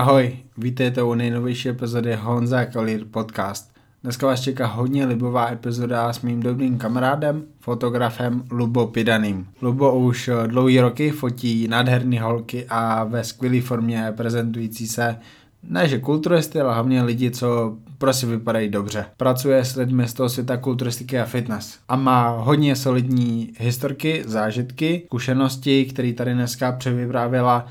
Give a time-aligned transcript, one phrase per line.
[0.00, 3.72] Ahoj, vítejte u nejnovější epizody Honza Kalír podcast.
[4.02, 9.46] Dneska vás čeká hodně libová epizoda s mým dobrým kamarádem, fotografem Lubo Pidaným.
[9.62, 15.16] Lubo už dlouhý roky fotí nádherné holky a ve skvělé formě prezentující se
[15.62, 19.04] ne, že kulturisty, ale hlavně lidi, co prostě vypadají dobře.
[19.16, 21.78] Pracuje s lidmi z toho světa kulturistiky a fitness.
[21.88, 27.66] A má hodně solidní historky, zážitky, zkušenosti, které tady dneska převyprávěla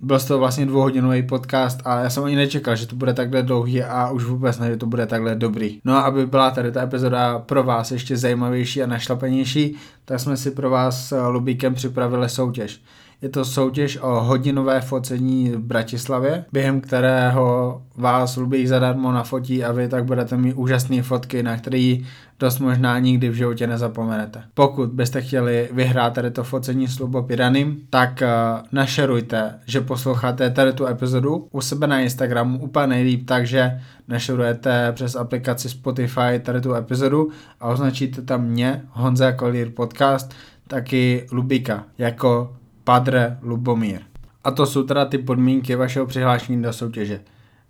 [0.00, 3.82] byl to vlastně dvouhodinový podcast a já jsem ani nečekal, že to bude takhle dlouhý
[3.82, 5.80] a už vůbec ne, že to bude takhle dobrý.
[5.84, 10.36] No a aby byla tady ta epizoda pro vás ještě zajímavější a našlapenější, tak jsme
[10.36, 12.80] si pro vás s Lubíkem připravili soutěž.
[13.22, 19.72] Je to soutěž o hodinové focení v Bratislavě, během kterého vás Lubík zadarmo nafotí a
[19.72, 21.96] vy tak budete mít úžasné fotky, na které
[22.38, 24.42] dost možná nikdy v životě nezapomenete.
[24.54, 30.50] Pokud byste chtěli vyhrát tady to focení s Lubo Piraným, tak uh, našerujte, že posloucháte
[30.50, 36.60] tady tu epizodu u sebe na Instagramu úplně nejlíp, takže našerujete přes aplikaci Spotify tady
[36.60, 37.28] tu epizodu
[37.60, 40.34] a označíte tam mě, Honza Kolír Podcast,
[40.68, 42.56] taky Lubika jako
[42.86, 44.00] Padre Lubomír.
[44.44, 47.20] A to jsou teda ty podmínky vašeho přihlášení do soutěže.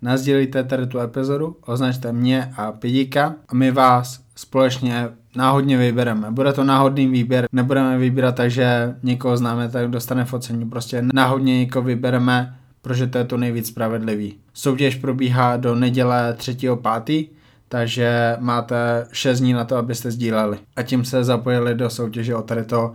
[0.03, 6.31] Nazdělíte tady tu epizodu, označte mě a Pidíka a my vás společně náhodně vybereme.
[6.31, 10.71] Bude to náhodný výběr, nebudeme vybírat tak, že někoho známe, tak dostane focení.
[10.71, 14.35] Prostě náhodně někoho vybereme, protože to je to nejvíc spravedlivý.
[14.55, 17.29] Soutěž probíhá do neděle 3.5.,
[17.69, 20.59] takže máte 6 dní na to, abyste sdíleli.
[20.77, 22.93] A tím se zapojili do soutěže o tady to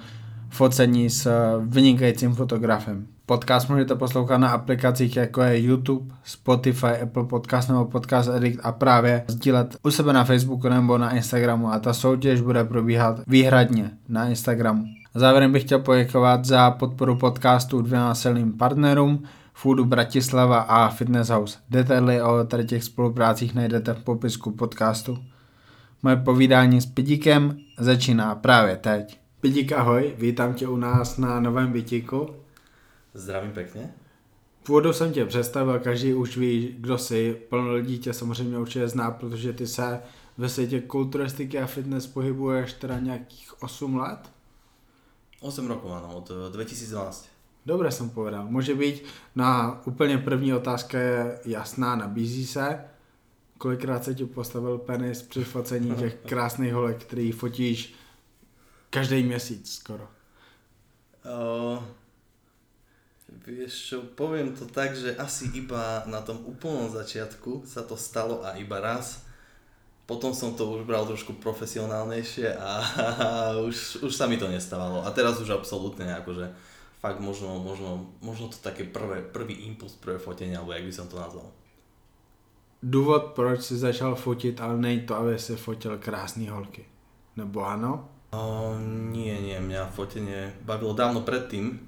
[0.52, 1.32] focení s
[1.66, 3.08] vynikajícím fotografem.
[3.26, 8.72] Podcast můžete poslouchat na aplikacích jako je YouTube, Spotify, Apple Podcast nebo Podcast Edit a
[8.72, 13.92] právě sdílet u sebe na Facebooku nebo na Instagramu a ta soutěž bude probíhat výhradně
[14.10, 14.84] na Instagramu.
[15.16, 21.58] Závěrem bych chtěl poděkovat za podporu podcastu dvěma silným partnerům, Foodu Bratislava a Fitness House.
[21.70, 25.18] Detaily o tady těch spoluprácích najdete v popisku podcastu.
[26.04, 29.21] Moje povídání s Pidíkem začíná právě teď.
[29.42, 32.30] Pidík, ahoj, vítám tě u nás na novém bytíku.
[33.14, 33.94] Zdravím pěkně.
[34.64, 37.42] Původu jsem tě představil, každý už ví, kdo jsi.
[37.50, 40.02] Plno lidí tě samozřejmě určitě zná, protože ty se
[40.38, 44.20] ve světě kulturistiky a fitness pohybuješ teda nějakých 8 let?
[45.40, 47.30] 8 rokov, ano, od 2012.
[47.66, 48.48] Dobře jsem povedal.
[48.48, 49.04] Může být
[49.36, 52.86] na úplně první otázka je jasná, nabízí se.
[53.58, 58.01] Kolikrát se ti postavil penis při focení těch krásných holek, který fotíš
[58.92, 60.12] každý měsíc skoro?
[61.24, 61.80] Uh,
[63.48, 68.44] vieš čo, poviem to tak, že asi iba na tom úplnom začiatku sa to stalo
[68.44, 69.24] a iba raz.
[70.04, 73.28] Potom som to už bral trošku profesionálnejšie a, a
[73.70, 75.08] už, už sa mi to nestávalo.
[75.08, 76.52] A teraz už absolútne akože
[77.00, 81.08] fakt možno, možno, možno to také prvé, prvý impuls, prvé fotenie, alebo jak by som
[81.08, 81.48] to nazval.
[82.84, 86.86] Důvod, proč si začal fotit, ale nej to, aby si fotil krásné holky.
[87.38, 88.10] Nebo ano?
[88.32, 88.80] O,
[89.12, 91.84] nie, nie, mňa fotenie bavilo dávno predtým.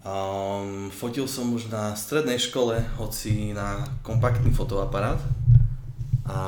[0.00, 5.20] Um, fotil som už na strednej škole, hoci na kompaktný fotoaparát.
[6.24, 6.40] A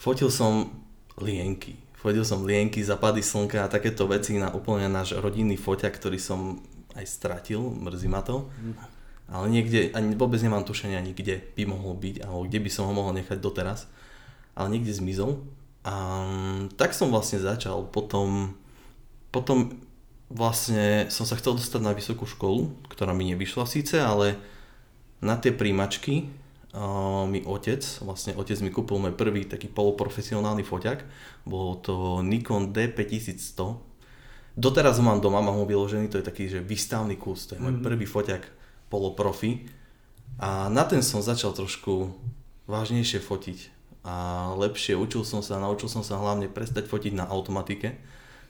[0.00, 0.72] fotil som
[1.20, 1.76] lienky.
[1.92, 6.64] Fotil som lienky, zapady slnka a takéto veci na úplne náš rodinný foťak, ktorý som
[6.96, 8.48] aj stratil, mrzí ma to.
[9.28, 12.88] Ale niekde, ani vôbec nemám tušenie ani kde by mohol byť, alebo kde by som
[12.88, 13.84] ho mohol nechať doteraz.
[14.56, 15.44] Ale niekde zmizol.
[15.86, 16.24] A
[16.74, 17.86] tak som vlastne začal.
[17.88, 18.56] Potom,
[19.30, 19.78] potom
[20.28, 24.36] vlastne som sa chcel dostať na vysokú školu, ktorá mi nevyšla síce, ale
[25.24, 26.28] na tie príjmačky
[26.74, 31.02] uh, mi otec, vlastne otec mi kúpil môj prvý taký poloprofesionálny foťak.
[31.48, 33.88] Bolo to Nikon D5100.
[34.58, 37.62] Doteraz ho mám doma, mám ho vyložený, to je taký, že výstavný kus, to je
[37.62, 37.86] môj mm-hmm.
[37.86, 38.42] prvý foťak
[38.90, 39.70] poloprofi.
[40.42, 42.10] A na ten som začal trošku
[42.66, 44.96] vážnejšie fotiť a lepšie.
[44.96, 47.98] Učil som sa, naučil som sa hlavne prestať fotiť na automatike.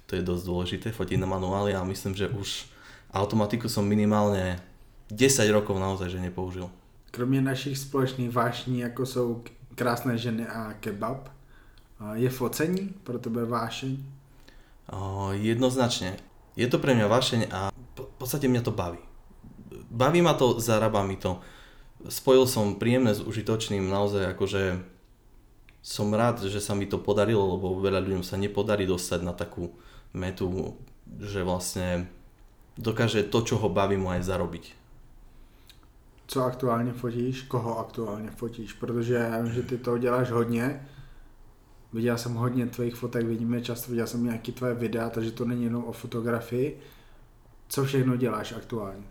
[0.09, 2.65] To je dosť dôležité, fotiť na manuáli a myslím, že už
[3.13, 4.57] automatiku som minimálne
[5.13, 6.71] 10 rokov naozaj že nepoužil.
[7.11, 9.43] Kromě našich společných vášní, jako jsou
[9.75, 11.29] krásné ženy a kebab,
[12.15, 13.97] je focení pro tebe vášeň?
[14.93, 16.17] O, jednoznačne.
[16.57, 18.99] Je to pre mňa vášeň a v podstate mňa to baví.
[19.91, 21.41] Baví ma to, zarába mi to.
[22.09, 24.63] Spojil som príjemné s užitočným, naozaj akože
[25.83, 29.73] som rád, že sa mi to podarilo, lebo veľa ľuďom sa nepodarí dostať na takú
[30.13, 30.77] metu,
[31.21, 32.11] že vlastne
[32.77, 34.65] dokáže to, čo ho baví, mu aj zarobiť.
[36.29, 37.43] Co aktuálně fotíš?
[37.43, 38.73] Koho aktuálně fotíš?
[38.73, 40.89] Protože já vím, že ty to děláš hodně.
[41.93, 45.65] Viděl jsem hodně tvojich fotek, vidíme často, viděl jsem nějaký tvoje videa, takže to není
[45.65, 46.81] jenom o fotografii.
[47.69, 49.05] Co všechno děláš aktuálně?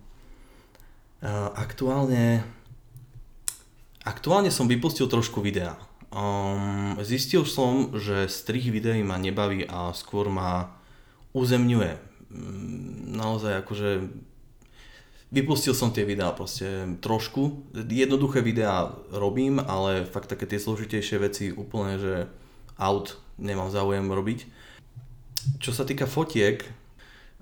[1.17, 2.45] Uh, aktuálne...
[4.05, 5.73] Aktuálne som vypustil trošku videa.
[6.07, 10.71] Um, zistil som, že strich videí ma nebaví a skôr ma
[11.35, 11.99] uzemňuje.
[12.31, 14.07] Um, naozaj akože
[15.31, 17.67] vypustil som tie videá proste trošku.
[17.75, 22.13] Jednoduché videá robím, ale fakt také tie zložitejšie veci úplne, že
[22.79, 24.39] out nemám záujem robiť.
[25.59, 26.63] Čo sa týka fotiek,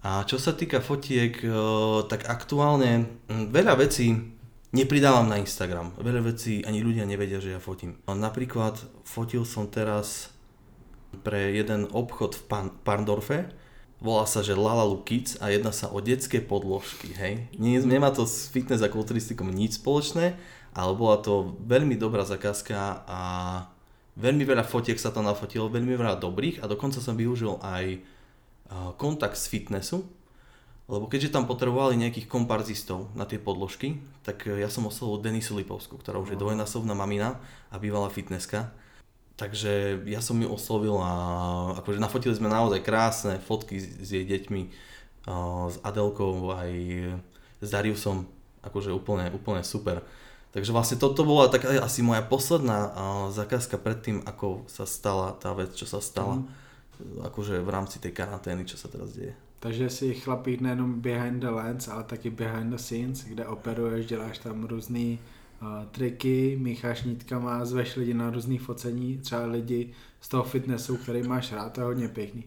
[0.05, 1.49] a čo sa týka fotiek, e,
[2.05, 4.34] tak aktuálne veľa vecí
[4.75, 5.95] nepridávam na Instagram.
[5.95, 7.95] Veľa vecí ani ľudia nevedia, že ja fotím.
[8.03, 8.75] Napríklad
[9.07, 10.35] fotil som teraz
[11.23, 12.43] pre jeden obchod v
[12.83, 13.47] Parndorfe,
[14.03, 17.47] volá sa, že Lalalu Kids a jedná sa o detské podložky, hej.
[17.55, 20.35] Nemá to s fitness a kulturistikom nič spoločné,
[20.75, 23.21] ale bola to veľmi dobrá zakázka a
[24.19, 28.03] veľmi veľa fotiek sa tam nafotilo, veľmi veľa dobrých a dokonca som využil aj
[28.99, 30.03] kontakt z fitnessu,
[30.85, 35.97] lebo keďže tam potrebovali nejakých komparzistov na tie podložky, tak ja som oslovil Denisu Lipovskú,
[35.97, 37.41] ktorá už je dvojnásobná mamina
[37.73, 38.69] a bývalá fitnesska
[39.35, 41.11] Takže ja som ju oslovil a
[41.83, 44.61] akože nafotili sme naozaj krásne fotky s, jej deťmi,
[45.27, 46.71] uh, s Adelkou aj
[47.59, 48.31] s Dariusom,
[48.63, 50.07] akože úplne, úplne super.
[50.55, 52.91] Takže vlastne toto bola tak asi moja posledná uh,
[53.27, 56.39] zakázka predtým, ako sa stala tá vec, čo sa stala.
[56.39, 57.27] Mm.
[57.27, 59.35] Akože v rámci tej karantény, čo sa teraz deje.
[59.59, 64.37] Takže si chlapík nejenom behind the lens, ale taky behind the scenes, kde operuješ, děláš
[64.37, 65.19] tam různý
[65.91, 69.91] triky, mícháš nítkama, zveš lidi na různý focení, třeba lidi
[70.21, 72.43] z toho fitnessu, ktorý máš rád, to je hodne pekný.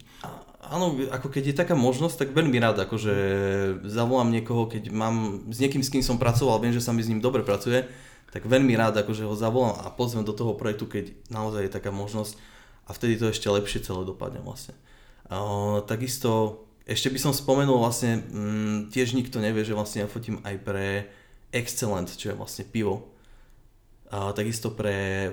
[0.59, 3.15] Áno, ako keď je taká možnosť, tak veľmi rád, akože
[3.87, 7.07] zavolám niekoho, keď mám s niekým, s kým som pracoval, viem, že sa mi s
[7.07, 7.87] ním dobre pracuje,
[8.29, 11.89] tak veľmi rád akože ho zavolám a pozvem do toho projektu, keď naozaj je taká
[11.89, 12.35] možnosť
[12.85, 14.75] a vtedy to ešte lepšie celé dopadne vlastne.
[15.31, 20.41] Uh, takisto ešte by som spomenul vlastne, mm, tiež nikto nevie, že vlastne ja fotím
[20.41, 20.87] aj pre
[21.53, 23.09] Excellent, čo je vlastne pivo.
[24.09, 25.29] A takisto pre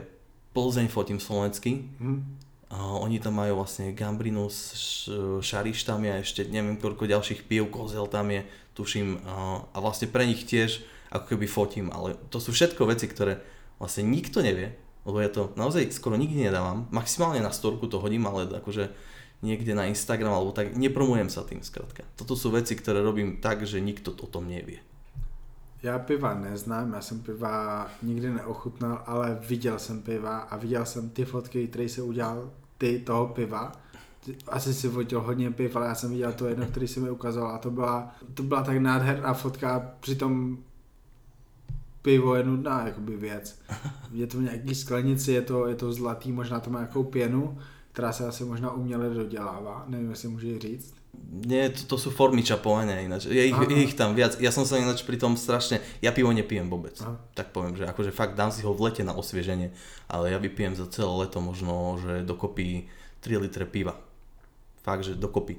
[0.53, 1.89] Plzeň fotím slovensky.
[2.01, 2.21] Mm.
[2.67, 5.07] A oni tam majú vlastne Gambrinus,
[5.39, 8.43] Šariš tam je, ešte neviem koľko ďalších pív, Kozel tam je,
[8.75, 9.23] tuším.
[9.23, 10.83] A, a vlastne pre nich tiež
[11.15, 13.39] ako keby fotím, ale to sú všetko veci, ktoré
[13.79, 14.75] vlastne nikto nevie,
[15.07, 16.91] lebo ja to naozaj skoro nikdy nedávam.
[16.91, 18.91] Maximálne na storku to hodím, ale akože
[19.43, 22.05] niekde na Instagram alebo tak, nepromujem sa tým skratka.
[22.17, 24.81] Toto sú veci, ktoré robím tak, že nikto o tom nevie.
[25.83, 31.11] Já piva neznám, já jsem piva nikdy neochutnal, ale viděl jsem piva a viděl jsem
[31.11, 33.73] ty fotky, které se udělal ty toho piva.
[34.49, 37.47] Asi si fotil hodně piv, ale já jsem viděl to jedno, který si mi ukázal
[37.47, 40.59] a to byla, to byla tak nádherná fotka, přitom
[42.03, 43.59] pivo je nudná jakoby věc.
[44.13, 47.59] Je to v nějaký sklenici, je to, je to zlatý, možná to má nějakou pěnu,
[47.97, 50.95] která se asi možná uměle dodělává, nevím, jestli můžu říct.
[51.33, 53.25] Nie, to, to sú formy čapovania ináč.
[53.25, 54.37] Je ich, je ich tam viac.
[54.37, 55.81] Ja som sa ináč pri tom strašne...
[56.05, 56.93] Ja pivo nepijem vôbec.
[57.01, 57.17] Aha.
[57.33, 59.73] Tak poviem, že akože fakt dám si ho v lete na osvieženie,
[60.13, 62.93] ale ja vypijem za celé leto možno, že dokopy
[63.25, 63.97] 3 litre piva.
[64.85, 65.57] Fakt, že dokopy.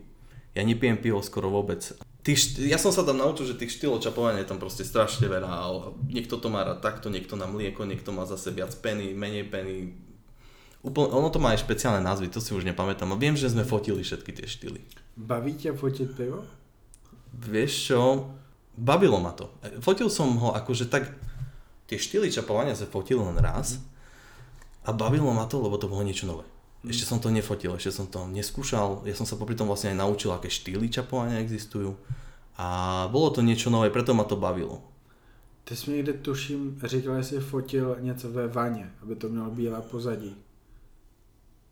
[0.54, 1.82] Ja nepijem pivo skoro vôbec.
[2.22, 5.90] Tých, ja som sa tam naučil, že tých štýlov čapovania je tam proste strašne veľa.
[6.06, 10.06] Niekto to má rád takto, niekto na mlieko, niekto má zase viac peny, menej peny,
[10.86, 13.10] Úplne, ono to má aj špeciálne názvy, to si už nepamätám.
[13.14, 14.82] A viem, že sme fotili všetky tie štýly.
[15.18, 16.46] Baví ťa fotiť pivo?
[17.34, 18.00] Vieš čo,
[18.78, 19.50] bavilo ma to.
[19.82, 21.10] Fotil som ho akože tak,
[21.90, 23.82] tie štýly čapovania sa fotil len raz
[24.86, 26.46] a bavilo ma to, lebo to bolo niečo nové.
[26.86, 26.94] Mm.
[26.94, 29.98] Ešte som to nefotil, ešte som to neskúšal, ja som sa popri tom vlastne aj
[29.98, 31.98] naučil, aké štýly čapovania existujú
[32.58, 32.68] a
[33.10, 34.82] bolo to niečo nové, preto ma to bavilo.
[35.64, 39.82] Ty jsi někde tuším říkal, že jsi fotil něco ve vaně, aby to mělo bílé
[39.82, 40.36] pozadí.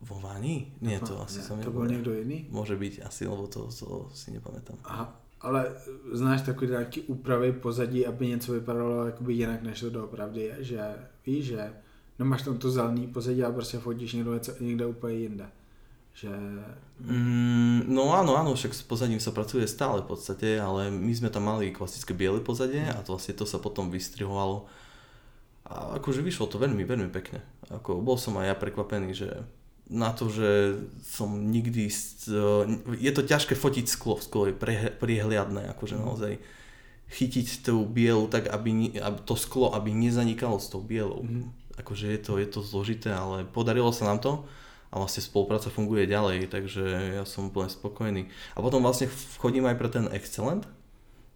[0.05, 0.77] Vo Vani?
[0.81, 2.45] Nie, to asi som To bol niekto iný?
[2.53, 4.77] Môže byť asi, lebo to, to si nepamätám.
[4.85, 5.09] Aha,
[5.41, 5.73] ale
[6.13, 10.81] znáš takový nějaký úpravy pozadí, aby něco vypadalo jakoby jinak, než to doopravdy je, že
[11.25, 11.73] víš, že
[12.19, 15.47] no máš tam to zelený pozadí a prostě fotíš někde, někde úplně jinde.
[16.15, 16.31] Že...
[17.03, 21.27] Mm, no áno, áno, však s pozadím sa pracuje stále v podstate, ale my sme
[21.27, 24.63] tam mali klasické biele pozadie a to vlastne to sa potom vystrihovalo
[25.67, 27.43] a akože vyšlo to veľmi, veľmi pekne.
[27.67, 29.43] Ako, bol som aj ja prekvapený, že
[29.89, 31.89] na to, že som nikdy...
[32.97, 34.53] Je to ťažké fotiť sklo, sklo je
[34.97, 36.41] priehliadné, akože naozaj
[37.05, 41.21] chytiť tú bielu tak, aby, aby to sklo, aby nezanikalo s tou bielou.
[41.21, 41.53] Mm.
[41.77, 44.31] Akože je to, je to zložité, ale podarilo sa nám to
[44.89, 46.83] a vlastne spolupráca funguje ďalej, takže
[47.21, 48.31] ja som úplne spokojný.
[48.55, 50.65] A potom vlastne chodím aj pre ten Excellent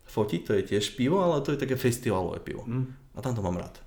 [0.09, 2.65] fotiť, to je tiež pivo, ale to je také festivalové pivo.
[2.65, 2.89] Mm.
[3.13, 3.77] A tam to mám rád.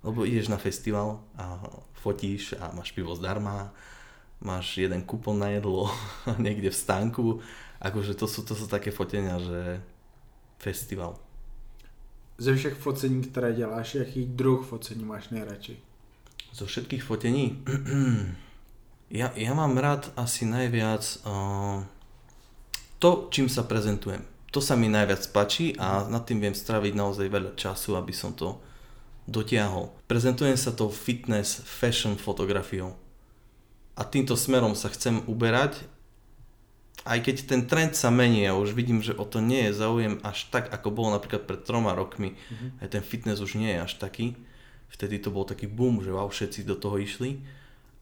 [0.00, 1.60] Lebo ideš na festival a
[1.98, 3.74] fotíš a máš pivo zdarma
[4.38, 5.90] máš jeden kupon na jedlo
[6.44, 7.24] niekde v stánku.
[7.78, 9.82] Akože to sú, to sú také fotenia, že
[10.58, 11.18] festival.
[12.38, 15.76] ze všech focení, které děláš, jaký druh focení máš nejradši?
[16.54, 17.62] Zo všetkých fotení?
[19.10, 21.82] ja, ja mám rád asi najviac uh,
[22.98, 24.24] to, čím sa prezentujem.
[24.50, 28.32] To sa mi najviac páči a nad tým viem straviť naozaj veľa času, aby som
[28.32, 28.56] to
[29.28, 29.92] dotiahol.
[30.08, 32.96] Prezentujem sa tou fitness, fashion fotografiou.
[33.98, 35.82] A týmto smerom sa chcem uberať,
[37.02, 40.22] aj keď ten trend sa mení a už vidím, že o to nie je záujem
[40.22, 42.38] až tak, ako bolo napríklad pred troma rokmi.
[42.38, 42.70] Mm-hmm.
[42.84, 44.38] Aj ten fitness už nie je až taký.
[44.92, 47.42] Vtedy to bol taký boom, že wow, všetci do toho išli.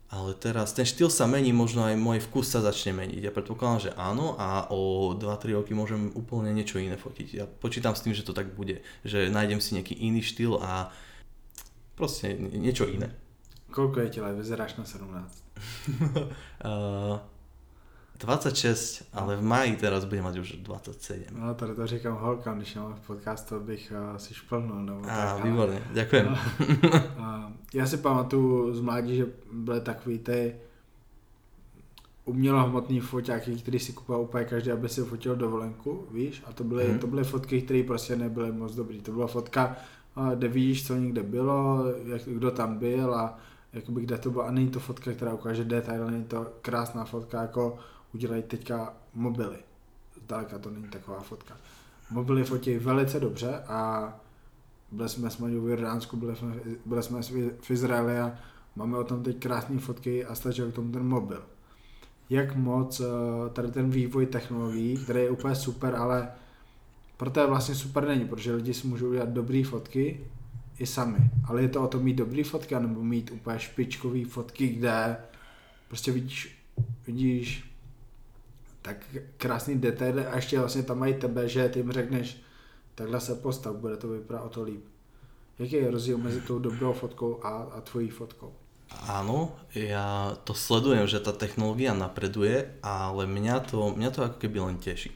[0.07, 3.27] Ale teraz ten štýl sa mení, možno aj môj vkus sa začne meniť.
[3.27, 7.29] Ja predpokladám, že áno a o 2-3 roky môžem úplne niečo iné fotiť.
[7.35, 8.87] Ja počítam s tým, že to tak bude.
[9.03, 10.95] Že nájdem si nejaký iný štýl a
[11.99, 13.11] proste niečo iné.
[13.77, 14.33] Koľko je tela?
[14.33, 15.45] Vyzeráš na 17?
[16.65, 17.21] uh,
[18.17, 21.37] 26, ale v maji teraz bude mať už 27.
[21.37, 24.83] No to, to říkám holkám, když mám v podcastu, bych uh, si šplnul.
[24.83, 26.27] Nebo Á, tak, výborně, ďakujem.
[26.27, 30.57] Uh, já si pamatuju z mládí, že byly takový ty
[32.25, 36.43] umělohmotný foťáky, který si kupoval úplně každý, aby si fotil dovolenku, víš?
[36.47, 36.99] A to byly, hmm.
[36.99, 39.01] to byly fotky, které prostě nebyly moc dobrý.
[39.01, 39.77] To byla fotka,
[40.35, 43.39] kde víš, co někde bylo, jak, kdo tam byl a
[43.77, 44.45] jakoby kde to bylo.
[44.45, 47.79] A není to fotka, která ukáže detail, není to krásná fotka, jako
[48.15, 49.57] udělají teďka mobily.
[50.25, 51.57] Zdaleka to není taková fotka.
[52.11, 54.13] Mobily fotí velice dobře a
[54.93, 56.55] byli jsme s Maďou v Jordánsku, byli jsme,
[56.87, 57.23] byli jsme
[57.61, 58.39] v Izraeli a
[58.77, 61.43] máme o tom teď krásné fotky a stačil k tomu ten mobil.
[62.31, 63.05] Jak moc eh,
[63.53, 66.29] tady ten vývoj technologií, který je úplně super, ale
[67.17, 70.21] proto je vlastně super není, protože lidi si můžou udělat dobré fotky
[70.79, 71.31] i sami.
[71.49, 75.17] Ale je to o tom mít dobré fotky, nebo mít úplně špičkové fotky, kde
[75.89, 76.59] prostě vidíš,
[77.07, 77.71] vidíš
[78.83, 78.97] tak
[79.37, 82.37] krásný detail a ještě vlastně tam mají tebe, že ty jim řekneš,
[82.95, 84.85] takhle se postav, bude to vypadat o to líp.
[85.59, 88.53] Jaký je rozdíl mezi tou dobrou fotkou a, a tvojí fotkou?
[88.87, 94.63] Áno, ja to sledujem, že tá technológia napreduje, ale mňa to, mňa to ako keby
[94.63, 95.11] len teší.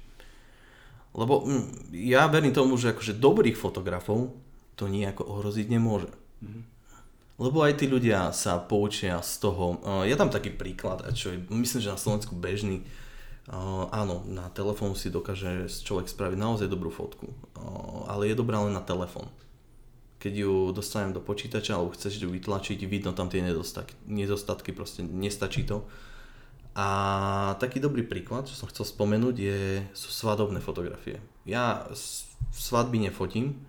[1.14, 4.34] Lebo hm, ja verím tomu, že akože dobrých fotografov
[4.80, 6.08] to nejako ohroziť nemôže.
[6.40, 6.64] Mm-hmm.
[7.40, 9.80] Lebo aj tí ľudia sa poučia z toho.
[10.04, 12.84] Ja dám taký príklad, čo je, myslím, že na Slovensku bežný,
[13.92, 17.32] áno, na telefón si dokáže človek spraviť naozaj dobrú fotku,
[18.04, 19.32] ale je dobrá len na telefón.
[20.20, 25.00] Keď ju dostanem do počítača alebo chceš ju vytlačiť, vidno tam tie nedostatky, nedostatky proste
[25.00, 25.88] nestačí to.
[26.76, 29.60] A taký dobrý príklad, čo som chcel spomenúť, je,
[29.96, 31.24] sú svadobné fotografie.
[31.48, 31.88] Ja
[32.52, 33.64] svadby nefotím,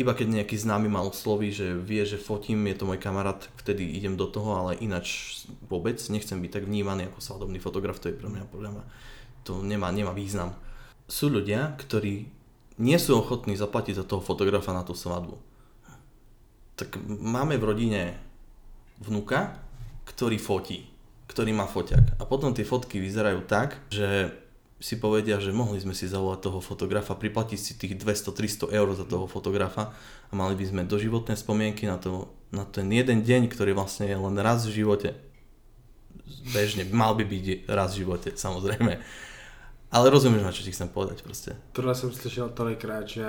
[0.00, 3.84] iba keď nejaký známy ma osloví, že vie, že fotím, je to môj kamarát, vtedy
[3.84, 5.38] idem do toho, ale ináč
[5.68, 8.84] vôbec nechcem byť tak vnímaný ako svadobný fotograf, to je pre mňa podľa mňa
[9.44, 10.54] to nemá, nemá význam.
[11.10, 12.28] Sú ľudia, ktorí
[12.80, 15.36] nie sú ochotní zaplatiť za toho fotografa na tú svadbu.
[16.78, 18.02] Tak máme v rodine
[19.02, 19.60] vnuka,
[20.08, 20.88] ktorý fotí,
[21.28, 22.16] ktorý má foťak.
[22.16, 24.32] A potom tie fotky vyzerajú tak, že
[24.80, 29.04] si povedia, že mohli sme si zavolať toho fotografa, priplatiť si tých 200-300 eur za
[29.04, 29.92] toho fotografa
[30.28, 34.16] a mali by sme doživotné spomienky na, to, na ten jeden deň, ktorý vlastne je
[34.16, 35.12] len raz v živote.
[36.56, 38.96] Bežne, mal by byť raz v živote, samozrejme.
[39.92, 41.60] Ale rozumieš, na čo ti chcem povedať proste.
[41.72, 43.26] Tohle jsem slyšel tolikrát, že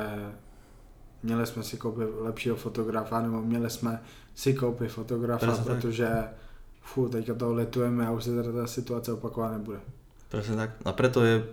[1.23, 4.01] měli jsme si koupit lepšího fotografa, nebo měli jsme
[4.35, 6.07] si koupit fotografa, Presne protože
[6.81, 9.79] fú, teďka toho letujeme a už se teda ta situace opakovat nebude.
[10.31, 10.69] Presne tak.
[10.87, 11.43] A preto je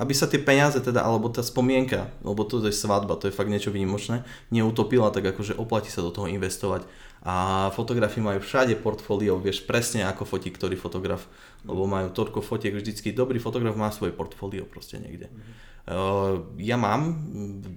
[0.00, 3.52] aby sa tie peniaze teda, alebo tá spomienka, lebo to je svadba, to je fakt
[3.52, 6.88] niečo výnimočné, neutopila, tak akože oplatí sa do toho investovať.
[7.22, 11.28] A fotografii majú všade portfólio, vieš presne ako fotí ktorý fotograf,
[11.62, 15.28] lebo majú toľko fotiek, vždycky dobrý fotograf má svoje portfólio proste niekde.
[15.28, 16.58] Mm-hmm.
[16.58, 17.22] ja mám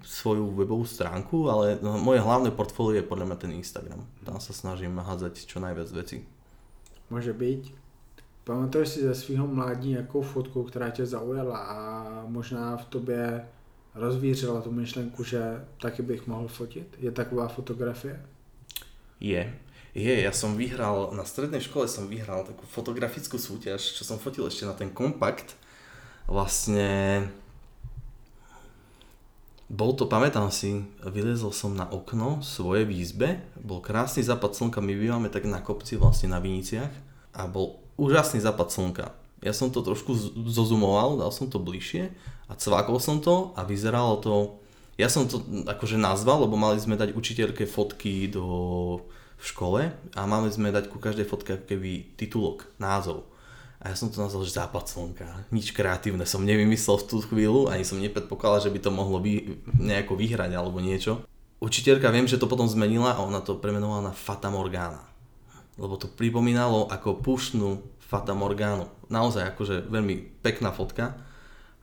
[0.01, 4.01] svoju webovú stránku, ale moje hlavné portfólio je podľa mňa ten Instagram.
[4.23, 6.25] Tam sa snažím hádzať čo najviac veci.
[7.11, 7.84] Môže byť.
[8.45, 11.77] Pamatuješ si ze svého mládí nějakou fotku, která tě zaujala a
[12.27, 13.47] možná v tobě
[13.95, 16.95] rozvířila tu myšlenku, že taky bych mohl fotit?
[16.99, 18.21] Je taková fotografie?
[19.19, 19.53] Je.
[19.95, 24.43] Je, ja som vyhral, na strednej škole som vyhral takú fotografickú súťaž, čo som fotil
[24.43, 25.55] ešte na ten kompakt.
[26.27, 27.23] Vlastne
[29.71, 34.93] bol to, pamätám si, vylezol som na okno svojej výzbe, bol krásny západ slnka, my
[34.99, 36.91] bývame tak na kopci vlastne na Viniciach
[37.31, 39.05] a bol úžasný západ slnka.
[39.43, 40.15] Ja som to trošku
[40.49, 42.09] zozumoval, dal som to bližšie
[42.49, 44.33] a cvakol som to a vyzeralo to...
[44.95, 49.03] Ja som to akože nazval, lebo mali sme dať učiteľke fotky do,
[49.35, 53.27] v škole a mali sme dať ku každej fotke keby titulok, názov.
[53.83, 55.27] A ja som to nazval, že západ slnka.
[55.53, 59.61] Nič kreatívne som nevymyslel v tú chvíľu, ani som nepredpokladal, že by to mohlo vy,
[59.77, 61.21] nejako vyhrať alebo niečo.
[61.61, 65.14] Učiteľka viem, že to potom zmenila a ona to premenovala na Fata Morgana.
[65.75, 68.87] Lebo to pripomínalo ako pušnú Fata Morganu.
[69.11, 71.19] Naozaj akože veľmi pekná fotka.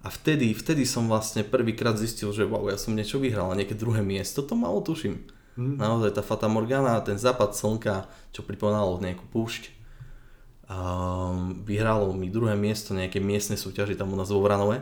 [0.03, 3.79] A vtedy, vtedy som vlastne prvýkrát zistil, že wow, ja som niečo vyhral a nejaké
[3.79, 5.23] druhé miesto to malo tuším.
[5.55, 5.77] Hmm.
[5.79, 9.83] Naozaj tá Fata Morgana, ten západ slnka, čo pripomínalo nejakú púšť,
[10.73, 14.81] Um, vyhralo mi druhé miesto nejaké miestne súťaži tam u nás vo Vranove.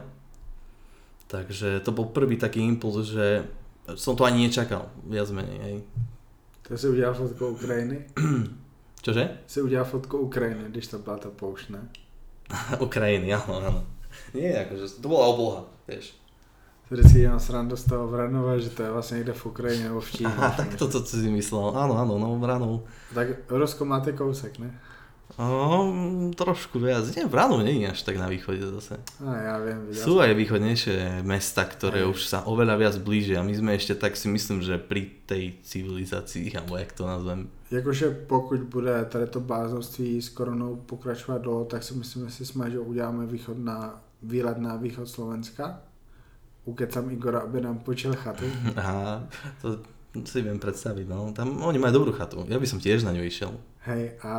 [1.27, 3.49] Takže to bol prvý taký impuls, že
[3.99, 5.59] som to ani nečakal, viac menej.
[5.59, 5.75] Hej.
[6.69, 8.07] To si udělal fotku Ukrajiny?
[9.03, 9.39] Čože?
[9.47, 11.89] Si udělal fotku Ukrajiny, když to byla ta poušť, ne?
[12.81, 13.81] Ukrajiny, áno, áno.
[14.35, 16.19] Nie, akože to bola obloha, vieš.
[16.91, 20.11] Vždycky dělám srandu z toho Vranova, že to je vlastně někde v Ukrajině nebo v
[20.11, 20.27] Číně.
[20.27, 21.71] Aha, tak toto si myslel.
[21.79, 22.83] Áno, áno, no Vranov.
[23.15, 24.75] Tak Rusko máte kousek, ne?
[25.39, 27.07] Um, trošku viac.
[27.15, 28.99] Nie, Vranov nie je až tak na východe zase.
[29.23, 32.11] A ja viem, videl Sú aj východnejšie mesta, ktoré Aj.
[32.11, 33.39] už sa oveľa viac blížia.
[33.39, 37.47] A my sme ešte tak si myslím, že pri tej civilizácii, alebo jak to nazvem.
[37.71, 42.47] Jakože pokud bude tady to bláznoství s koronou pokračovat dlouho, tak si myslím, že si
[42.47, 45.83] jsme, že uděláme východ na, výlet na východ Slovenska.
[46.65, 48.45] Ukecam Igora, aby nám počil chatu.
[48.77, 49.29] Aha,
[49.63, 49.79] to
[50.27, 51.31] si viem predstaviť, no.
[51.31, 52.43] Tam oni majú dobrú chatu.
[52.51, 53.55] Ja by som tiež na ňu išiel.
[53.81, 54.35] Hej, a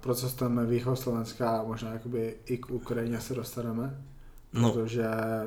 [0.00, 4.04] procestrujeme východ Slovenska a možná jakoby i k Ukrajině se dostaneme.
[4.52, 5.02] No, Protože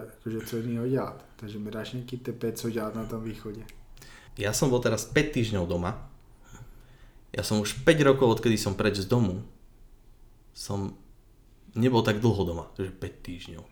[0.09, 1.25] jakože co jiného dělat.
[1.35, 3.63] Takže mi dáš nějaký tipy, co dělat na tom východě.
[4.39, 6.07] ja som bol teraz 5 týždňov doma.
[7.35, 9.43] Ja som už 5 rokov, odkedy som preč z domu,
[10.55, 10.95] som
[11.75, 13.63] nebol tak dlho doma, že 5 týždňov.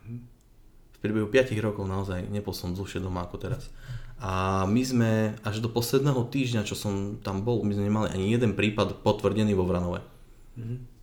[0.92, 3.72] V priebehu 5 rokov naozaj nebol som dlhšie doma ako teraz.
[4.18, 5.10] A my sme
[5.46, 9.54] až do posledného týždňa, čo som tam bol, my sme nemali ani jeden prípad potvrdený
[9.54, 10.02] vo Vranove.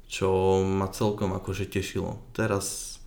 [0.06, 2.20] Čo ma celkom akože tešilo.
[2.36, 3.00] Teraz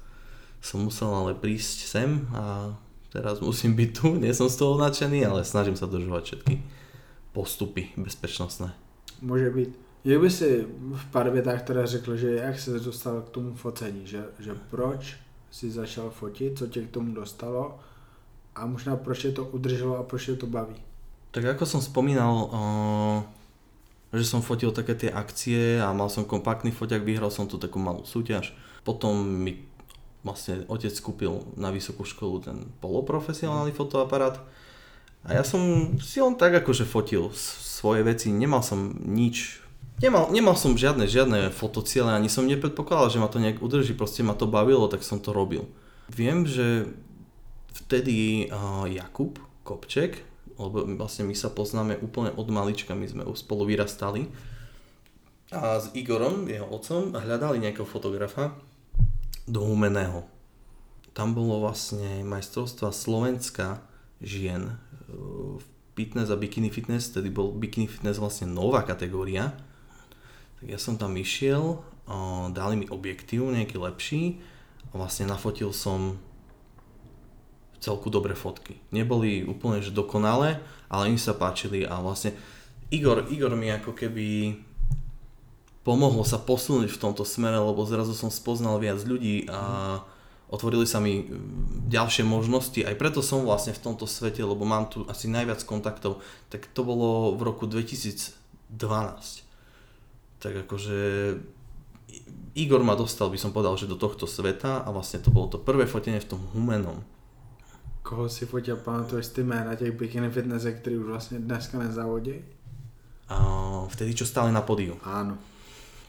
[0.64, 2.72] som musel ale prísť sem a
[3.12, 4.16] teraz musím byť tu.
[4.16, 6.54] Nie som z toho nadšený, ale snažím sa dodržovať všetky
[7.32, 8.74] postupy bezpečnostné.
[9.22, 9.78] Může být.
[10.04, 14.06] Jak by si v pár větách teda řekl, že jak se dostal k tomu focení,
[14.06, 15.16] že, že proč
[15.50, 17.78] si začal fotit, co tě k tomu dostalo
[18.58, 20.74] a možná proč je to udrželo a proč je to baví.
[21.30, 23.18] Tak ako som spomínal, uh,
[24.10, 27.78] že som fotil také tie akcie a mal som kompaktný foťak, vyhral som tu takú
[27.78, 28.56] malú súťaž.
[28.82, 29.62] Potom mi
[30.26, 34.42] vlastne otec kúpil na vysokú školu ten poloprofesionálny fotoaparát
[35.26, 39.60] a ja som si len tak akože fotil svoje veci, nemal som nič,
[39.98, 44.22] nemal, nemal som žiadne, žiadne fotociele, ani som nepredpokladal, že ma to nejak udrží, proste
[44.22, 45.66] ma to bavilo, tak som to robil.
[46.08, 46.88] Viem, že
[47.88, 50.20] vtedy uh, Jakub Kopček,
[50.60, 54.28] lebo vlastne my sa poznáme úplne od malička, my sme spolu vyrastali
[55.48, 58.52] a s Igorom, jeho otcom, hľadali nejakého fotografa
[59.48, 60.28] do Humeného.
[61.16, 63.80] Tam bolo vlastne majstrovstva Slovenska
[64.20, 64.74] žien e,
[65.56, 65.64] v
[65.96, 69.56] fitness a bikini fitness, tedy bol bikini fitness vlastne nová kategória.
[70.60, 71.80] Tak ja som tam išiel,
[72.52, 74.22] dali mi objektív nejaký lepší
[74.92, 76.20] a vlastne nafotil som
[77.78, 78.78] celku dobré fotky.
[78.90, 80.58] Neboli úplne že dokonalé,
[80.90, 82.34] ale im sa páčili a vlastne
[82.88, 84.56] Igor, Igor mi ako keby
[85.84, 90.00] pomohlo sa posunúť v tomto smere, lebo zrazu som spoznal viac ľudí a
[90.48, 94.88] otvorili sa mi mm, ďalšie možnosti, aj preto som vlastne v tomto svete, lebo mám
[94.88, 98.36] tu asi najviac kontaktov, tak to bolo v roku 2012.
[100.38, 100.98] Tak akože
[102.56, 105.60] Igor ma dostal, by som povedal, že do tohto sveta a vlastne to bolo to
[105.60, 107.04] prvé fotenie v tom humenom.
[108.08, 112.34] Koho si fotil, pamatuješ ty jména těch bikini fitnessek, který už vlastně dneska nezávodí?
[113.28, 114.96] A vtedy, čo stále na podiu.
[115.04, 115.36] Áno.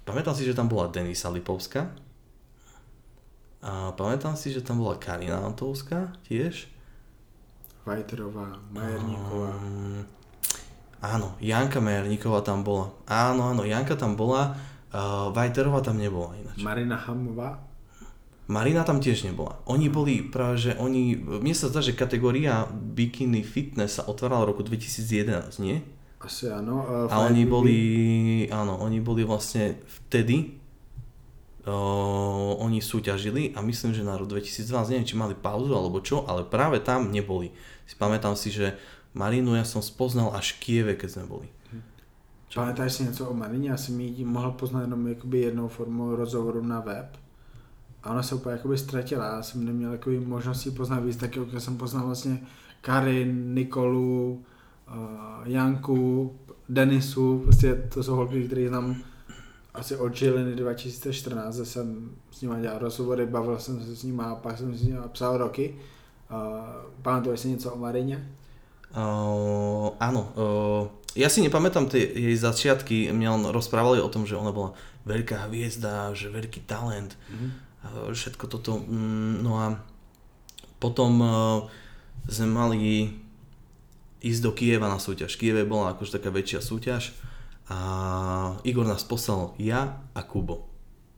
[0.08, 1.92] Pamätám si, že tam bola Denisa Lipovská.
[3.60, 6.72] A pamätám si, že tam bola Karina Antovská tiež.
[7.84, 9.52] Vajterová, Majerníková.
[9.60, 10.08] Um,
[11.04, 12.96] áno, Janka Majerníková tam bola.
[13.12, 14.56] Áno, áno, Janka tam bola.
[14.96, 16.64] Uh, Vajterová tam nebola ináč.
[16.64, 17.69] Marina Hamová.
[18.50, 19.62] Marina tam tiež nebola.
[19.70, 24.58] Oni boli práve, že oni, mne sa zdá, že kategória bikini fitness sa otvárala v
[24.58, 25.86] roku 2011, nie?
[26.18, 26.82] Asi áno.
[26.82, 27.78] Uh, A oni boli,
[28.50, 30.58] áno, oni boli vlastne vtedy,
[31.70, 34.66] uh, oni súťažili a myslím, že na rok 2012,
[34.98, 37.54] neviem, či mali pauzu alebo čo, ale práve tam neboli.
[37.86, 38.74] Si pamätám si, že
[39.14, 41.50] Marinu ja som spoznal až v Kieve, keď sme boli.
[42.50, 43.70] Pamätáš si něco o Marině?
[43.70, 47.18] Já jsem ji mohl poznat jenom jakoby jednou formou rozhovoru na web.
[48.04, 49.26] A ona se úplně jakoby ztratila.
[49.26, 52.40] Já jsem neměl jakoby možnosti poznat víc, tak jako jsem poznal vlastně
[52.82, 54.44] Karin, Nikolu,
[54.88, 54.96] uh,
[55.44, 56.34] Janku,
[56.70, 58.96] Denisu, prostě to jsou holky, které znám
[59.74, 64.24] asi od Žiliny 2014, že jsem s nima dělal rozhovory, bavil jsem se s nima
[64.24, 65.76] a pak jsem s nima psal roky.
[66.32, 66.38] Uh,
[67.02, 68.30] pamatuješ si něco o Marině?
[68.90, 74.34] Uh, áno, uh, ja si nepamätám tie jej začiatky, mňa len rozprávali o tom, že
[74.34, 74.74] ona bola
[75.06, 77.69] veľká hviezda, že veľký talent, mm-hmm.
[77.88, 78.80] Všetko toto.
[78.84, 79.80] Mm, no a
[80.80, 81.68] potom uh,
[82.28, 82.80] sme mali
[84.20, 85.40] ísť do Kieva na súťaž.
[85.40, 87.16] Kieve bola akože taká väčšia súťaž
[87.70, 87.78] a
[88.66, 90.68] Igor nás poslal ja a Kubo.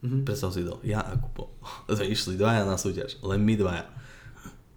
[0.02, 0.22] Mm-hmm.
[0.26, 1.54] Predstav si to, ja a Kubo.
[1.94, 3.86] Sme išli dvaja na súťaž, len my dvaja.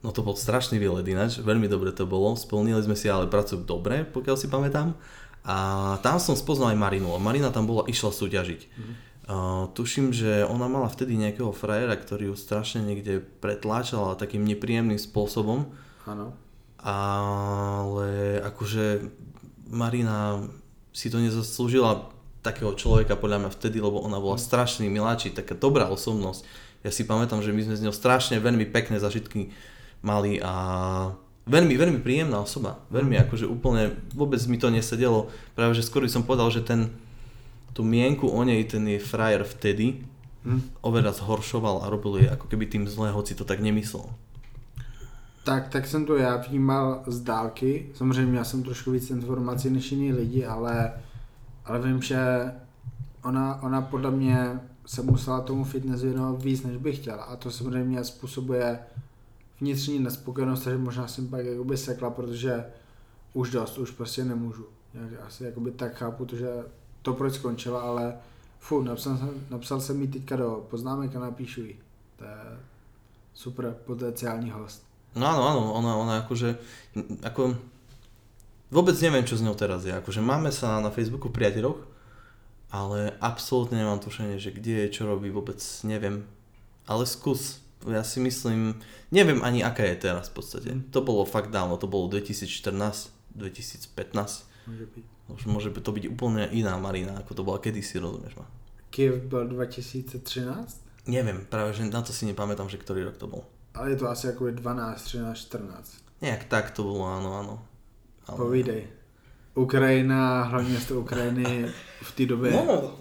[0.06, 3.66] No to bol strašný výlet ináč, veľmi dobre to bolo, splnili sme si ale prácu
[3.66, 4.94] dobre, pokiaľ si pamätám.
[5.42, 5.58] A
[6.06, 8.62] tam som spoznal aj Marinu, a Marina tam bola, išla súťažiť.
[8.70, 8.96] Mm-hmm.
[9.26, 15.02] Uh, tuším, že ona mala vtedy nejakého frajera, ktorý ju strašne niekde pretláčal takým nepríjemným
[15.02, 15.74] spôsobom.
[16.06, 16.38] Áno.
[16.78, 19.10] Ale akože
[19.74, 20.46] Marina
[20.94, 22.14] si to nezaslúžila
[22.46, 26.46] takého človeka podľa mňa vtedy, lebo ona bola strašný miláčik, taká dobrá osobnosť.
[26.86, 29.50] Ja si pamätám, že my sme s ňou strašne veľmi pekné zažitky
[30.06, 30.54] mali a
[31.50, 32.78] veľmi, veľmi príjemná osoba.
[32.94, 35.34] Veľmi akože úplne, vôbec mi to nesedelo.
[35.58, 36.94] Práve, že skôr som povedal, že ten,
[37.76, 40.00] tú mienku o nej, ten je frajer vtedy,
[40.48, 40.80] hm.
[40.80, 44.08] oveľa zhoršoval a robil jej ako keby tým zle, hoci to tak nemyslel.
[45.44, 47.90] Tak, tak jsem to já vnímal z dálky.
[47.94, 50.94] Samozřejmě měl jsem trošku víc informací než jiní lidi, ale,
[51.66, 52.18] ale vím, že
[53.24, 57.24] ona, ona podle mě se musela tomu fitness věnovat víc, než bych chtěla.
[57.24, 58.80] A to samozřejmě způsobuje
[59.62, 62.66] vnitřní nespokojenost, takže možná jsem pak jakoby sekla, protože
[63.34, 64.66] už dost, už prostě nemůžu.
[64.94, 66.50] Já asi jakoby tak chápu to, že
[67.06, 68.18] to proč skončila, ale
[68.60, 71.76] fu, napsal jsem, napsal jsem jí teďka do poznámek a napíšu jí.
[72.18, 72.58] To je
[73.34, 74.82] super potenciální host.
[75.16, 76.60] No áno, áno, ona, ona akože,
[77.24, 77.56] ako,
[78.68, 79.96] vôbec neviem, čo s ňou teraz je.
[79.96, 81.80] Akože máme sa na Facebooku priateľoch,
[82.68, 86.28] ale absolútne nemám tušenie, že kde je, čo robí, vôbec neviem.
[86.84, 88.76] Ale skús, ja si myslím,
[89.08, 90.70] neviem ani aká je teraz v podstate.
[90.76, 90.92] Mm.
[90.92, 92.76] To bolo fakt dávno, to bolo 2014,
[93.40, 93.96] 2015.
[94.68, 95.15] Môže byť.
[95.30, 98.46] Už môže to byť úplne iná Marina, ako to bola kedysi, rozumieš ma?
[98.94, 101.10] Kiev bol 2013?
[101.10, 103.44] Neviem, práve že na to si nepamätám, že ktorý rok to bol.
[103.74, 106.24] Ale je to asi ako 12, 13, 14.
[106.24, 107.56] Nejak tak to bolo, áno, áno.
[108.30, 108.38] Ale...
[108.38, 108.82] Povídej.
[109.56, 111.66] Ukrajina, hlavně město Ukrajiny
[112.02, 112.52] v té době.
[112.52, 112.92] No,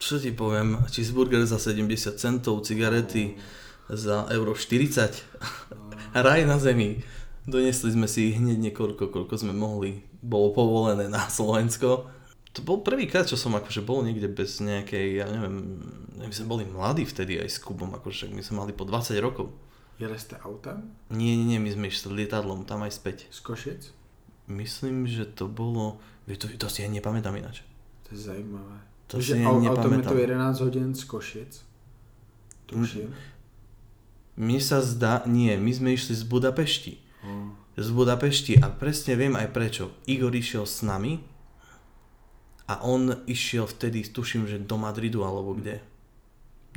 [0.00, 3.36] čo ti poviem, cheeseburger za 70 centov, cigarety
[3.88, 5.12] za euro 40,
[6.14, 7.04] raj na zemi.
[7.48, 10.04] Donesli sme si hneď niekoľko, koľko sme mohli.
[10.20, 12.10] Bolo povolené na Slovensko.
[12.50, 15.78] To bol prvýkrát, čo som akože bol niekde bez nejakej, ja neviem,
[16.18, 19.54] my sme boli mladí vtedy aj s Kubom, akože my sme mali po 20 rokov.
[20.02, 20.90] Jeli ste autem?
[21.14, 23.30] Nie, nie, nie, my sme išli lietadlom, tam aj späť.
[23.30, 23.82] Z Košic?
[24.50, 27.62] Myslím, že to bolo, to, to si ja nepamätám ináč.
[28.08, 28.80] To je zajímavé.
[29.12, 31.52] To že si ja autom je to 11 hodín z Košic.
[32.66, 33.14] Tuším.
[34.40, 37.09] Mne sa zdá, nie, my sme išli z Budapešti.
[37.76, 39.94] Z Budapešti a presne viem aj prečo.
[40.04, 41.20] Igor išiel s nami
[42.66, 45.82] a on išiel vtedy, tuším, že do Madridu alebo kde.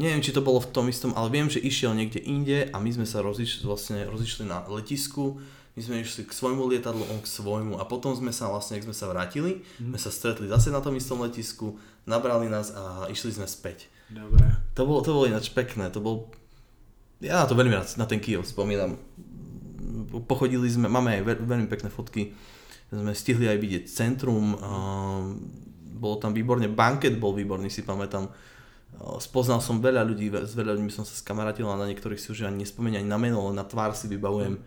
[0.02, 2.90] Neviem, či to bolo v tom istom, ale viem, že išiel niekde inde a my
[2.90, 5.38] sme sa rozišli, vlastne rozišli na letisku,
[5.78, 8.90] my sme išli k svojmu lietadlu, on k svojmu a potom sme sa vlastne, ak
[8.90, 9.94] sme sa vrátili, Mhm.
[9.94, 11.78] sme sa stretli zase na tom istom letisku,
[12.10, 13.86] nabrali nás a išli sme späť.
[14.10, 14.50] Dobré.
[14.74, 16.34] To bolo, to bolo ináč pekné, to bol...
[17.22, 18.98] Ja na to veľmi rád, na ten Kiev spomínam.
[20.26, 22.34] Pochodili sme, máme aj veľ, veľmi pekné fotky,
[22.94, 25.38] sme stihli aj vidieť centrum, um,
[25.98, 28.30] bolo tam výborne, banket bol výborný, si pamätám.
[29.18, 32.46] Spoznal som veľa ľudí, s veľa ľuďmi som sa skamarátil a na niektorých si už
[32.46, 34.62] ani nespomínam ani na meno, len na tvár si vybavujem.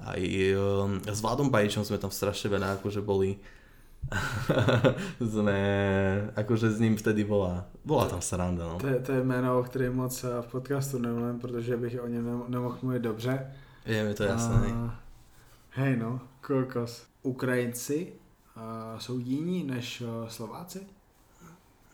[0.00, 0.22] Aj
[0.56, 3.36] um, s Vladom Bajičom sme tam strašne veľa akože boli.
[5.20, 5.60] sme,
[6.32, 8.80] akože s ním vtedy bola, bola tam sranda, no.
[8.80, 12.48] To, to je jméno, o kterém moc v podcastu nemluvím, protože bych o něm nemo-
[12.48, 13.46] nemohl mluvit dobře.
[13.90, 14.70] Je mi to jasné.
[14.70, 14.94] A,
[15.82, 17.10] hej no, kokos.
[17.22, 18.12] Ukrajinci
[18.56, 20.86] a, jsou jiní než a, Slováci?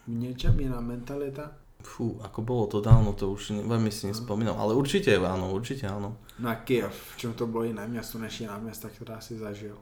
[0.07, 1.57] V něčem jiná mentalita?
[1.87, 6.19] Fú, ako bolo to dávno, to už veľmi si nespomínam, ale určite áno, určite áno.
[6.41, 9.79] No a Kiev, v čem to bylo jiné město než jiná města, která si zažil?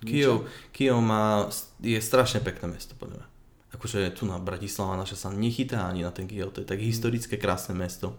[0.00, 1.48] Kijov, Kijov má,
[1.80, 3.26] je strašne pekné mesto, podľa mňa.
[3.76, 7.36] Akože tu na Bratislava naša sa nechytá ani na ten Kijov, to je tak historické
[7.36, 8.16] krásne mesto,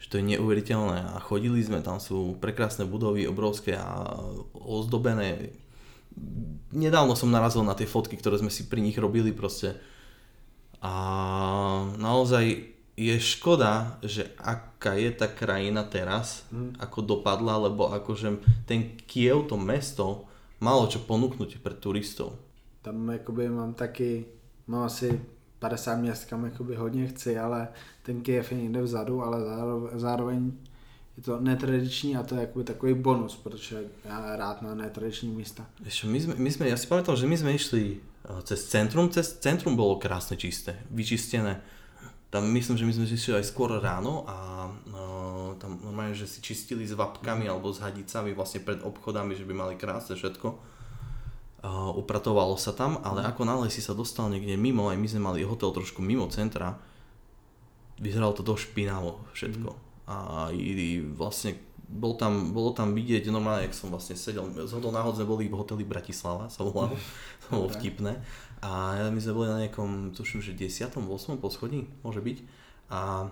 [0.00, 4.16] že to je neuveriteľné a chodili sme, tam sú prekrásne budovy, obrovské a
[4.56, 5.52] ozdobené.
[6.72, 9.76] Nedávno som narazil na tie fotky, ktoré sme si pri nich robili proste
[10.80, 10.92] a
[12.00, 16.72] naozaj je škoda, že aká je tá krajina teraz, Hmm.
[16.80, 20.24] ako dopadla, lebo akože ten Kiev, to mesto,
[20.60, 22.36] malo čo ponúknuť pre turistov.
[22.80, 24.24] Tam jakoby mám taky,
[24.68, 25.12] mám asi
[25.60, 27.68] 50 měst, kam jakoby hodně chci, ale
[28.02, 29.38] ten Kiev je někde vzadu, ale
[29.94, 30.52] zároveň,
[31.16, 35.66] je to netradiční a to je jakoby takový bonus, protože já rád na netradiční místa.
[35.84, 39.12] Ešte, my sme, my sme, ja si pamätám, že my sme išli eh, cez centrum,
[39.12, 41.60] cez centrum bolo krásne čisté, vyčistené.
[42.30, 46.38] Tam myslím, že my sme išli aj skôr ráno a uh, tam normálne, že si
[46.38, 50.48] čistili s vapkami alebo s hadicami vlastne pred obchodami, že by mali krásne všetko.
[51.60, 55.20] Uh, upratovalo sa tam, ale ako náhle si sa dostal niekde mimo, aj my sme
[55.20, 56.80] mali hotel trošku mimo centra,
[58.00, 59.68] vyzeralo to dosť špinavo všetko.
[59.68, 59.80] Mm.
[60.08, 60.14] A
[60.56, 65.18] i, vlastne bol tam, bolo tam vidieť normálne, jak som vlastne sedel, z hodou náhod
[65.18, 66.96] sme boli v hoteli Bratislava, sa volalo,
[67.44, 68.16] to bolo vtipné.
[68.62, 70.96] A my sme boli na nejakom, tuším, že 10.
[70.96, 71.42] 8.
[71.42, 72.38] poschodí, môže byť.
[72.88, 73.28] A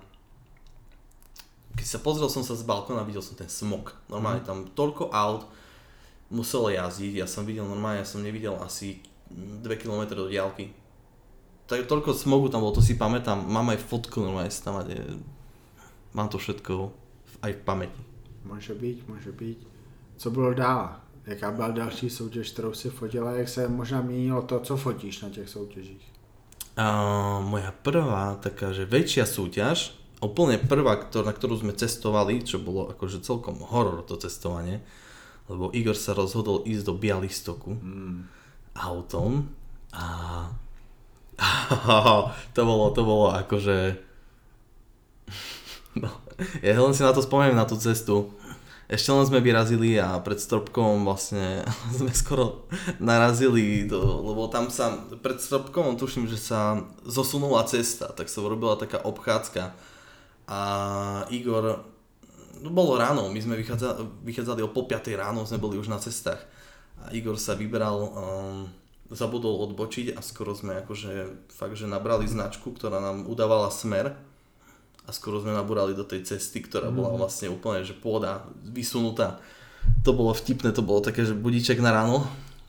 [1.79, 3.95] keď sa pozrel som sa z balkóna, videl som ten smog.
[4.11, 5.47] Normálne tam toľko aut
[6.29, 9.01] muselo jazdiť, ja som videl normálne, ja som nevidel asi
[9.33, 10.73] 2 km do diálky.
[11.69, 14.81] Tak toľko smogu tam bolo, to si pamätám, mám aj fotku normálne tam,
[16.17, 16.93] mám to všetko
[17.45, 18.03] aj v pamäti.
[18.45, 19.69] Může být, může být.
[20.17, 20.97] Co bylo dál?
[21.27, 23.33] Jaká byla další soutěž, kterou si fotila?
[23.33, 26.12] Jak se možná měnilo to, co fotíš na těch soutěžích?
[26.79, 32.62] Uh, moja prvá taká, že väčšia súťaž, úplne prvá, ktor- na ktorú sme cestovali, čo
[32.62, 34.87] bolo akože celkom horor to cestovanie,
[35.49, 38.19] lebo Igor sa rozhodol ísť do Bialystoku mm.
[38.77, 39.49] autom
[39.93, 40.05] a
[42.55, 43.97] to bolo, to bolo akože
[46.03, 46.11] no,
[46.61, 48.33] ja len si na to spomeniem na tú cestu
[48.89, 51.61] ešte len sme vyrazili a pred Stropkom vlastne
[52.01, 52.65] sme skoro
[52.97, 58.81] narazili, do, lebo tam sa pred Stropkom tuším, že sa zosunula cesta, tak sa robila
[58.81, 59.77] taká obchádzka
[60.49, 60.61] a
[61.29, 61.85] Igor,
[62.62, 65.99] no bolo ráno, my sme vychádzali, vychádzali o pol 5 ráno, sme boli už na
[65.99, 66.40] cestách
[67.05, 68.66] a Igor sa vyberal, um,
[69.09, 74.18] zabudol odbočiť a skoro sme akože fakt, že nabrali značku, ktorá nám udávala smer
[75.07, 77.18] a skoro sme nabúrali do tej cesty, ktorá bola mhm.
[77.23, 79.40] vlastne úplne, že pôda vysunutá.
[80.05, 82.27] To bolo vtipné, to bolo také, že budíček na ráno,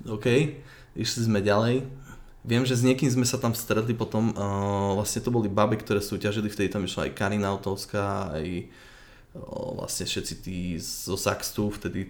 [0.08, 0.56] OK,
[0.96, 1.84] išli sme ďalej.
[2.48, 6.00] Viem, že s niekým sme sa tam stretli potom, uh, vlastne to boli baby, ktoré
[6.00, 8.89] súťažili, vtedy tam išla aj Karina Autovská, aj uh,
[9.34, 12.10] vlastne všetci tí zo Saxtu, vtedy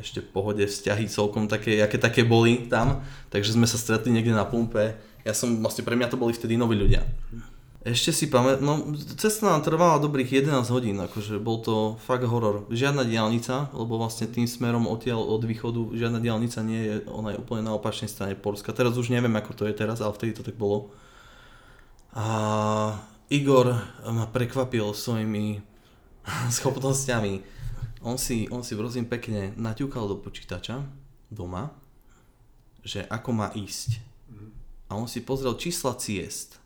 [0.00, 4.32] ešte v pohode vzťahy celkom také, aké také boli tam, takže sme sa stretli niekde
[4.32, 4.96] na pumpe.
[5.22, 7.04] Ja som, vlastne pre mňa to boli vtedy noví ľudia.
[7.84, 12.64] Ešte si pamätám, no cesta nám trvala dobrých 11 hodín, akože bol to fakt horor.
[12.72, 17.40] Žiadna diálnica, lebo vlastne tým smerom odtiaľ od východu žiadna diálnica nie je, ona je
[17.44, 18.72] úplne na opačnej strane Polska.
[18.72, 20.96] Teraz už neviem ako to je teraz, ale vtedy to tak bolo.
[22.16, 22.96] A
[23.28, 23.76] Igor
[24.08, 25.73] ma prekvapil svojimi
[26.56, 27.44] schopnosťami.
[28.04, 30.84] On si, on si prosím pekne naťukal do počítača
[31.32, 31.72] doma,
[32.84, 34.00] že ako má ísť.
[34.28, 34.48] Mhm.
[34.88, 36.64] A on si pozrel čísla ciest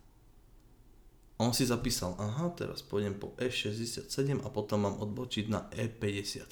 [1.39, 4.11] on si zapísal, aha, teraz pôjdem po E67
[4.43, 6.43] a potom mám odbočiť na E50.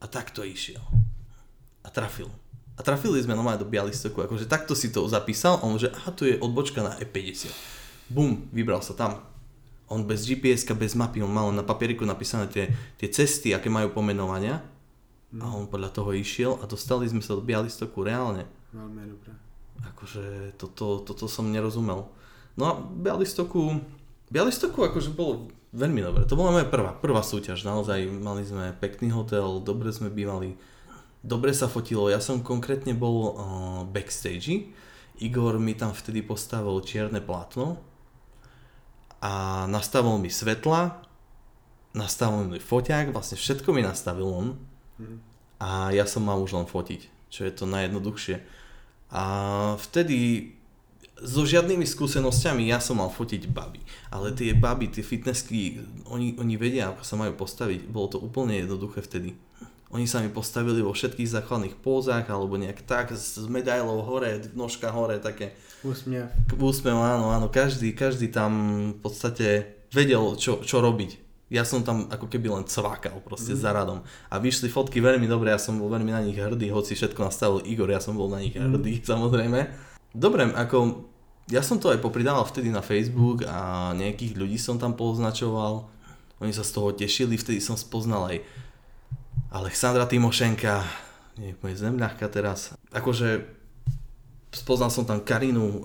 [0.00, 0.80] A takto išiel.
[1.84, 2.32] A trafil.
[2.74, 6.24] A trafili sme normálne do Bialystoku, akože takto si to zapísal, on že aha, tu
[6.24, 7.52] je odbočka na E50.
[8.08, 9.20] Bum, vybral sa tam.
[9.90, 13.90] On bez gps bez mapy, on mal na papieriku napísané tie, tie cesty, aké majú
[13.90, 14.62] pomenovania.
[15.34, 18.46] A on podľa toho išiel a dostali sme sa do Bialystoku reálne.
[18.70, 19.34] Veľmi dobré.
[19.82, 22.06] Akože toto, toto som nerozumel.
[22.54, 23.82] No a Bialystoku,
[24.30, 26.22] Bialystoku akože bolo veľmi dobre.
[26.26, 27.66] To bola moja prvá, prvá súťaž.
[27.66, 30.54] Naozaj mali sme pekný hotel, dobre sme bývali,
[31.22, 32.06] dobre sa fotilo.
[32.10, 33.34] Ja som konkrétne bol uh,
[33.90, 34.70] backstage.
[35.18, 37.89] Igor mi tam vtedy postavil čierne plátno
[39.20, 41.04] a nastavil mi svetla,
[41.92, 44.46] nastavil mi foťák, vlastne všetko mi nastavil on
[44.96, 45.16] mhm.
[45.60, 48.40] a ja som mal už len fotiť, čo je to najjednoduchšie.
[49.10, 49.22] A
[49.76, 50.50] vtedy
[51.20, 53.84] so žiadnymi skúsenosťami ja som mal fotiť baby.
[54.08, 57.84] Ale tie baby, tie fitnessky, oni, oni vedia, ako sa majú postaviť.
[57.92, 59.36] Bolo to úplne jednoduché vtedy.
[59.90, 64.94] Oni sa mi postavili vo všetkých základných pózach, alebo nejak tak, s medailou hore, nožka
[64.94, 65.58] hore, také...
[65.82, 66.30] Úsmev.
[66.54, 67.50] Úsmev, áno, áno.
[67.50, 68.52] Každý, každý tam
[68.94, 69.46] v podstate
[69.90, 71.30] vedel, čo, čo robiť.
[71.50, 73.60] Ja som tam ako keby len cvákal proste mm.
[73.66, 74.06] za radom.
[74.30, 77.58] A vyšli fotky veľmi dobre, ja som bol veľmi na nich hrdý, hoci všetko nastavil
[77.66, 78.62] Igor, ja som bol na nich mm.
[78.62, 79.66] hrdý, samozrejme.
[80.14, 81.10] Dobre, ako
[81.50, 85.90] ja som to aj popridával vtedy na Facebook a nejakých ľudí som tam poznačoval.
[86.38, 88.38] Oni sa z toho tešili, vtedy som spoznal aj
[89.50, 90.86] Alexandra Timošenka,
[91.34, 92.70] nie je zemľahka teraz.
[92.94, 93.42] Akože
[94.54, 95.80] spoznal som tam Karinu uh,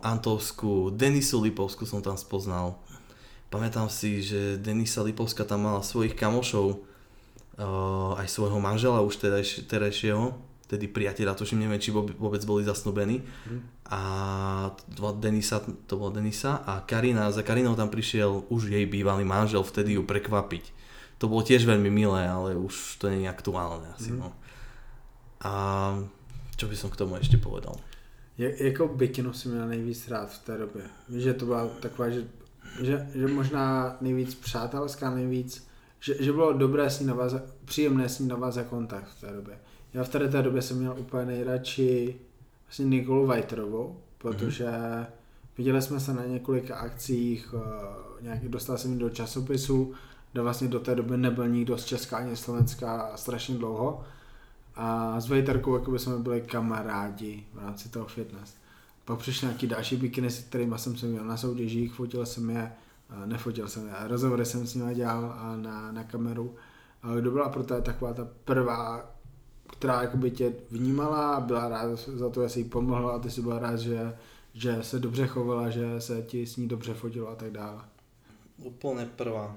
[0.00, 2.80] Antovskú, Denisu Lipovskú som tam spoznal.
[3.52, 9.20] Pamätám si, že Denisa Lipovská tam mala svojich kamošov, uh, aj svojho manžela už
[9.68, 10.32] terajšieho
[10.70, 13.26] vtedy priateľa, tuším, neviem, či vôbec boli zasnubení.
[13.26, 13.58] Mhm.
[13.90, 14.00] A
[14.94, 15.58] to bola Denisa,
[15.90, 20.06] to bola Denisa a Karina, za Karinou tam prišiel už jej bývalý manžel, vtedy ju
[20.06, 20.79] prekvapiť.
[21.20, 24.16] To bolo tiež veľmi milé, ale už to nie je aktuálne asi.
[24.16, 24.18] Mhm.
[24.24, 24.32] No.
[25.44, 25.52] A
[26.56, 27.76] čo by som k tomu ešte povedal?
[28.40, 30.82] Jak, jakou bikinu si měl nejvíc rád v té době?
[31.08, 32.24] Víš, že to byla taková, že,
[32.82, 35.68] že, že možná nejvíc přátelská, nejvíc,
[36.00, 39.58] že, že bylo dobré s ní navázat, příjemné s ní navázat kontakt v té době.
[39.94, 42.16] Já v té, té době jsem měl úplně nejradši
[42.66, 45.06] vlastně Nikolu Vajterovou, protože mm-hmm.
[45.58, 47.60] viděli jsme se na několika akcích, uh,
[48.20, 49.94] nějak, dostal jsem ji do časopisu,
[50.32, 54.04] kde vlastně do té doby nebyl nikdo z Česka ani Slovenska strašně dlouho.
[54.74, 58.54] A s Vejterkou jakoby jsme byli kamarádi v rámci toho fitness.
[59.04, 62.72] Pak přišly nějaký další bikiny, s kterými jsem se měl na soutěžích, fotil jsem je,
[63.26, 66.54] nefotil jsem je, rozhovory jsem s nimi dělal na, na kameru.
[67.02, 69.10] A kdo byla pro to taková ta prvá,
[69.72, 73.58] která jakoby tě vnímala, byla ráda za to, že jí pomohla a ty si byla
[73.58, 74.16] rád, že,
[74.52, 77.82] že se dobře chovala, že se ti s ní dobře fotilo a tak dále.
[78.60, 79.56] Úplne prvá.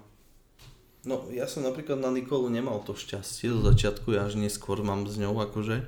[1.03, 5.03] No, ja som napríklad na Nikolu nemal to šťastie zo začiatku, ja až neskôr mám
[5.03, 5.83] s ňou akože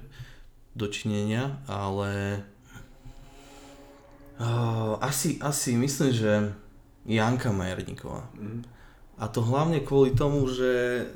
[0.75, 2.43] dočinenia, ale
[4.36, 6.32] uh, asi, asi myslím, že
[7.08, 8.28] Janka Majerníková.
[8.36, 8.67] Mm.
[9.15, 11.08] A to hlavne kvôli tomu, že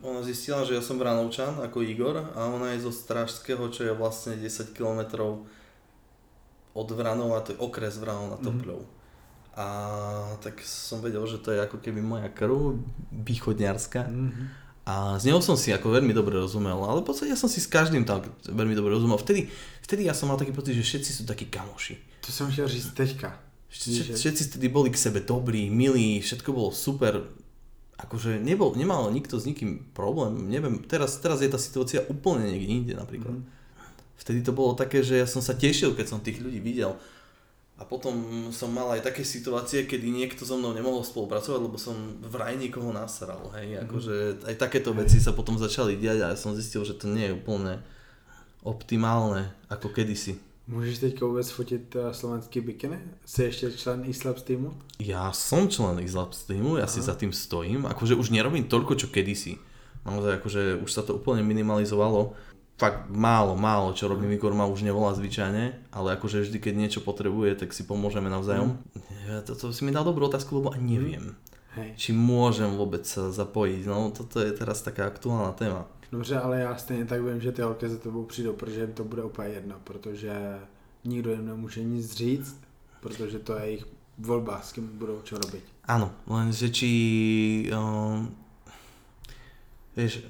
[0.00, 3.92] ona zistila, že ja som Vranovčan ako Igor a ona je zo Strážského, čo je
[3.92, 5.04] vlastne 10 km
[6.74, 8.93] od Vranova, to je okres Vranov na Topľov.
[9.54, 9.66] A
[10.42, 12.74] tak som vedel, že to je ako keby moja krv
[13.14, 14.10] východňarská.
[14.10, 14.50] Mm.
[14.84, 17.56] A s ňou som si ako veľmi dobre rozumel, ale v podstate ja som si
[17.62, 19.16] s každým tak veľmi dobre rozumel.
[19.16, 19.48] Vtedy,
[19.80, 21.96] vtedy ja som mal taký pocit, že všetci sú takí kamoši.
[22.26, 23.38] To jsem chtěl říct teďka.
[23.70, 27.26] Všet- Všetci vtedy boli k sebe dobrí, milí, všetko bolo super.
[27.98, 32.70] Akože nebol, nemal nikto s nikým problém, neviem, teraz, teraz je tá situácia úplne niekde
[32.70, 33.38] inde napríklad.
[33.38, 33.44] Mhm.
[34.18, 36.94] Vtedy to bolo také, že ja som sa tešil, keď som tých ľudí videl.
[37.74, 38.14] A potom
[38.54, 42.94] som mal aj také situácie, kedy niekto so mnou nemohol spolupracovať, lebo som vraj niekoho
[42.94, 46.94] nasral, hej, akože aj takéto veci sa potom začali diať a ja som zistil, že
[46.94, 47.82] to nie je úplne
[48.62, 50.38] optimálne ako kedysi.
[50.68, 52.98] Můžeš teďka vůbec fotit uh, slovenský bikiny?
[53.26, 54.72] Jsi ještě člen e-slabs týmu?
[54.98, 57.12] Ja som člen Xlabs týmu, ja si Aha.
[57.12, 59.60] za tým stojím, akože už nerobím toľko, čo kedysi.
[60.06, 62.32] Naozaj akože už sa to úplne minimalizovalo.
[62.74, 67.00] Fakt málo, málo, čo robím, Igor ma už nevolá zvyčajne, ale akože vždy, keď niečo
[67.06, 68.82] potrebuje, tak si pomôžeme navzájom.
[69.30, 71.38] Ja, to, to si mi dal dobrú otázku, lebo ani neviem,
[71.78, 71.94] Hej.
[71.94, 73.82] či môžem vôbec sa zapojiť.
[73.86, 75.86] No toto je teraz taká aktuálna téma.
[76.10, 79.04] Dobře, ale já stejně tak vím, že ty holky za tebou přijdou, protože jim to
[79.04, 80.58] bude úplně jedno, protože
[81.04, 82.60] nikdo jim nemůže nic říct,
[83.00, 83.86] protože to je jejich
[84.18, 85.62] volba, s kým budou čo robiť.
[85.84, 86.90] Áno, lenže či...
[87.74, 88.30] Um,
[89.96, 90.22] vieš,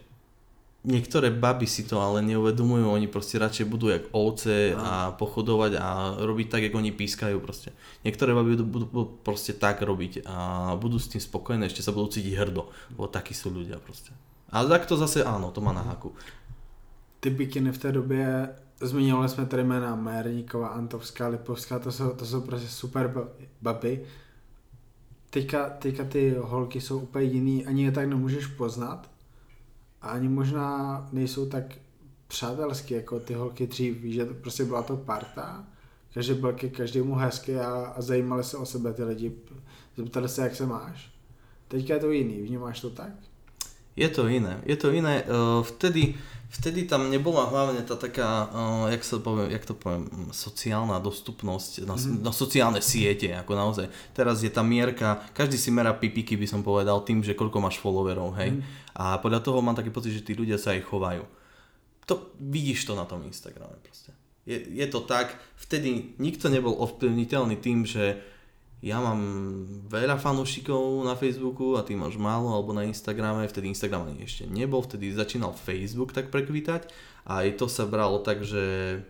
[0.85, 6.15] niektoré baby si to ale neuvedomujú, oni proste radšej budú jak ovce a pochodovať a
[6.21, 7.73] robiť tak, jak oni pískajú proste.
[8.05, 10.37] Niektoré baby budú, budú proste tak robiť a
[10.77, 14.13] budú s tým spokojné, ešte sa budú cítiť hrdo, lebo takí sú ľudia proste.
[14.53, 16.13] Ale tak to zase áno, to má na haku.
[17.21, 22.27] Ty bikiny v té době, zmiňovali jsme tady jména Majerníková, Antovská, Lipovská, to jsou, to
[22.27, 23.29] jsou prostě super ba-
[23.63, 24.05] baby.
[25.31, 29.14] Teďka, teďka ty holky jsou úplně jiný, ani je tak nemůžeš poznat
[30.05, 31.65] a ani možná nejsou tak
[32.29, 35.65] přátelský jako ty holky dřív, víš, že prostě byla to parta,
[36.15, 39.33] každý byl ke každému hezký a, a zajímali se o sebe ty lidi,
[39.97, 41.15] zeptali se, jak se máš.
[41.69, 43.13] Teďka je to jiný, vnímáš to tak?
[43.95, 45.23] Je to iné, je to iné.
[45.23, 46.19] Uh, vtedy,
[46.51, 50.99] vtedy tam nebola hlavne tá taká, uh, jak, sa poviem, jak to poviem, mm, sociálna
[50.99, 52.19] dostupnosť na, mm-hmm.
[52.27, 53.87] na sociálne siete, ako naozaj.
[54.11, 57.79] Teraz je tá mierka, každý si merá pipiky, by som povedal, tým, že koľko máš
[57.79, 58.59] followerov, hej.
[58.59, 58.99] Mm-hmm.
[58.99, 61.23] A podľa toho mám taký pocit, že tí ľudia sa aj chovajú.
[62.11, 64.11] To, vidíš to na tom Instagrame proste.
[64.45, 68.21] Je, je to tak, vtedy nikto nebol ovplyvniteľný tým, že
[68.85, 69.17] ja mám
[69.89, 74.45] veľa fanúšikov na Facebooku a ty máš málo, alebo na Instagrame, vtedy Instagram ani ešte
[74.45, 76.93] nebol, vtedy začínal Facebook tak prekvítať
[77.25, 79.01] a aj to sa bralo tak, že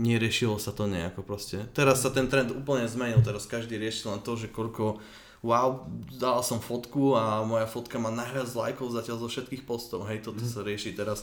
[0.00, 1.68] neriešilo sa to nejako proste.
[1.76, 4.96] Teraz sa ten trend úplne zmenil, teraz každý rieši len to, že koľko
[5.44, 5.84] wow,
[6.16, 10.42] dal som fotku a moja fotka má najviac lajkov zatiaľ zo všetkých postov, hej, toto
[10.42, 11.22] sa rieši teraz.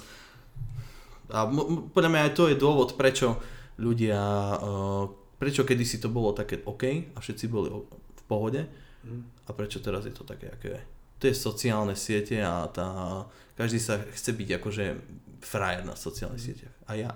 [1.34, 3.42] A m- m- podľa mňa aj to je dôvod, prečo
[3.82, 4.22] ľudia,
[4.62, 6.84] uh, prečo kedysi to bolo také OK
[7.16, 7.70] a všetci boli
[8.16, 8.62] v pohode
[9.46, 10.82] a prečo teraz je to také, aké je.
[11.22, 12.88] To je sociálne siete a tá,
[13.56, 14.86] každý sa chce byť akože
[15.46, 16.76] frajer na sociálnych sieťach.
[16.90, 17.12] A ja.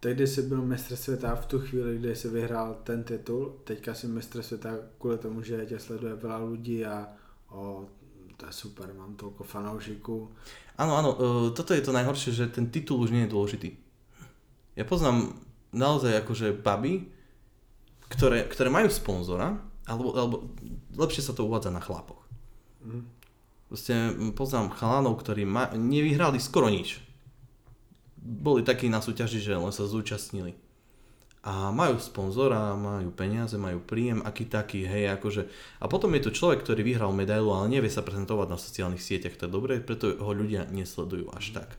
[0.00, 3.94] Teď, kdy jsi byl mistr světa v tu chvíli, kdy jsi vyhrál ten titul, teďka
[3.94, 7.08] jsi mistr světa kvůli tomu, že tě sleduje veľa lidí a
[7.50, 7.88] o,
[8.36, 10.28] to je super, mám toľko fanoušiků.
[10.74, 13.70] Áno, áno, uh, toto je to najhoršie, že ten titul už nie je dôležitý.
[14.74, 15.38] Ja poznám
[15.74, 17.10] naozaj akože baby,
[18.08, 20.36] ktoré, ktoré majú sponzora, alebo, alebo
[20.96, 22.22] lepšie sa to uvádza na chlapoch.
[22.80, 23.04] Mm.
[23.68, 23.94] Proste
[24.38, 27.02] poznám chalanov, ktorí ma, nevyhrali skoro nič.
[28.16, 30.56] Boli takí na súťaži, že len sa zúčastnili
[31.44, 35.44] a majú sponzora, majú peniaze, majú príjem, aký taký, hej, akože.
[35.76, 39.36] A potom je to človek, ktorý vyhral medailu, ale nevie sa prezentovať na sociálnych sieťach,
[39.36, 41.76] to je dobré, preto ho ľudia nesledujú až tak.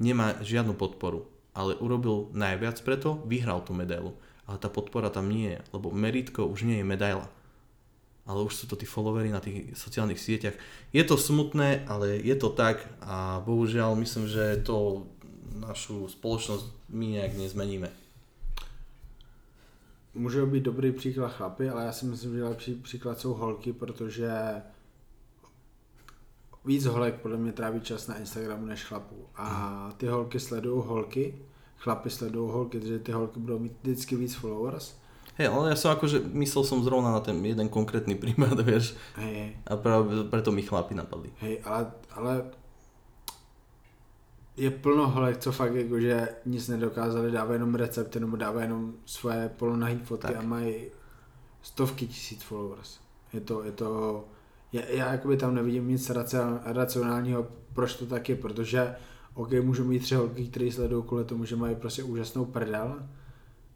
[0.00, 4.12] Nemá žiadnu podporu, ale urobil najviac preto, vyhral tú medailu.
[4.44, 7.30] Ale tá podpora tam nie je, lebo meritko už nie je medaila.
[8.28, 10.56] Ale už sú to tí followery na tých sociálnych sieťach.
[10.92, 15.08] Je to smutné, ale je to tak a bohužiaľ myslím, že to
[15.54, 18.04] našu spoločnosť my nejak nezmeníme
[20.14, 24.30] může být dobrý příklad chlapy, ale já si myslím, že lepší příklad jsou holky, protože
[26.64, 29.26] víc holek podle mě tráví čas na Instagramu než chlapů.
[29.36, 31.34] A ty holky sledují holky,
[31.78, 34.94] chlapy sledují holky, takže ty holky budou mít vždycky víc followers.
[35.34, 38.94] Hej, ale ja som akože, myslel som zrovna na ten jeden konkrétny prípad, vieš.
[39.18, 39.58] Hej.
[39.66, 41.34] A práve preto mi chlapi napadli.
[41.42, 42.32] Hej, ale, ale
[44.54, 48.94] je plno holek, co fakt jako, že nic nedokázali, dávají jenom recepty nebo dávají jenom
[49.06, 50.36] svoje polonahý fotky tak.
[50.36, 50.86] a mají
[51.62, 52.98] stovky tisíc followers.
[53.32, 53.88] Je to, je to,
[54.74, 56.10] já, já jakoby tam nevidím nic
[56.64, 58.94] racionálního, proč to tak je, protože
[59.34, 63.02] OK, můžu mít tři holky, které sledují kvůli tomu, že mají prostě úžasnou prdel,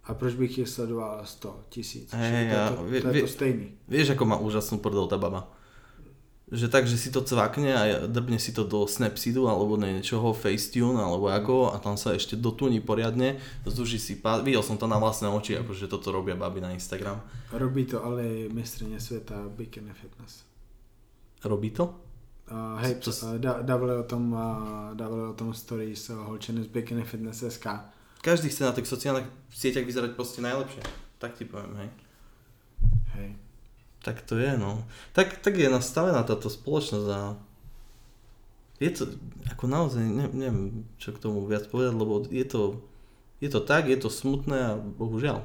[0.04, 2.12] a proč bych jich sledoval 100 tisíc?
[2.12, 3.66] Hey, to, to, to, to je to stejný.
[3.88, 5.52] Vieš, ako má úžasnú prdel tá baba?
[6.48, 10.96] že tak, že si to cvakne a drbne si to do Snapseedu alebo niečoho, Facetune
[10.96, 13.36] alebo ako a tam sa ešte dotúni poriadne,
[13.68, 14.40] zduží si pás.
[14.40, 17.20] Videl som to na vlastné oči, akože toto robia baby na Instagram.
[17.52, 20.47] Robí to ale mistrně světa Bikini Fitness.
[21.44, 21.94] Robí to?
[22.50, 23.38] Uh, hej, Co...
[23.38, 27.66] dávali o tom, uh, dávali o tom stories uh, holčiny z Bikini Fitness SK.
[28.24, 30.82] Každý chce na tých sociálnych sieťach vyzerať proste najlepšie.
[31.20, 31.90] Tak ti poviem, hej.
[33.14, 33.28] Hej.
[34.02, 34.88] Tak to je, no.
[35.12, 37.36] Tak, tak je nastavená táto spoločnosť a
[38.78, 39.04] je to,
[39.50, 42.80] ako naozaj, ne, neviem, čo k tomu viac povedať, lebo je to,
[43.42, 45.42] je to tak, je to smutné a bohužiaľ.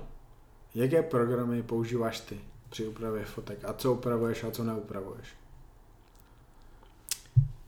[0.76, 2.40] Jaké programy používáš ty
[2.70, 5.43] při úpravě fotek a co upravuješ a co neupravuješ?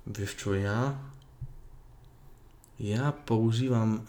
[0.05, 0.93] Vieš čo, ja?
[2.77, 4.05] Ja používam,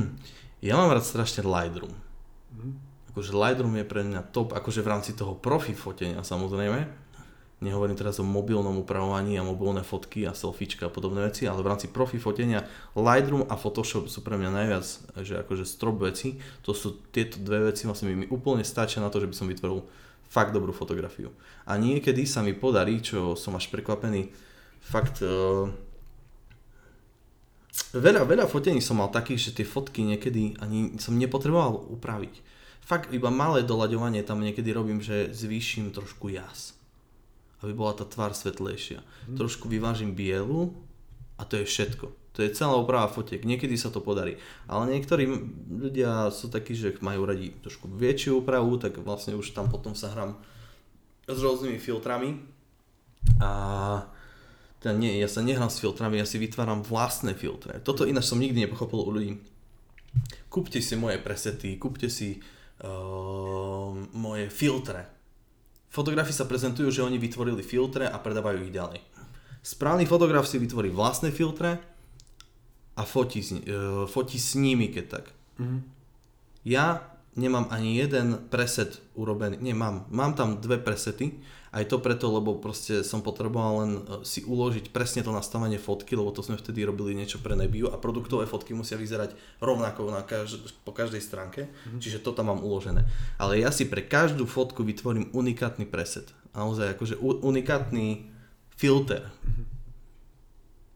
[0.66, 1.94] ja mám rád strašne Lightroom.
[2.54, 7.10] Mm akože Lightroom je pre mňa top, akože v rámci toho profi fotenia samozrejme.
[7.60, 11.68] Nehovorím teraz o mobilnom upravovaní a mobilné fotky a selfiečka a podobné veci, ale v
[11.68, 12.64] rámci profi fotenia
[12.96, 14.86] Lightroom a Photoshop sú pre mňa najviac,
[15.20, 16.40] že akože strop veci.
[16.64, 19.84] To sú tieto dve veci, vlastne mi úplne stačia na to, že by som vytvoril
[20.32, 21.36] fakt dobrú fotografiu.
[21.68, 24.32] A niekedy sa mi podarí, čo som až prekvapený,
[24.80, 25.68] fakt uh,
[27.94, 32.50] veľa, veľa fotení som mal takých, že tie fotky niekedy ani som nepotreboval upraviť
[32.90, 36.74] fakt iba malé doľaďovanie tam niekedy robím, že zvýšim trošku jas.
[37.62, 38.98] Aby bola tá tvár svetlejšia.
[39.30, 39.38] Mm.
[39.38, 40.74] Trošku vyvážim bielu
[41.38, 42.10] a to je všetko.
[42.34, 43.46] To je celá oprava fotiek.
[43.46, 44.42] Niekedy sa to podarí.
[44.66, 45.28] Ale niektorí
[45.70, 50.10] ľudia sú takí, že majú radi trošku väčšiu úpravu, tak vlastne už tam potom sa
[50.10, 50.34] hrám
[51.30, 52.42] s rôznymi filtrami.
[53.38, 53.50] A
[54.80, 57.84] teda nie, ja sa nehrám s filtrami, ja si vytváram vlastné filtre.
[57.84, 59.36] Toto ináč som nikdy nepochopil u ľudí.
[60.48, 62.40] Kúpte si moje presety, kúpte si
[62.80, 65.04] uh, moje filtre.
[65.92, 69.04] Fotografii sa prezentujú, že oni vytvorili filtre a predávajú ich ďalej.
[69.60, 71.76] Správny fotograf si vytvorí vlastné filtre
[72.96, 75.28] a fotí, uh, fotí s nimi, keď tak.
[75.60, 75.80] Mm-hmm.
[76.64, 77.04] Ja
[77.36, 81.36] nemám ani jeden preset urobený, nie, mám, mám tam dve presety,
[81.70, 86.18] aj to preto, lebo proste som potreboval len e, si uložiť presne to nastavenie fotky,
[86.18, 90.26] lebo to sme vtedy robili niečo pre Nebiu a produktové fotky musia vyzerať rovnako na
[90.26, 92.02] každ- po každej stránke, mm-hmm.
[92.02, 93.06] čiže to tam mám uložené.
[93.38, 96.34] Ale ja si pre každú fotku vytvorím unikátny preset.
[96.58, 98.26] Naozaj akože unikátny
[98.74, 99.30] filter.
[99.30, 99.66] Mm-hmm.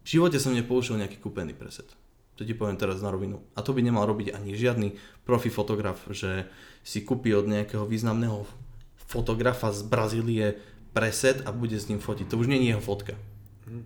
[0.04, 1.86] V živote som nepoužil nejaký kúpený preset.
[2.34, 3.46] To ti poviem teraz na rovinu.
[3.54, 6.50] A to by nemal robiť ani žiadny profi fotograf, že
[6.82, 8.42] si kúpi od nejakého významného
[9.06, 10.46] fotografa z Brazílie
[10.94, 12.30] preset a bude s ním fotiť.
[12.30, 13.18] To už nie je jeho fotka.
[13.66, 13.84] Mm.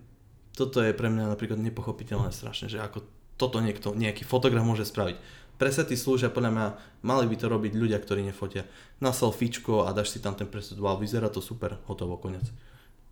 [0.53, 3.03] Toto je pre mňa napríklad nepochopiteľné strašne, že ako
[3.39, 5.15] toto niekto, nejaký fotograf môže spraviť.
[5.59, 6.67] Presety slúžia podľa mňa,
[7.03, 8.63] mali by to robiť ľudia, ktorí nefotia.
[9.03, 12.47] Na selfiečko a dáš si tam ten preset, wow, vyzerá to super, hotovo, konec.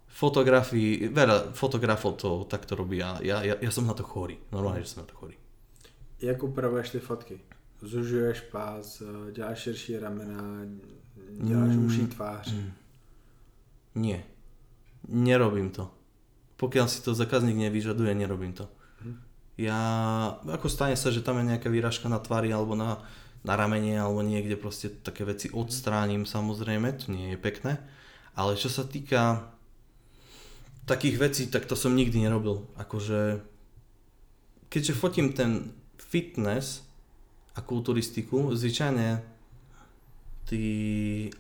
[0.07, 4.83] Fotografii, veľa fotografov to takto robí a ja, ja, ja som na to chorý, normálne,
[4.83, 5.35] že som na to chorý.
[6.23, 7.35] Jak upravuješ ty fotky?
[7.81, 10.41] Zužuješ pás, děláš širší ramena,
[11.31, 12.53] děláš mm, uší tvář.
[12.53, 12.71] Mm.
[13.95, 14.23] Nie.
[15.07, 15.97] Nerobím to.
[16.57, 18.65] pokiaľ si to zákazník nevyžaduje, nerobím to.
[19.01, 19.13] Mhm.
[19.61, 19.79] Ja,
[20.49, 23.01] ako stane sa, že tam je nejaká výražka na tvári alebo na,
[23.45, 27.77] na ramene alebo niekde proste také veci odstránim samozrejme, to nie je pekné.
[28.37, 29.49] Ale čo sa týka
[30.85, 32.69] takých vecí, tak to som nikdy nerobil.
[32.77, 33.41] Akože,
[34.69, 36.85] keďže fotím ten fitness
[37.57, 39.36] a kulturistiku, zvyčajne
[40.47, 40.63] tí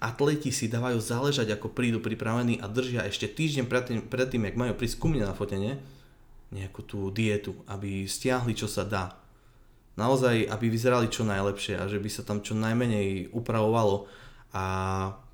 [0.03, 4.75] atleti si dávajú záležať, ako prídu pripravení a držia ešte týždeň predtým, predtým jak majú
[4.75, 5.79] prísť ku mne na fotenie,
[6.51, 9.15] nejakú tú dietu, aby stiahli, čo sa dá.
[9.97, 14.05] Naozaj, aby vyzerali čo najlepšie a že by sa tam čo najmenej upravovalo.
[14.53, 14.63] A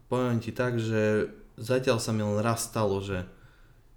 [0.07, 1.27] poviem ti tak, že
[1.59, 3.27] zatiaľ sa mi len raz stalo, že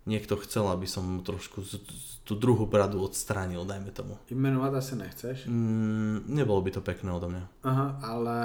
[0.09, 4.19] niekto chcel, aby som trošku z, z, tú druhú bradu odstránil, dajme tomu.
[4.31, 5.47] Jmenovat asi nechceš?
[5.47, 7.45] Mm, nebolo by to pekné odo mňa.
[7.63, 8.37] Aha, ale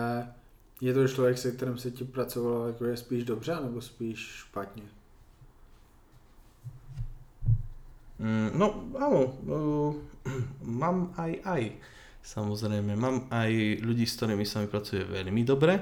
[0.81, 4.83] je to člověk, se kterým se ti pracovalo jako je spíš dobře, nebo spíš špatně?
[8.21, 9.91] Mm, no áno, uh,
[10.61, 11.63] mám aj aj.
[12.21, 15.81] Samozrejme, mám aj ľudí, s ktorými sa mi pracuje veľmi dobre,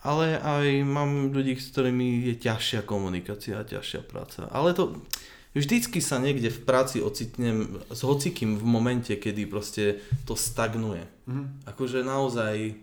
[0.00, 4.48] ale aj mám ľudí, s ktorými je ťažšia komunikácia a ťažšia práca.
[4.48, 4.96] Ale to
[5.52, 11.04] vždycky sa niekde v práci ocitnem s hocikým v momente, kedy proste to stagnuje.
[11.28, 11.68] Mhm.
[11.68, 12.80] Akože naozaj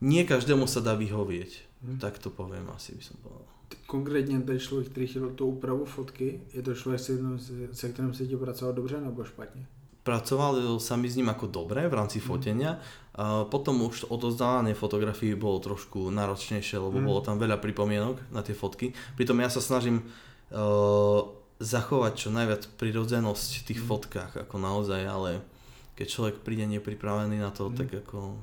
[0.00, 1.50] nie každému sa dá vyhovieť.
[1.82, 1.98] Mhm.
[1.98, 3.46] Tak to poviem asi by som povedal.
[3.86, 7.00] Konkrétně ten člověk, který chtěl tu úpravu fotky, je to člověk,
[7.72, 9.66] se, kterým se ti pracoval dobře nebo špatně?
[10.02, 12.26] Pracoval sa mi s ním ako dobre v rámci Mhm.
[12.26, 12.72] fotenia.
[13.14, 17.06] A potom už odozdávanie fotografií bolo trošku náročnejšie, lebo Mm.
[17.06, 18.90] bolo tam veľa pripomienok na tie fotky.
[19.14, 20.02] Pritom ja sa snažím
[20.50, 21.22] uh,
[21.62, 23.86] zachovať čo najviac prirodzenosť v tých Mm.
[23.88, 25.30] fotkách, ako naozaj, ale
[25.94, 27.76] keď človek príde nepripravený na to, Mm.
[27.78, 28.36] tak ako...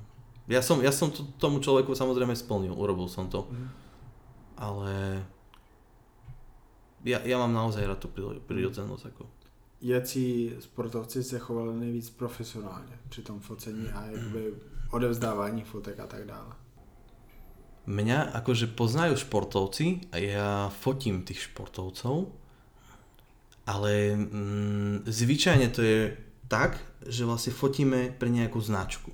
[0.49, 3.67] Ja som, ja som to, tomu človeku samozrejme splnil, urobil som to, Mhm.
[4.57, 4.91] ale
[7.05, 8.09] ja, ja mám naozaj rád tú
[8.43, 9.03] prirodzenosť.
[9.13, 9.23] Ako.
[9.81, 14.53] Jací sportovci se chovali nejvíc profesionálně při tom focení a jakoby
[14.91, 16.51] odevzdávání fotek a tak dále?
[17.89, 22.29] Mňa akože poznajú športovci a ja fotím tých športovcov,
[23.65, 26.13] ale mm, zvyčajne to je
[26.45, 26.77] tak,
[27.09, 29.09] že vlastne fotíme pre nejakú značku.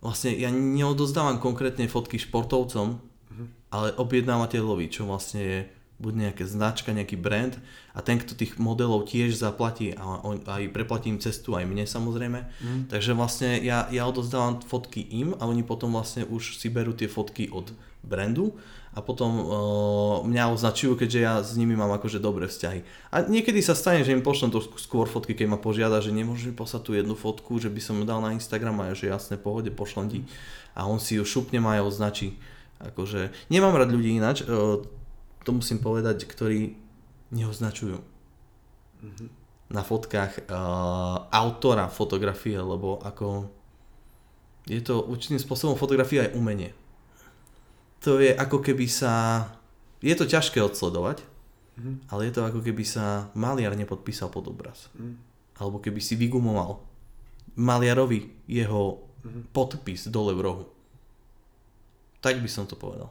[0.00, 3.00] Vlastne ja neodozdávam konkrétne fotky športovcom,
[3.32, 3.44] Mhm.
[3.72, 5.58] ale objednávateľovi, čo vlastne je
[5.96, 7.56] buď nejaká značka, nejaký brand
[7.96, 12.40] a ten, kto tých modelov tiež zaplatí a on, aj preplatím cestu aj mne samozrejme,
[12.60, 12.80] Mhm.
[12.92, 17.08] Takže vlastne ja, ja odozdávam fotky im a oni potom vlastne už si berú tie
[17.08, 17.72] fotky od
[18.04, 18.52] brandu
[18.96, 19.46] a potom uh,
[20.24, 22.80] mňa označujú, keďže ja s nimi mám akože dobré vzťahy.
[23.12, 26.48] A niekedy sa stane, že im pošlem to skôr fotky, keď ma požiada, že nemôžeš
[26.48, 29.12] mi poslať tú jednu fotku, že by som ju dal na Instagram a ja, že
[29.12, 30.18] jasné, pohode, pošlem ti.
[30.72, 32.40] A on si ju šupne má a označí.
[32.80, 34.80] Akože, nemám rád ľudí ináč, uh,
[35.44, 36.80] to musím povedať, ktorí
[37.36, 38.16] neoznačujú
[39.02, 39.26] Mhm.
[39.70, 43.50] na fotkách uh, autora fotografie, lebo ako
[44.66, 46.70] je to určitým spôsobom fotografia aj umenie.
[48.06, 49.42] To je ako keby sa...
[49.98, 51.26] Je to ťažké odsledovať,
[51.76, 52.08] Mhm.
[52.08, 54.88] ale je to ako keby sa maliar nepodpísal pod obraz.
[54.94, 55.12] Mhm.
[55.58, 56.80] Alebo keby si vygumoval
[57.54, 59.52] maliarovi jeho Mhm.
[59.52, 60.64] podpis dole v rohu.
[62.20, 63.10] Tak by som to povedal.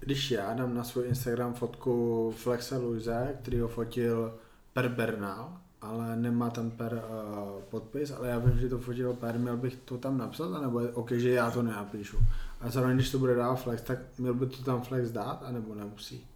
[0.00, 4.34] Když já dám na svůj Instagram fotku Flexa Luise, který ho fotil
[4.72, 9.38] Per Bernal, ale nemá tam Per uh, podpis, ale já vím, že to fotil Per,
[9.38, 12.18] měl bych to tam napsat, anebo je OK, že já to nenapíšu.
[12.62, 15.74] A zároveň, když to bude dát Flex, tak měl by to tam Flex dát, anebo
[15.74, 16.26] nemusí.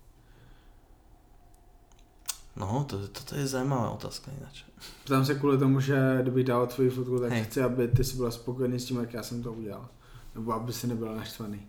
[2.57, 4.65] No, to, toto je zaujímavá otázka ináč.
[5.05, 7.45] Ptám se kvůli tomu, že kdybych dal tvoji fotku, tak Hej.
[7.45, 9.89] chci, aby ty si byla spokojený s tím, jak já jsem to udělal.
[10.35, 11.61] Nebo aby si nebyla naštvaný.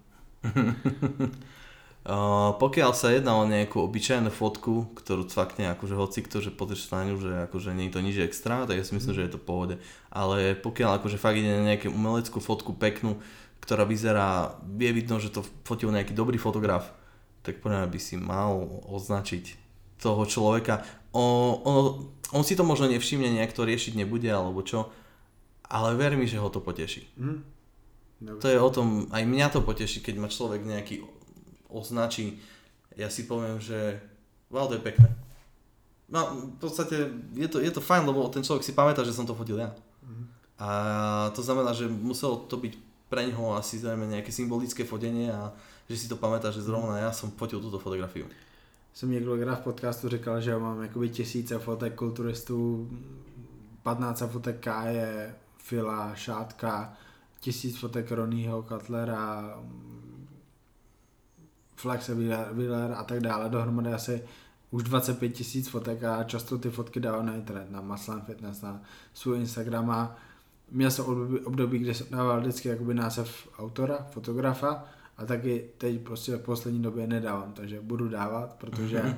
[0.47, 0.71] Uh,
[2.61, 6.55] pokiaľ sa jedná o nejakú obyčajnú fotku, ktorú cvakne akože hoci kto, že
[6.91, 9.31] na ňu, že akože nie je to nič extra, tak ja si myslím, že je
[9.35, 9.75] to v pohode.
[10.07, 13.19] Ale pokiaľ akože fakt ide na nejakú umeleckú fotku peknú,
[13.61, 16.93] ktorá vyzerá, je vidno, že to fotil nejaký dobrý fotograf,
[17.41, 19.55] tak podľa by si mal označiť
[19.97, 20.83] toho človeka.
[21.11, 21.23] O,
[21.63, 21.81] ono,
[22.31, 24.91] on si to možno nevšimne, nejak to riešiť nebude, alebo čo,
[25.67, 27.07] ale ver mi, že ho to poteší.
[28.21, 28.41] Dobře.
[28.41, 31.05] To je o tom, aj mňa to poteší, keď ma človek nejaký
[31.69, 32.41] označí.
[32.97, 34.01] Ja si poviem, že
[34.49, 35.13] wow, to je pekné.
[36.09, 39.27] No, v podstate je to, je to fajn, lebo ten človek si pamätá, že som
[39.27, 39.75] to fotil ja.
[40.01, 40.23] Mhm.
[40.57, 40.69] A
[41.37, 42.73] to znamená, že muselo to byť
[43.09, 45.51] pre ňoho asi zrejme nejaké symbolické fotenie a
[45.87, 48.27] že si to pamätá, že zrovna ja som fotil túto fotografiu.
[48.93, 52.89] Jsem několikrát v podcastu říkal, že mám jakoby tisíce fotek kulturistů,
[53.83, 56.93] 15 fotek Káje, Fila, Šátka,
[57.39, 59.59] tisíc fotek Ronnieho, Cutlera,
[62.07, 63.49] Wheeler, Wheeler a tak dále.
[63.49, 64.23] Dohromady asi
[64.71, 68.81] už 25 tisíc fotek a často ty fotky dávám na internet, na Maslan Fitness, na
[69.13, 70.15] svůj Instagram a
[70.71, 71.05] měl jsem
[71.45, 74.85] období, kde jsem dával vždycky jakoby název autora, fotografa
[75.17, 79.17] a taky teď prostě v poslední době nedávám, takže budu dávat, protože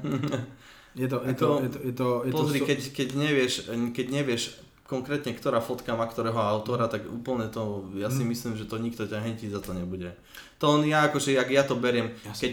[0.96, 3.54] je to, je to, je to, je to, je to Pozri, keď, keď, nevieš,
[3.94, 4.44] keď nevieš
[4.90, 8.34] konkrétne, ktorá fotka má ktorého autora, tak úplne to, ja si Mm.
[8.34, 10.18] myslím, že to nikto ťa hentí za to nebude.
[10.58, 12.42] To on ja akože, jak ja to beriem, Jasne.
[12.42, 12.52] keď,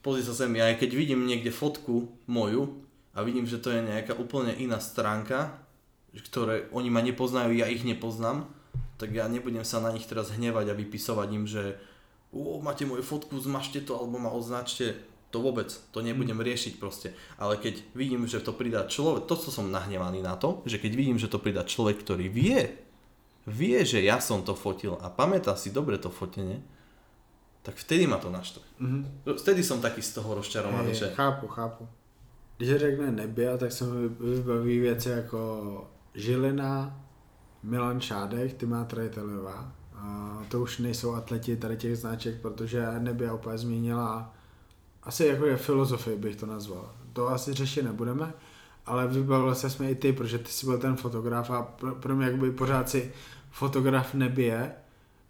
[0.00, 2.80] pozri sa sem, ja keď vidím niekde fotku moju
[3.12, 5.52] a vidím, že to je nejaká úplne iná stránka,
[6.14, 8.46] ktoré oni ma nepoznajú, ja ich nepoznám,
[8.98, 11.74] tak ja nebudem sa na nich teraz hnevať a vypisovať im, že
[12.30, 14.94] o, máte moju fotku, zmažte to alebo ma označte.
[15.34, 17.10] To vôbec, to nebudem riešiť proste.
[17.42, 20.92] Ale keď vidím, že to pridá človek, to, co som nahnevaný na to, že keď
[20.94, 22.70] vidím, že to pridá človek, ktorý vie,
[23.50, 26.62] vie, že ja som to fotil a pamätá si dobre to fotenie,
[27.66, 28.62] tak vtedy ma to naštve.
[28.78, 29.26] Mhm.
[29.42, 31.88] Vtedy som taký z toho rozčarovaný, Hej, že Chápu, chápu.
[32.56, 35.40] Když řekne Nebia, tak se mi vybaví věci jako
[36.14, 37.00] Žilina,
[37.62, 39.72] Milan Šádek, Tyma Trajtelová.
[40.48, 44.34] To už nejsou atleti tady těch značek, protože Nebia úplně změnila
[45.04, 46.92] asi jako je filozofii bych to nazval.
[47.12, 48.32] To asi řešit nebudeme,
[48.86, 52.16] ale vybavil se jsme i ty, protože ty jsi byl ten fotograf a pro, pro
[52.16, 53.12] mě jakoby pořád si
[53.50, 54.72] fotograf nebije.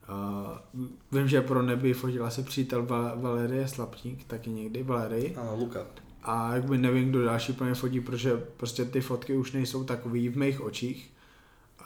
[0.08, 5.36] Uh, vím, že pro nebi fotil asi přítel Val- Valerie Slapník, taky někdy, Valerii.
[5.36, 5.80] áno, Luka.
[6.24, 10.28] A jakby nevím, kdo další po mě fotí, protože prostě ty fotky už nejsou takový
[10.28, 11.10] v mých očích.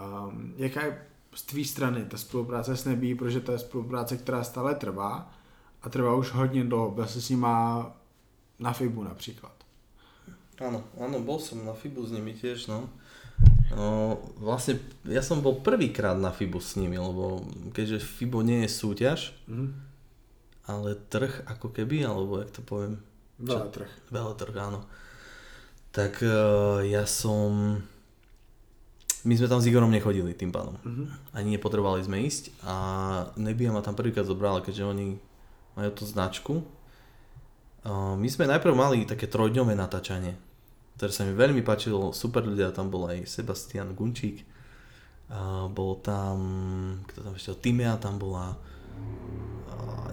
[0.00, 0.98] Um, jaká je
[1.34, 5.30] z tvý strany ta spolupráce s Nebí, protože to je spolupráce, která stále trvá
[5.82, 6.90] a trvá už hodně dlouho.
[6.90, 7.86] Byl jsi s nima
[8.58, 9.52] na Fibu například.
[10.58, 12.90] Áno, áno, bol som na Fibu s nimi tiež, no.
[13.70, 18.70] no vlastne ja som bol prvýkrát na Fibu s nimi, lebo keďže Fibo nie je
[18.74, 19.70] súťaž, Mhm.
[20.66, 22.98] ale trh ako keby, alebo jak to poviem,
[23.38, 23.88] Veletrh.
[24.10, 24.82] Veletrh, áno.
[25.94, 27.78] Tak uh, ja som...
[29.26, 30.78] My sme tam s Igorom nechodili tým pádom.
[30.82, 31.04] Mhm.
[31.34, 32.74] Ani nepotrebovali sme ísť a
[33.34, 35.06] Nebia ma tam prvýkrát zobrala, keďže oni
[35.78, 36.54] majú tú značku.
[37.86, 40.34] Uh, my sme najprv mali také trojdňové natáčanie,
[40.98, 44.42] ktoré sa mi veľmi páčilo, super ľudia, tam bol aj Sebastian Gunčík,
[45.30, 46.36] uh, bol tam,
[47.06, 48.58] kto tam ešte, Timea tam bola,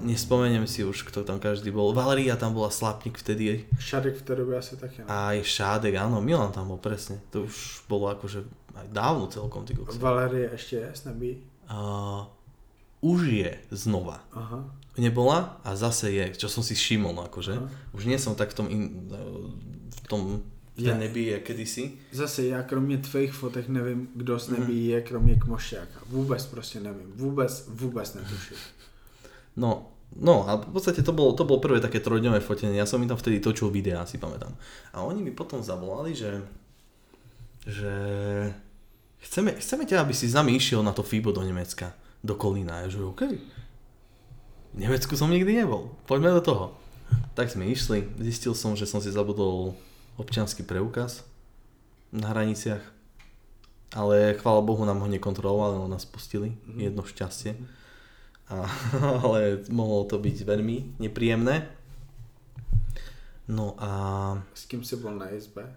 [0.06, 4.36] nespomeniem si už, kto tam každý bol, Valeria tam bola, Slapník vtedy, Šadek v té
[4.36, 5.02] době asi taky.
[5.02, 5.08] Ne?
[5.10, 8.46] aj Šádek, áno, Milan tam bol presne, to už bolo akože
[8.78, 9.98] aj dávno celkom, ty kokos.
[9.98, 11.42] Valerie ještě je s Nebí?
[11.66, 12.30] Uh,
[13.02, 14.22] už je znova.
[14.32, 14.70] Aha.
[14.98, 17.54] Nebola a zase je, čo som si všimol, akože.
[17.58, 17.68] Aha.
[17.92, 19.10] Už nie som tak v tom, in,
[19.90, 20.46] v tom
[20.76, 20.92] v Je.
[20.92, 21.92] tej nebi je kedysi.
[22.12, 26.00] Zase já kromě tvých fotek nevím, kdo s Nebí je, kromě Kmošťáka.
[26.10, 27.12] Vůbec prostě nevím.
[27.16, 28.58] Vůbec, vůbec netuším.
[29.56, 32.76] No, no a v podstate to bolo, to bolo prvé také trojdňové fotenie.
[32.76, 34.52] Ja som im tam vtedy točil videá, si pamätám.
[34.92, 36.44] A oni mi potom zavolali, že,
[37.64, 37.94] že
[39.24, 42.84] chceme, chceme ťa, aby si s nami išiel na to FIBO do Nemecka, do Kolína.
[42.84, 43.24] Ja že OK.
[44.76, 45.96] V Nemecku som nikdy nebol.
[46.04, 46.66] Poďme do toho.
[47.32, 48.12] Tak sme išli.
[48.20, 49.72] Zistil som, že som si zabudol
[50.18, 51.24] občianský preukaz
[52.12, 52.82] na hraniciach.
[53.96, 56.58] Ale chvála Bohu nám ho nekontrolovali, len nás pustili.
[56.68, 56.80] Mhm.
[56.80, 57.56] Jedno šťastie.
[58.50, 58.70] A,
[59.24, 61.68] ale mohlo to byť veľmi nepríjemné.
[63.46, 63.90] No a
[64.54, 65.76] S kým jsi byl na izbe?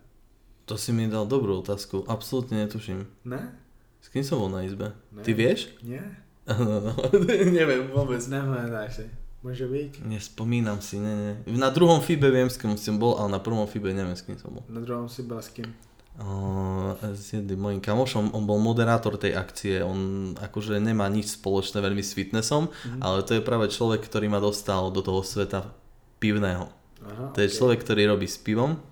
[0.68, 2.04] to si mi dal dobrú otázku.
[2.04, 3.08] Absolútne netuším.
[3.24, 3.56] Ne?
[4.04, 4.92] S kým som bol na izbe?
[5.08, 5.24] Ne.
[5.24, 5.72] Ty vieš?
[5.80, 6.04] Ne?
[7.56, 8.20] Neviem vôbec.
[8.20, 9.04] Si.
[9.38, 10.02] Môže byť.
[10.02, 11.32] Nespomínam si, ne, ne.
[11.54, 14.34] Na druhom FIBE viem, s kým som bol, ale na prvom FIBE neviem, s kým
[14.34, 14.66] som bol.
[14.66, 15.70] Na druhom si byl s kým?
[16.18, 21.78] Uh, s jedným mojim kamošom, on bol moderátor tej akcie, on akože nemá nič spoločné
[21.78, 22.98] veľmi s fitnessom, Mhm.
[22.98, 25.70] ale to je práve človek, ktorý ma dostal do toho sveta
[26.18, 26.66] pivného.
[26.98, 28.82] Aha, To je človek, ktorý robí s pivom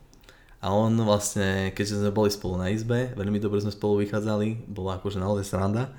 [0.62, 5.02] a on vlastne, keďže sme boli spolu na izbe, veľmi dobre sme spolu vychádzali, bola
[5.02, 5.90] akože naozaj sranda,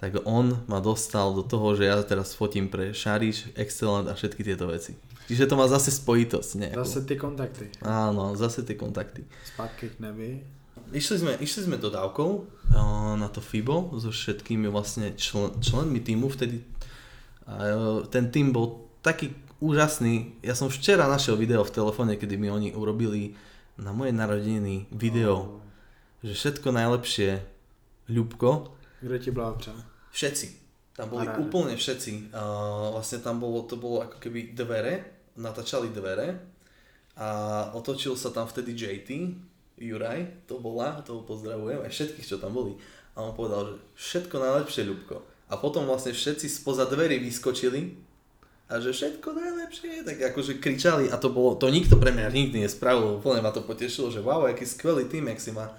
[0.00, 4.40] tak on ma dostal do toho, že ja teraz fotím pre Šariš, Excellent a všetky
[4.40, 4.96] tieto veci.
[5.28, 6.80] Čiže to má zase spojitosť nejakú.
[6.80, 7.68] Zase ty kontakty.
[7.84, 9.28] Áno, zase tie kontakty.
[9.52, 10.40] Zpátky k nebi.
[10.96, 12.30] Išli sme, išli sme dodávkou
[13.20, 16.64] na to FIBO so všetkými vlastne člen, členmi týmu vtedy.
[17.44, 20.40] A, e, ten tým bol taký úžasný.
[20.40, 23.36] Ja som včera našiel video v telefóne, kedy mi oni urobili
[23.76, 25.60] na moje narodeniny video,
[26.24, 27.44] že všetko najlepšie
[28.10, 29.89] Ľubko, Kdo ti blahopřál?
[30.10, 30.46] Všetci.
[30.94, 31.40] Tam boli Paráda.
[31.40, 32.34] úplne všetci.
[32.34, 36.36] Uh, vlastne tam bolo, to bolo ako keby dvere, natáčali dvere
[37.16, 37.28] a
[37.72, 39.10] otočil sa tam vtedy JT,
[39.80, 42.76] Juraj, to bola, toho pozdravujem, aj všetkých, čo tam boli.
[43.16, 45.16] A on povedal, že všetko najlepšie, Ľubko.
[45.50, 47.96] A potom vlastne všetci spoza dverí vyskočili
[48.70, 52.62] a že všetko najlepšie, tak akože kričali a to bolo, to nikto pre mňa nikdy
[52.62, 55.74] nespravil, úplne ma to potešilo, že wow, aký skvelý tým, jak si ma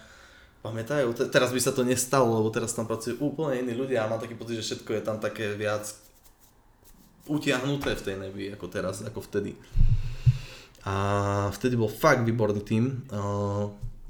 [0.62, 1.14] pamätajú.
[1.18, 4.22] Te- teraz by sa to nestalo, lebo teraz tam pracujú úplne iní ľudia a mám
[4.22, 5.89] taký pocit, že všetko je tam také viac
[7.30, 9.57] utiahnuté v tej nebi ako teraz, ako vtedy.
[10.86, 13.05] A vtedy bol fakt výborný tým.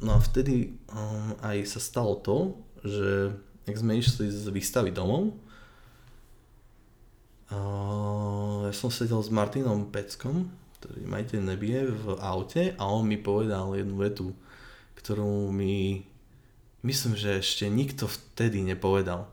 [0.02, 3.36] No a vtedy um, aj sa stalo to, že
[3.68, 5.36] jak sme išli z výstavy domov,
[7.52, 10.48] ja som sedel s Martinom Peckom,
[10.80, 14.32] ktorý majiteľ nebie v aute a on mi povedal jednu vetu,
[14.96, 16.08] ktorú mi
[16.82, 19.30] myslím, že ešte nikto vtedy nepovedal.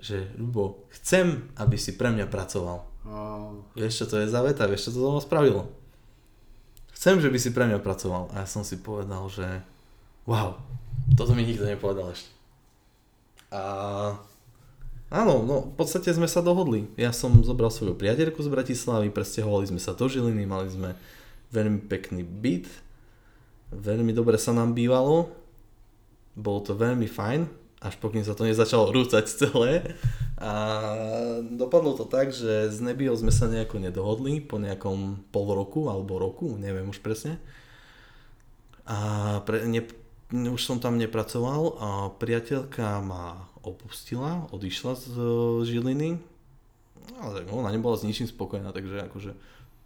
[0.00, 2.88] Že, Ľubo, chcem, aby si pre mňa pracoval.
[3.04, 3.64] Oh.
[3.76, 4.68] Vieš, čo to je za veta?
[4.68, 5.68] Vieš, čo to mňa spravilo?
[6.96, 8.32] Chcem, že by si pre mňa pracoval.
[8.32, 9.64] A ja som si povedal, že
[10.28, 10.60] wow,
[11.16, 12.28] toto mi nikto nepovedal ešte.
[13.50, 13.62] A
[15.10, 16.86] áno, no v podstate sme sa dohodli.
[17.00, 20.94] Ja som zobral svoju priateľku z Bratislavy, presťahovali sme sa do Žiliny, mali sme
[21.50, 22.70] veľmi pekný byt,
[23.74, 25.34] veľmi dobre sa nám bývalo,
[26.40, 27.44] bolo to veľmi fajn,
[27.80, 29.96] až pokým sa to nezačalo rúcať celé.
[30.40, 30.52] A
[31.44, 36.16] dopadlo to tak, že s Nebiou sme sa nejako nedohodli po nejakom pol roku alebo
[36.16, 37.36] roku, neviem už presne.
[38.88, 39.84] A pre, ne,
[40.32, 45.06] už som tam nepracoval a priateľka ma opustila, odišla z
[45.68, 46.20] Žiliny.
[47.20, 49.32] Ale tak ona nebola s ničím spokojná, takže akože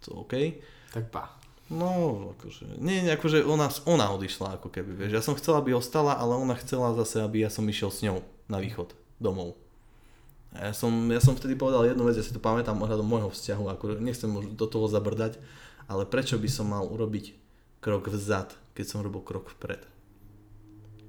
[0.03, 0.59] to OK.
[0.95, 1.44] Tak pa.
[1.65, 5.11] No, akože, nie, akože ona, ona odišla ako keby, vieš.
[5.17, 8.21] Ja som chcela, aby ostala, ale ona chcela zase, aby ja som išiel s ňou
[8.45, 9.57] na východ, domov.
[10.53, 13.33] A ja som, ja som vtedy povedal jednu vec, ja si to pamätám ohľadom môjho
[13.33, 15.41] vzťahu, ako nechcem už do toho zabrdať,
[15.89, 17.33] ale prečo by som mal urobiť
[17.81, 19.81] krok vzad, keď som robil krok vpred.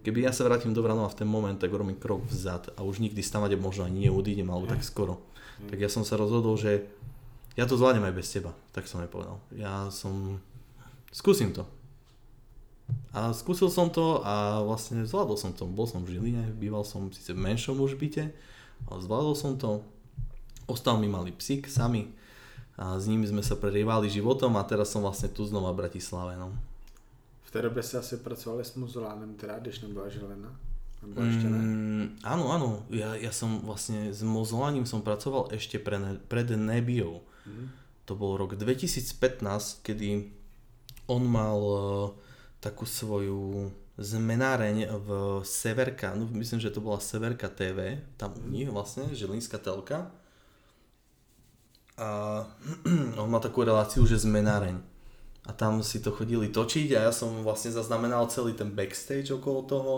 [0.09, 3.03] Keby ja sa vrátim do Vranova v ten moment, tak urobím krok vzad a už
[3.05, 5.21] nikdy stavať možno ani neudídem, alebo tak skoro.
[5.67, 6.87] Tak ja som sa rozhodol, že
[7.57, 9.41] ja to zvládnem aj bez teba, tak som aj povedal.
[9.57, 10.39] Ja som,
[11.11, 11.65] skúsim to.
[13.11, 15.67] A skúsil som to a vlastne zvládol som to.
[15.67, 18.31] Bol som v Žiline, býval som síce v menšom už byte,
[18.87, 19.83] ale zvládol som to.
[20.69, 22.13] Ostal mi malý psík sami
[22.77, 26.37] a s nimi sme sa prerievali životom a teraz som vlastne tu znova v Bratislave.
[26.37, 26.53] No.
[27.43, 30.53] V té době se asi pracovali s muzulánem, teda, když nebyla želena.
[31.07, 31.61] Nebo ešte ne?
[31.61, 32.69] Mm, áno, áno.
[32.89, 37.23] Ja, ja som vlastne s mozolaním som pracoval ešte pre, ne, pred Nebiou.
[38.07, 40.31] To bol rok 2015, kedy
[41.11, 41.79] on mal e,
[42.63, 45.09] takú svoju zmenáreň v
[45.43, 50.13] Severka, no myslím, že to bola Severka TV, tam u vlastne, Žilinská telka.
[51.97, 52.45] A
[53.21, 54.77] on mal takú reláciu, že zmenáreň.
[55.47, 59.63] A tam si to chodili točiť a ja som vlastne zaznamenal celý ten backstage okolo
[59.65, 59.95] toho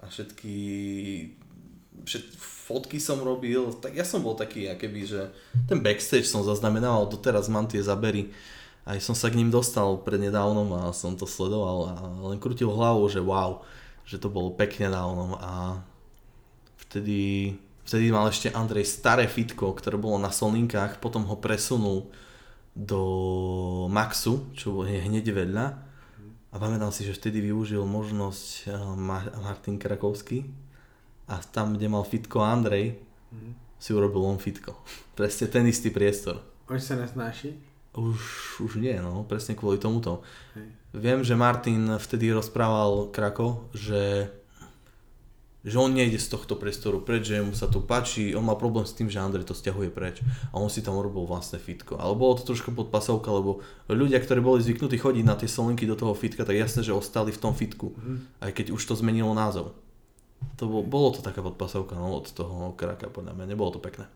[0.00, 0.56] a všetky
[2.04, 2.24] všet,
[2.72, 5.28] fotky som robil, tak ja som bol taký, keby, že
[5.68, 8.32] ten backstage som zaznamenal, doteraz mám tie zabery.
[8.88, 11.94] Aj som sa k ním dostal prednedávnom a som to sledoval a
[12.32, 13.60] len krutil hlavu, že wow,
[14.08, 15.36] že to bolo pekne dávno.
[15.38, 15.84] A
[16.88, 17.52] vtedy,
[17.84, 22.08] vtedy mal ešte Andrej staré fitko, ktoré bolo na Solinkách, potom ho presunul
[22.72, 23.04] do
[23.92, 25.66] Maxu, čo je hneď vedľa.
[26.52, 28.74] A pamätám si, že vtedy využil možnosť eh,
[29.44, 30.48] Martin Krakovský
[31.28, 32.94] a tam, kde mal fitko Andrej,
[33.32, 33.54] Mhm.
[33.78, 34.76] si urobil on fitko.
[35.18, 36.40] Presne ten istý priestor.
[36.68, 37.56] Už se nesnáší?
[37.92, 38.20] Už,
[38.60, 40.24] už nie, no, presne kvôli tomuto.
[40.56, 40.64] Hej.
[40.96, 44.32] Viem, že Martin vtedy rozprával Krako, že
[45.62, 48.82] že on nejde z tohto priestoru preč, že mu sa to páči, on má problém
[48.82, 50.18] s tým, že Andrej to stiahuje preč
[50.50, 52.02] a on si tam urobil vlastné fitko.
[52.02, 55.86] Ale bolo to trošku pod pasovka, lebo ľudia, ktorí boli zvyknutí chodiť na tie solinky
[55.86, 58.42] do toho fitka, tak jasné, že ostali v tom fitku, Mhm.
[58.42, 59.70] aj keď už to zmenilo názov.
[60.56, 64.06] To bolo, bolo to taká podpasovka no, od toho kraka, podľa mňa, nebolo to pekné.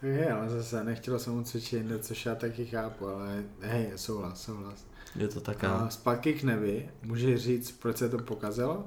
[0.00, 3.92] Tak je, ale zase nechtělo se mu cvičit jinde, což já taky chápu, ale hej,
[3.96, 4.86] souhlas, souhlas.
[5.16, 5.88] Je to A taká...
[5.90, 8.84] zpátky k nebi, můžeš říct, proč se to pokazilo?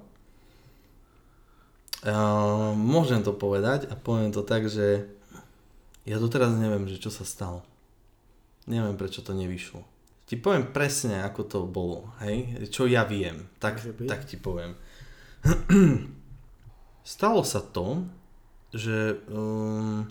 [2.01, 5.05] Uh, môžem to povedať a poviem to tak, že
[6.01, 7.61] ja doteraz neviem, že čo sa stalo.
[8.65, 9.86] Neviem, prečo to nevyšlo.
[10.25, 12.65] Ti poviem presne, ako to bolo, hej?
[12.73, 14.73] Čo ja viem, tak, tak ti poviem.
[17.03, 18.05] Stalo sa to,
[18.71, 20.05] že um,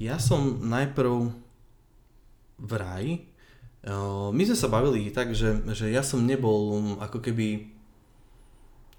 [0.00, 1.28] ja som najprv
[2.60, 3.06] v raj,
[3.84, 7.68] uh, my sme sa bavili tak, že, že ja som nebol um, ako keby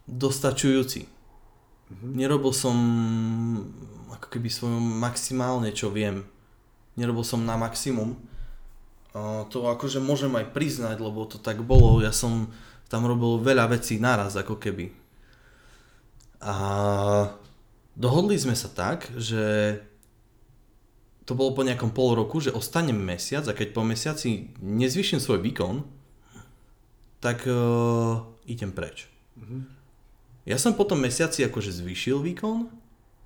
[0.05, 1.09] dostačujúci.
[1.91, 2.07] Mhm.
[2.15, 2.77] Nerobil som
[4.13, 6.23] ako keby svojom maximálne, čo viem.
[6.93, 8.19] Nerobil som na maximum.
[9.11, 11.99] A to akože môžem aj priznať, lebo to tak bolo.
[11.99, 12.47] Ja som
[12.91, 14.91] tam robil veľa vecí naraz, ako keby.
[16.43, 16.55] A
[17.95, 19.79] dohodli sme sa tak, že
[21.23, 25.39] to bolo po nejakom pol roku, že ostanem mesiac a keď po mesiaci nezvyším svoj
[25.39, 25.87] výkon,
[27.23, 29.07] tak uh, idem preč.
[29.39, 29.61] Mm-hmm.
[30.49, 32.67] Ja som potom mesiaci akože zvýšil výkon,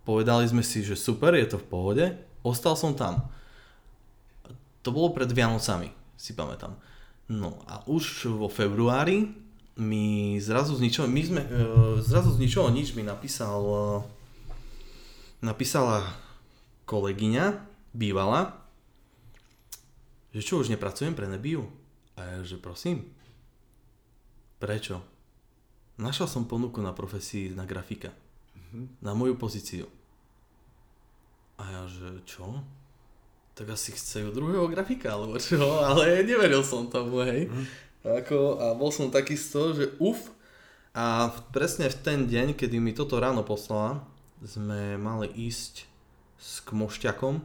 [0.06, 2.06] povedali sme si, že super, je to v pohode,
[2.46, 3.32] ostal som tam.
[4.86, 6.78] To bolo pred Vianocami, si pamätám.
[7.32, 9.45] No a už vo februári
[9.76, 14.02] mi zrazu z ničoho, my sme, uh, zrazu z ničoho nič mi napísal, uh,
[15.44, 16.16] napísala
[16.88, 17.60] kolegyňa,
[17.92, 18.66] bývala,
[20.36, 21.64] že čo, už nepracujem pre Nebiu?
[22.20, 23.08] A ja, že prosím,
[24.60, 25.00] prečo?
[25.96, 28.12] Našla som ponuku na profesii na grafika.
[28.12, 28.84] Mm-hmm.
[29.00, 29.88] Na moju pozíciu.
[31.56, 32.60] A ja, že čo?
[33.56, 35.80] Tak asi chcejú druhého grafika, alebo čo?
[35.80, 37.48] Ale neveril som tomu, hej.
[37.48, 37.66] Mm.
[38.06, 40.30] Ako, a bol som taký z toho, že uf.
[40.94, 44.06] A presne v ten deň, kedy mi toto ráno poslala,
[44.46, 45.90] sme mali ísť
[46.38, 47.42] s Kmošťakom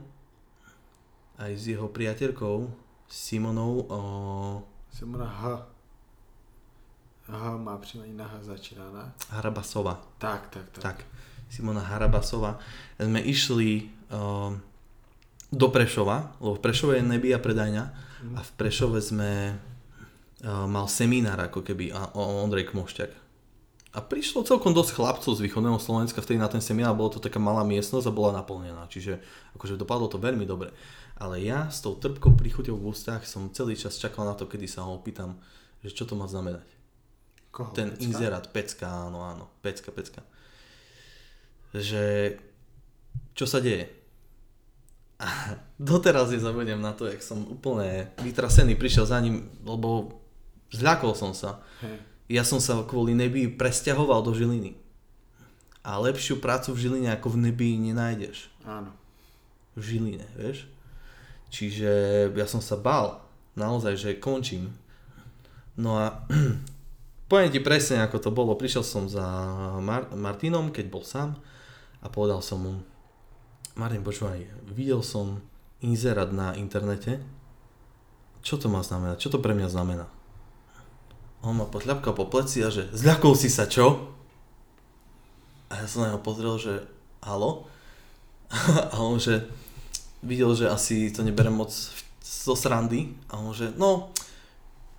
[1.41, 2.69] aj s jeho priateľkou
[3.09, 3.89] Simonou.
[3.89, 3.99] O...
[4.93, 5.41] Simona H.
[7.27, 9.11] H má příjmení na H začíná, ne?
[9.33, 9.99] Harabasova.
[10.17, 10.81] Tak, tak, tak.
[10.83, 10.97] Tak,
[11.49, 12.61] Simona Harabasova.
[13.01, 14.53] Sme išli o,
[15.51, 18.35] do Prešova, lebo v Prešove je nebia predajňa mm.
[18.37, 19.57] a v Prešove sme
[20.41, 23.11] mal seminár ako keby o Ondrej Kmošťak.
[23.91, 27.43] A prišlo celkom dosť chlapcov z východného Slovenska vtedy na ten seminár, bolo to taká
[27.43, 29.19] malá miestnosť a bola naplnená, čiže
[29.59, 30.71] akože dopadlo to veľmi dobre.
[31.19, 34.63] Ale ja s tou trpkou príchuťou v ústach som celý čas čakal na to, kedy
[34.63, 35.35] sa ho opýtam,
[35.83, 36.63] že čo to má znamenať.
[37.51, 37.75] Koho?
[37.75, 38.03] Ten Pecka?
[38.07, 40.23] inzerát, pecka, áno, áno, pecka, pecka.
[41.75, 42.39] Že
[43.35, 43.91] čo sa deje?
[45.19, 45.27] A
[45.77, 50.20] doteraz nezabudnem na to, jak som úplne vytrasený prišiel za ním, lebo
[50.71, 51.59] zľakol som sa.
[51.83, 51.97] Hej.
[52.31, 54.79] Ja som sa kvôli nebi presťahoval do Žiliny.
[55.83, 58.47] A lepšiu prácu v Žiline ako v nebi nenájdeš.
[58.63, 58.95] Áno.
[59.75, 60.69] V Žiline, vieš?
[61.51, 61.91] Čiže
[62.31, 63.19] ja som sa bál,
[63.59, 64.71] naozaj, že končím.
[65.75, 66.23] No a
[67.29, 68.55] poviem ti presne, ako to bolo.
[68.55, 69.23] Prišiel som za
[69.83, 71.35] Mar- Martinom, keď bol sám
[71.99, 72.73] a povedal som mu,
[73.75, 74.39] Martin, počúvaj,
[74.71, 75.43] videl som
[75.83, 77.19] inzerát na internete.
[78.39, 79.19] Čo to má znamenať?
[79.19, 80.05] Čo to pre mňa znamená?
[81.41, 84.13] On ma potľapkal po pleci a že zľakol si sa, čo?
[85.73, 86.85] A ja som na neho pozrel, že
[87.25, 87.65] halo?
[88.93, 89.49] a on že
[90.21, 91.73] videl, že asi to neberem moc
[92.21, 93.17] zo srandy.
[93.33, 94.13] A on že no,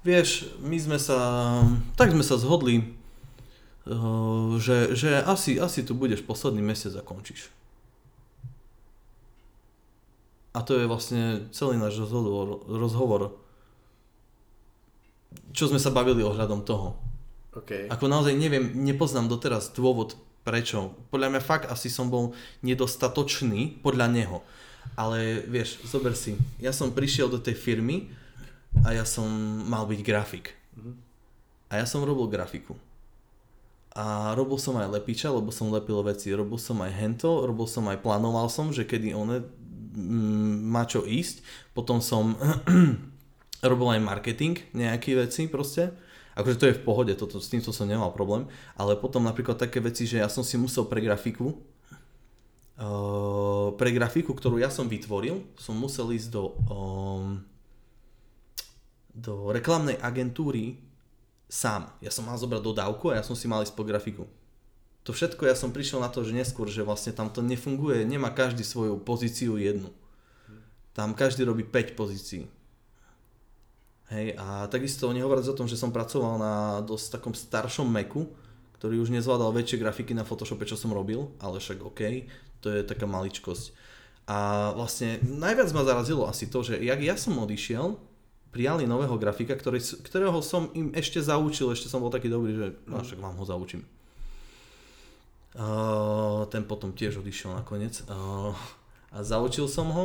[0.03, 1.19] vieš, my sme sa,
[1.95, 2.91] tak sme sa zhodli,
[3.87, 7.55] uh, že, že asi, asi tu budeš posledný mesiac a končíš.
[10.53, 13.42] A to je vlastne celý náš rozhovor, rozhovor
[15.53, 16.97] čo sme sa bavili ohľadom toho.
[17.53, 17.93] OK.
[17.93, 20.97] Ako naozaj neviem, nepoznám doteraz dôvod prečo.
[21.13, 22.33] Podľa mňa fakt asi som bol
[22.65, 24.39] nedostatočný podľa neho.
[24.99, 28.11] Ale vieš, zober si, ja som prišiel do tej firmy
[28.83, 29.29] a ja som
[29.69, 30.57] mal byť grafik.
[31.71, 32.77] A ja som robil grafiku.
[33.93, 36.33] A robil som aj lepiča, lebo som lepil veci.
[36.33, 39.45] Robil som aj hento, robil som aj, plánoval som, že kedy one
[39.93, 41.45] mm, má čo ísť.
[41.77, 42.33] Potom som
[43.63, 45.95] robil aj marketing, nejaké veci proste.
[46.35, 48.49] Akože to je v pohode, toto, s týmto som nemal problém.
[48.75, 51.55] Ale potom napríklad také veci, že ja som si musel pre grafiku,
[52.81, 57.45] uh, pre grafiku, ktorú ja som vytvoril, som musel ísť do, um,
[59.13, 60.81] do reklamnej agentúry
[61.53, 61.93] sám.
[62.01, 64.25] Ja som mal zobrať dodávku a ja som si mal ísť po grafiku.
[65.05, 68.31] To všetko ja som prišiel na to, že neskôr, že vlastne tam to nefunguje, nemá
[68.31, 69.91] každý svoju pozíciu jednu.
[70.95, 72.47] Tam každý robí 5 pozícií.
[74.13, 76.55] Hej, a takisto nehovoriac o tom, že som pracoval na
[76.85, 78.29] dosť takom staršom Macu,
[78.77, 82.29] ktorý už nezvládal väčšie grafiky na Photoshope, čo som robil, ale však OK,
[82.61, 83.73] to je taká maličkosť.
[84.29, 87.97] A vlastne najviac ma zarazilo asi to, že jak ja som odišiel,
[88.53, 92.67] prijali nového grafika, ktorý, ktorého som im ešte zaučil, ešte som bol taký dobrý, že
[92.85, 93.83] no, však vám ho zaučím.
[95.57, 98.05] Uh, ten potom tiež odišiel nakoniec.
[98.13, 98.53] Uh,
[99.09, 100.05] a zaučil som ho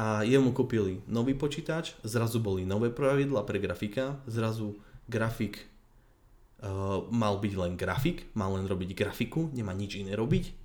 [0.00, 5.60] a jemu kúpili nový počítač, zrazu boli nové pravidla pre grafika, zrazu grafik
[6.64, 10.56] uh, mal byť len grafik, mal len robiť grafiku, nemá nič iné robiť.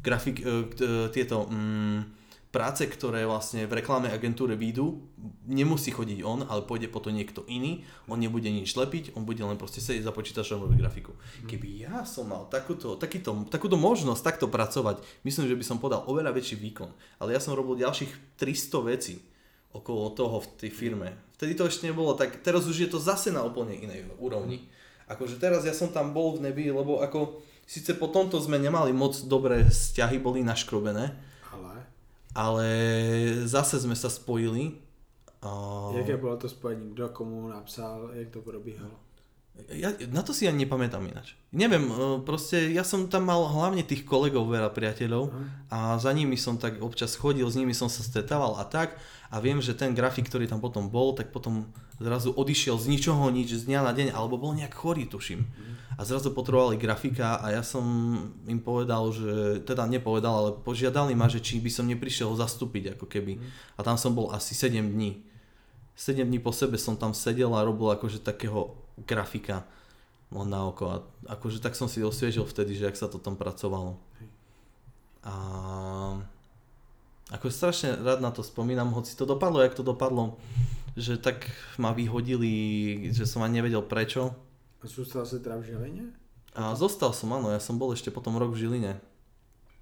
[0.00, 0.64] Grafik, uh,
[1.12, 2.19] tieto mm,
[2.50, 4.98] práce, ktoré vlastne v reklamnej agentúre výjdu,
[5.46, 9.38] nemusí chodiť on, ale pôjde po to niekto iný, on nebude nič lepiť, on bude
[9.38, 11.14] len proste sedieť za počítačom robiť grafiku.
[11.46, 16.02] Keby ja som mal takúto, takýto, takúto možnosť takto pracovať, myslím, že by som podal
[16.10, 16.90] oveľa väčší výkon.
[17.22, 19.22] Ale ja som robil ďalších 300 vecí
[19.70, 21.14] okolo toho v tej firme.
[21.38, 24.66] Vtedy to ešte nebolo tak, teraz už je to zase na úplne inej úrovni.
[25.06, 28.90] Akože teraz ja som tam bol v nebi, lebo ako síce po tomto sme nemali
[28.90, 31.29] moc dobré vzťahy, boli naškrobené,
[32.34, 32.68] Ale?
[33.44, 34.78] zase sme sa spojili.
[35.42, 35.50] A...
[35.96, 36.90] Jaké bylo to spojení?
[36.90, 38.10] Kdo komu napsal?
[38.12, 39.09] Jak to probíhalo?
[39.70, 41.38] Ja, na to si ani nepamätám ináč.
[41.54, 41.94] Neviem, e,
[42.26, 45.30] proste ja som tam mal hlavne tých kolegov, veľa priateľov
[45.70, 48.98] a za nimi som tak občas chodil, s nimi som sa stretával a tak
[49.30, 51.70] a viem, že ten grafik, ktorý tam potom bol, tak potom
[52.02, 55.46] zrazu odišiel z ničoho nič, z dňa na deň, alebo bol nejak chorý, tuším.
[55.94, 57.84] A zrazu potrebovali grafika a ja som
[58.48, 63.06] im povedal, že, teda nepovedal, ale požiadali ma, že či by som neprišiel zastúpiť ako
[63.06, 63.38] keby.
[63.76, 65.22] A tam som bol asi 7 dní.
[65.94, 69.64] 7 dní po sebe som tam sedel a robil akože takého grafika
[70.30, 70.96] len na oko a
[71.26, 73.98] akože tak som si osviežil vtedy, že ak sa to tam pracovalo.
[75.26, 75.34] A
[77.30, 80.38] ako strašne rád na to spomínam, hoci to dopadlo, jak to dopadlo,
[80.94, 84.34] že tak ma vyhodili, že som ani nevedel prečo.
[84.80, 86.04] A zůstal si teda v Žiline?
[86.56, 88.92] A zostal som, áno, ja som bol ešte potom rok v Žiline.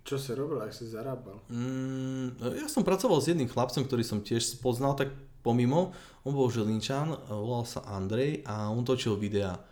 [0.04, 1.36] Čo si robil, jak si zarábal?
[1.52, 5.12] Mm, ja som pracoval s jedným chlapcom, ktorý som tiež spoznal tak
[5.44, 5.92] pomimo.
[6.28, 9.64] On bol Žilinčan, volal sa Andrej a on točil videá.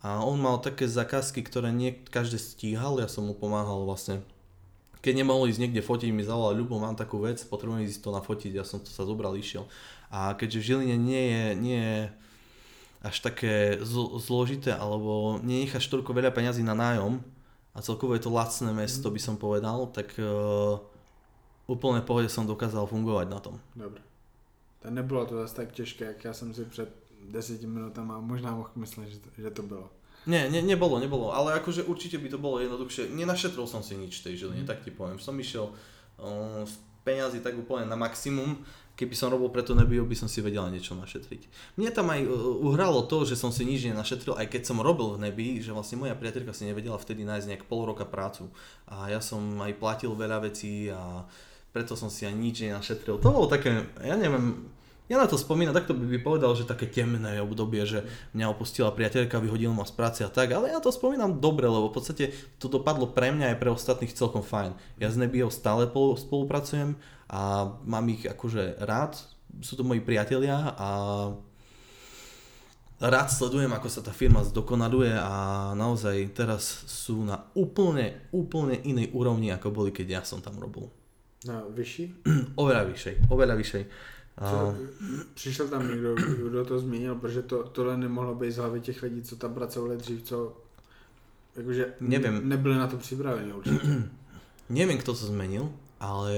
[0.00, 4.24] A on mal také zakázky, ktoré nie každý stíhal, ja som mu pomáhal vlastne.
[5.04, 8.52] Keď nemohol ísť niekde fotiť, mi zavolal Ľubo, mám takú vec, potrebujem ísť to nafotiť,
[8.56, 9.68] ja som to sa zobral, išiel.
[10.08, 12.00] A keďže v Žiline nie je, nie je
[13.04, 17.20] až také zl- zložité, alebo nenecháš toľko veľa peňazí na nájom,
[17.76, 20.80] a celkovo je to lacné mesto, by som povedal, tak uh,
[21.68, 23.60] úplne pohode som dokázal fungovať na tom.
[23.76, 24.07] Dobre.
[24.82, 26.88] To nebylo to zase tak těžké, jak já jsem si před
[27.30, 29.90] deseti minutami možná mohl myslet, že to, že to bylo.
[30.26, 33.08] Nie, ne, nebolo, nebolo, ale akože určite by to bolo jednoduchšie.
[33.16, 34.68] Nenašetril som si nič tej Žiline, mm.
[34.68, 35.16] tak ti poviem.
[35.16, 36.74] Som išiel uh, z
[37.06, 38.60] peňazí tak úplne na maximum.
[38.98, 41.48] Keby som robil preto nebio, by som si vedel niečo našetriť.
[41.80, 45.16] Mne tam aj uh, uhralo to, že som si nič nenašetril, aj keď som robil
[45.16, 48.52] v nebi, že vlastne moja priateľka si nevedela vtedy nájsť nejak pol roka prácu.
[48.84, 51.24] A ja som aj platil veľa vecí a
[51.72, 53.20] preto som si aj nič nenašetril.
[53.20, 54.68] To bolo také, ja neviem,
[55.08, 58.04] ja na to spomínam, takto by by povedal, že také temné obdobie, že
[58.36, 61.88] mňa opustila priateľka, vyhodil ma z práce a tak, ale ja to spomínam dobre, lebo
[61.88, 64.76] v podstate to dopadlo pre mňa aj pre ostatných celkom fajn.
[65.00, 67.00] Ja s Nebijou stále spolupracujem
[67.32, 69.16] a mám ich akože rád,
[69.64, 70.88] sú to moji priatelia a
[73.00, 79.08] rád sledujem, ako sa tá firma zdokonaluje a naozaj teraz sú na úplne, úplne inej
[79.16, 80.90] úrovni, ako boli, keď ja som tam robil.
[81.46, 82.14] Na vyšší?
[82.62, 83.84] oveľa vyššej, oveľa vyššej.
[84.38, 84.74] Co,
[85.34, 89.22] přišel tam někdo, kdo to změnil, protože to, tohle nemohlo být z hlavy těch lidí,
[89.22, 90.56] co tam pracovali dřív, co
[91.56, 92.48] jakože Neviem.
[92.48, 93.86] nebyli na to připraveni určitě.
[94.68, 96.36] Neviem, kto to zmenil, ale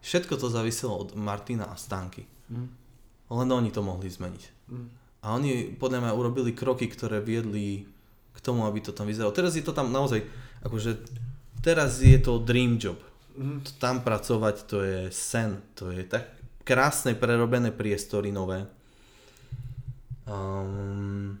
[0.00, 2.28] všetko to záviselo od Martina a Stanky.
[2.50, 2.68] Hm.
[3.30, 4.42] Len oni to mohli zmeniť.
[4.68, 4.88] Hm.
[5.24, 7.88] A oni podľa mňa urobili kroky, ktoré viedli
[8.36, 9.32] k tomu, aby to tam vyzeralo.
[9.32, 10.22] Teraz je to tam naozaj,
[10.62, 11.00] akože
[11.64, 13.00] teraz je to dream job.
[13.38, 13.62] Hm.
[13.78, 18.68] Tam pracovať to je sen, to je tak krásne prerobené priestory nové.
[20.28, 21.40] Um,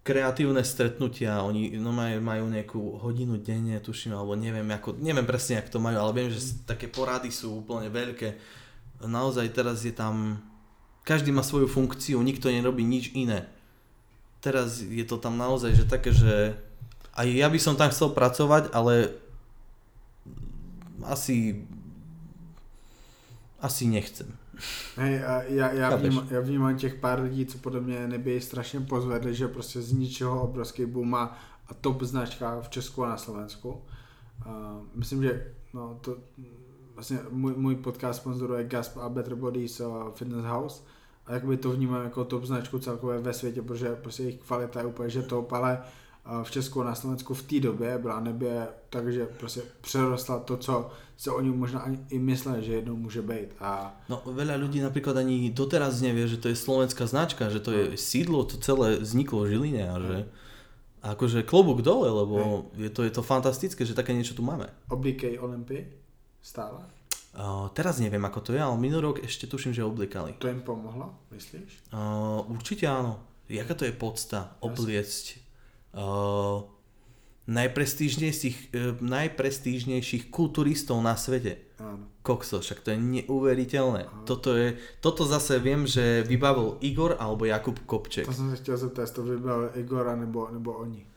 [0.00, 5.60] kreatívne stretnutia, oni no majú, majú nejakú hodinu denne, tuším, alebo neviem, ako, neviem presne,
[5.60, 8.40] ako to majú, ale viem, že také porady sú úplne veľké.
[9.04, 10.40] Naozaj teraz je tam,
[11.04, 13.52] každý má svoju funkciu, nikto nerobí nič iné.
[14.40, 16.56] Teraz je to tam naozaj, že také, že
[17.12, 19.12] aj ja by som tam chcel pracovať, ale
[21.04, 21.66] asi
[23.62, 24.26] asi nechcem.
[24.96, 28.80] Hej, a já, já, vnímám, já vnímám těch pár lidí, co podle mě nebej strašně
[28.80, 31.38] pozvedli, že prostě z ničeho obrovský boom a,
[31.68, 33.82] a top značka v Česku a na Slovensku.
[34.46, 36.16] A myslím, že no, to,
[36.94, 40.82] vlastně můj, můj podcast sponzoruje Gasp a Better Bodies uh, Fitness House
[41.26, 44.86] a jakoby to vnímám jako top značku celkově ve světě, protože prostě jejich kvalita je
[44.86, 45.78] úplně že top, ale
[46.22, 50.90] v Česku a na Slovensku v té době byla nebě takže prostě přerostla to, co
[51.16, 53.48] se oni možná ani i mysleli, že jednou může být.
[53.60, 53.94] A...
[54.08, 57.84] No veľa ľudí napríklad ani doteraz nevie, že to je slovenská značka, že to je
[57.90, 57.96] no.
[57.98, 60.16] sídlo, to celé vzniklo v Žiline a že
[61.02, 64.70] akože klobúk dole, lebo je to, je to fantastické, že také niečo tu máme.
[64.90, 65.90] Oblikej Olympy
[66.38, 66.86] stále?
[67.34, 70.38] Uh, teraz neviem, ako to je, ale minulý rok ešte tuším, že oblikali.
[70.38, 71.90] To im pomohlo, myslíš?
[71.90, 73.18] Uh, určite áno.
[73.50, 75.41] Jaká to je podsta obliecť
[75.94, 76.66] uh,
[77.48, 81.60] najprestížnejších, uh, najprestížnejších kulturistov na svete.
[81.82, 82.08] Áno.
[82.22, 84.06] Kokso, však to je neuveriteľné.
[84.22, 88.30] Toto, je, toto zase viem, že vybavil Igor alebo Jakub Kopček.
[88.30, 91.11] To som sa chtěl zeptat, to vybavil Igor nebo, nebo oni.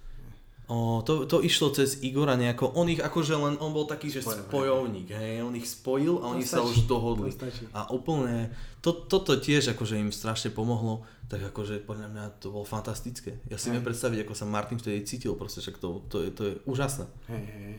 [0.68, 4.26] O, to, to išlo cez Igora nejako, on ich akože len, on bol taký, že
[4.26, 4.50] Spojené.
[4.50, 7.30] spojovník, hej, on ich spojil a To oni sa stačí, už dohodli.
[7.30, 7.64] to stačí.
[7.70, 8.50] A úplne,
[8.82, 13.38] to, toto tiež akože im strašne pomohlo, tak akože podľa mňa to bolo fantastické.
[13.46, 16.42] Ja si viem predstaviť, ako sa Martin vtedy cítil, proste však to, to, je, to
[16.50, 17.06] je úžasné.
[17.30, 17.76] Hej, hej.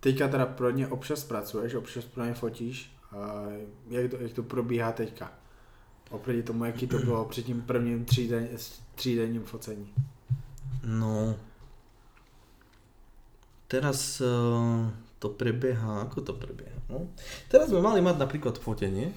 [0.00, 2.90] teďka teda pro ně občas pracuješ, občas pro ně fotíš.
[3.14, 3.42] A
[3.90, 5.32] jak, to, jak to probíhá teďka?
[6.10, 8.48] Oproti tomu, jaký to bylo před tím prvním tříden,
[8.94, 9.94] třídenním focení.
[10.84, 11.32] No,
[13.72, 14.84] teraz uh,
[15.16, 16.76] to prebieha, ako to prebieha?
[16.92, 17.08] No?
[17.48, 19.16] Teraz sme mali mať napríklad fotenie,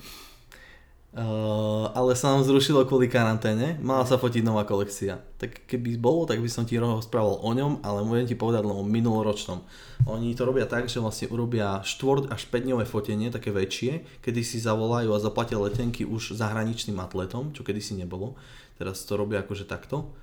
[1.18, 5.18] Uh, ale sa nám zrušilo kvôli karanténe, mala sa fotiť nová kolekcia.
[5.42, 8.78] Tak keby bolo, tak by som ti rozprával o ňom, ale môžem ti povedať len
[8.78, 9.66] o minuloročnom.
[10.06, 14.46] Oni to robia tak, že vlastne urobia 4 až 5 dňové fotenie, také väčšie, kedy
[14.46, 18.38] si zavolajú a zaplatia letenky už zahraničným atletom, čo kedysi nebolo.
[18.78, 20.14] Teraz to robia akože takto.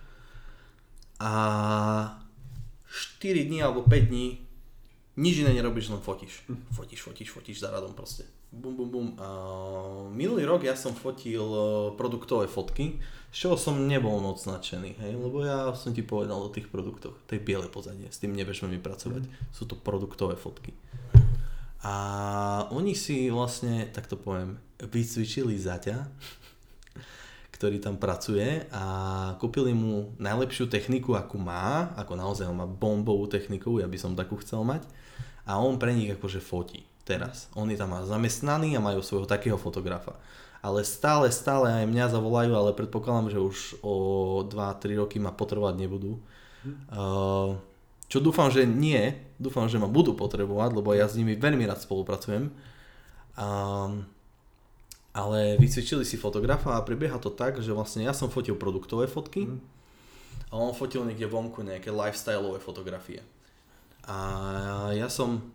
[1.20, 2.24] A
[2.88, 4.44] 4 dní alebo 5 dní
[5.14, 6.42] nič iné nerobíš, len fotíš.
[6.74, 8.26] Fotíš, fotíš, fotíš za radom proste.
[8.54, 9.08] Bum, bum, bum.
[9.18, 9.26] A
[10.10, 11.62] minulý rok ja som fotil e,
[11.98, 12.98] produktové fotky,
[13.34, 17.18] z čoho som nebol moc nadšený, hej, lebo ja som ti povedal o tých produktoch,
[17.26, 20.70] tej biele pozadie, s tým nebežme mi pracovať, sú to produktové fotky.
[21.82, 21.94] A
[22.70, 26.06] oni si vlastne, tak to poviem, vycvičili zaťa,
[27.55, 28.84] ktorý tam pracuje a
[29.38, 34.18] kúpili mu najlepšiu techniku, akú má, ako naozaj on má bombovú techniku, ja by som
[34.18, 34.82] takú chcel mať
[35.46, 37.46] a on pre nich akože fotí teraz.
[37.55, 40.18] On je tam má zamestnaný a majú svojho takého fotografa.
[40.64, 43.94] Ale stále, stále aj mňa zavolajú, ale predpokladám, že už o
[44.48, 46.24] 2-3 roky ma potrebovať nebudú.
[46.88, 47.61] Uh,
[48.09, 49.12] čo dúfam, že nie.
[49.36, 52.48] Dúfam, že ma budú potrebovať, lebo ja s nimi veľmi rád spolupracujem.
[53.36, 54.09] Um,
[55.14, 59.46] ale vycvičili si fotografa a prebieha to tak, že vlastne ja som fotil produktové fotky
[59.46, 59.58] mm.
[60.50, 63.22] a on fotil niekde vonku nejaké lifestyleové fotografie.
[64.04, 65.54] A ja som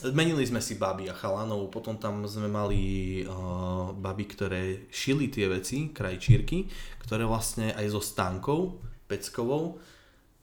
[0.00, 2.80] Zmenili sme si baby a chalanov, potom tam sme mali
[3.20, 6.64] uh, baby, ktoré šili tie veci, krajčírky,
[7.04, 9.76] ktoré vlastne aj so stánkou, peckovou,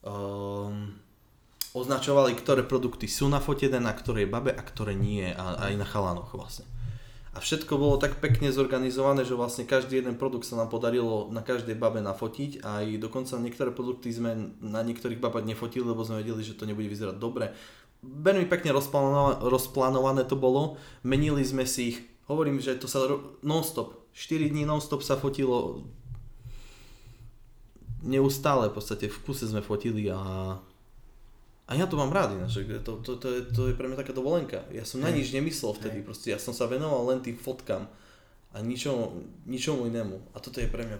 [0.06, 0.94] um,
[1.74, 6.30] označovali, ktoré produkty sú nafotené na ktorej babe a ktoré nie, a aj na chalanoch
[6.38, 6.77] vlastne.
[7.38, 11.38] A všetko bolo tak pekne zorganizované, že vlastne každý jeden produkt sa nám podarilo na
[11.38, 16.18] každej babe nafotiť a aj dokonca niektoré produkty sme na niektorých babách nefotili, lebo sme
[16.18, 17.54] vedeli, že to nebude vyzerať dobre.
[18.02, 23.06] Veľmi pekne rozplánované, to bolo, menili sme si ich, hovorím, že to sa
[23.46, 25.86] non-stop, 4 dní non-stop sa fotilo,
[28.02, 30.58] neustále v podstate v kuse sme fotili a
[31.68, 34.16] a ja to mám rád ináč, to, to, to, je, to je pre mňa taká
[34.16, 34.64] dovolenka.
[34.72, 37.84] Ja som na nič nemyslel vtedy, proste ja som sa venoval len tým fotkám
[38.52, 40.32] a ničomu, ničomu inému.
[40.32, 40.98] A toto je pre mňa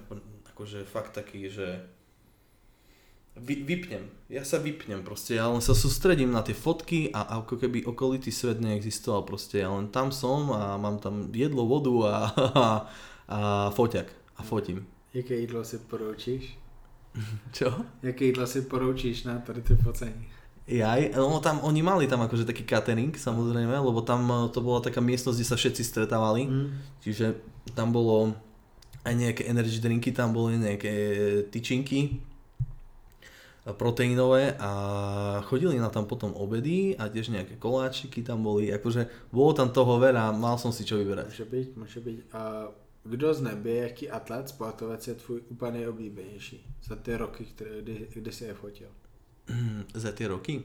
[0.53, 1.89] akože fakt taký, že
[3.41, 4.13] vy, vypnem.
[4.29, 8.29] Ja sa vypnem proste, ja len sa sústredím na tie fotky a ako keby okolitý
[8.29, 9.65] svet neexistoval proste.
[9.65, 12.67] Ja len tam som a mám tam jedlo, vodu a, a,
[13.25, 13.39] a
[13.73, 14.85] foťak a fotím.
[15.15, 16.59] Jaké jídlo si poroučíš?
[17.57, 17.73] Čo?
[18.03, 20.38] Jaké jídlo si poroučíš na tady ty focení?
[20.69, 24.85] Jaj, no tam, oni mali tam akože taký catering samozrejme, lebo tam e, to bola
[24.85, 26.69] taká miestnosť, kde sa všetci stretávali, mm.
[27.01, 27.41] čiže
[27.73, 28.37] tam bolo
[29.09, 30.93] aj nejaké energy drinky, tam boli nejaké
[31.49, 32.21] tyčinky,
[33.73, 34.71] proteínové a
[35.45, 40.01] chodili na tam potom obedy a tiež nejaké koláčiky tam boli, akože bolo tam toho
[40.01, 41.29] veľa, mal som si čo vyberať.
[41.29, 42.19] Môže byť, môže byť.
[42.33, 42.73] A
[43.05, 48.09] kdo z nebe, jaký atlet, sportovec je tvůj úplně nejoblíbenější za ty roky, které, kdy,
[48.15, 48.89] kdy jsi je fotil?
[49.95, 50.63] za ty roky?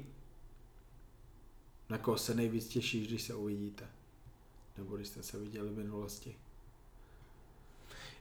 [1.89, 3.85] Na koho se nejvíc těšíš, když se uvidíte?
[4.77, 6.35] Nebo když jste se viděli v minulosti?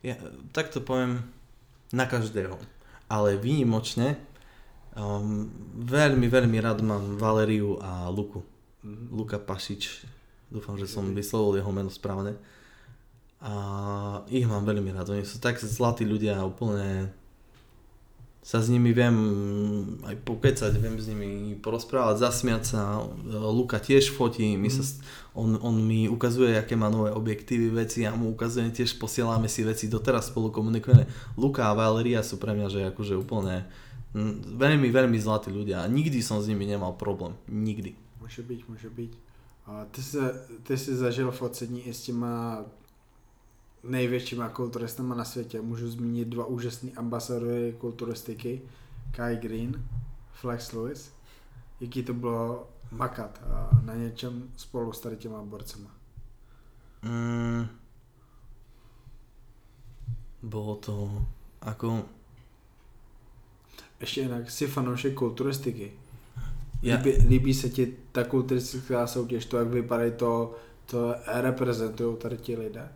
[0.03, 0.19] Ja,
[0.53, 1.31] tak to poviem
[1.95, 2.59] na každého.
[3.07, 4.19] Ale výnimočne
[4.93, 5.49] Um,
[5.89, 8.45] veľmi, veľmi rád mám Valeriu a Luku.
[8.85, 9.09] Mm-hmm.
[9.09, 10.05] Luka Pašič.
[10.53, 12.37] Dúfam, že som vyslovil jeho meno správne.
[13.41, 13.53] A
[14.29, 15.17] ich mám veľmi rád.
[15.17, 17.09] Oni sú tak zlatí ľudia úplne
[18.43, 19.17] sa s nimi viem
[20.03, 23.07] aj pokecať, viem s nimi porozprávať, zasmiať sa.
[23.31, 24.75] Luka tiež fotí, my mm.
[24.75, 24.83] sa,
[25.39, 29.63] on, on mi ukazuje, aké má nové objektívy, veci, ja mu ukazujem tiež, posielame si
[29.63, 31.07] veci, doteraz spolu komunikujeme.
[31.39, 33.63] Luka a Valeria sú pre mňa, že akože úplne
[34.13, 37.33] Mm, veľmi, veľmi zlatí ľudia a nikdy som s nimi nemal problém.
[37.49, 37.97] Nikdy.
[38.21, 39.13] Môže byť, môže byť.
[39.65, 40.21] A ty, si,
[40.69, 42.65] ty si zažil focení i s těma
[43.85, 45.61] největšíma kulturistama na světě.
[45.61, 48.63] Můžu zmínit dva úžasný ambasadory kulturistiky.
[49.11, 49.89] Kai Green,
[50.33, 51.13] Flex Lewis.
[51.81, 55.91] Jaký to bylo makat a na něčem spolu s tady těma borcema?
[57.03, 57.67] Mm,
[60.43, 61.27] bolo to
[61.61, 62.05] ako
[64.01, 65.93] ještě jinak, jsi fanoušek kulturistiky.
[66.83, 66.97] Ja.
[66.97, 70.55] Líbí, líbí se ti ta kulturistická soutěž, to jak vypadají to,
[70.87, 72.89] to reprezentují tady ti lidé?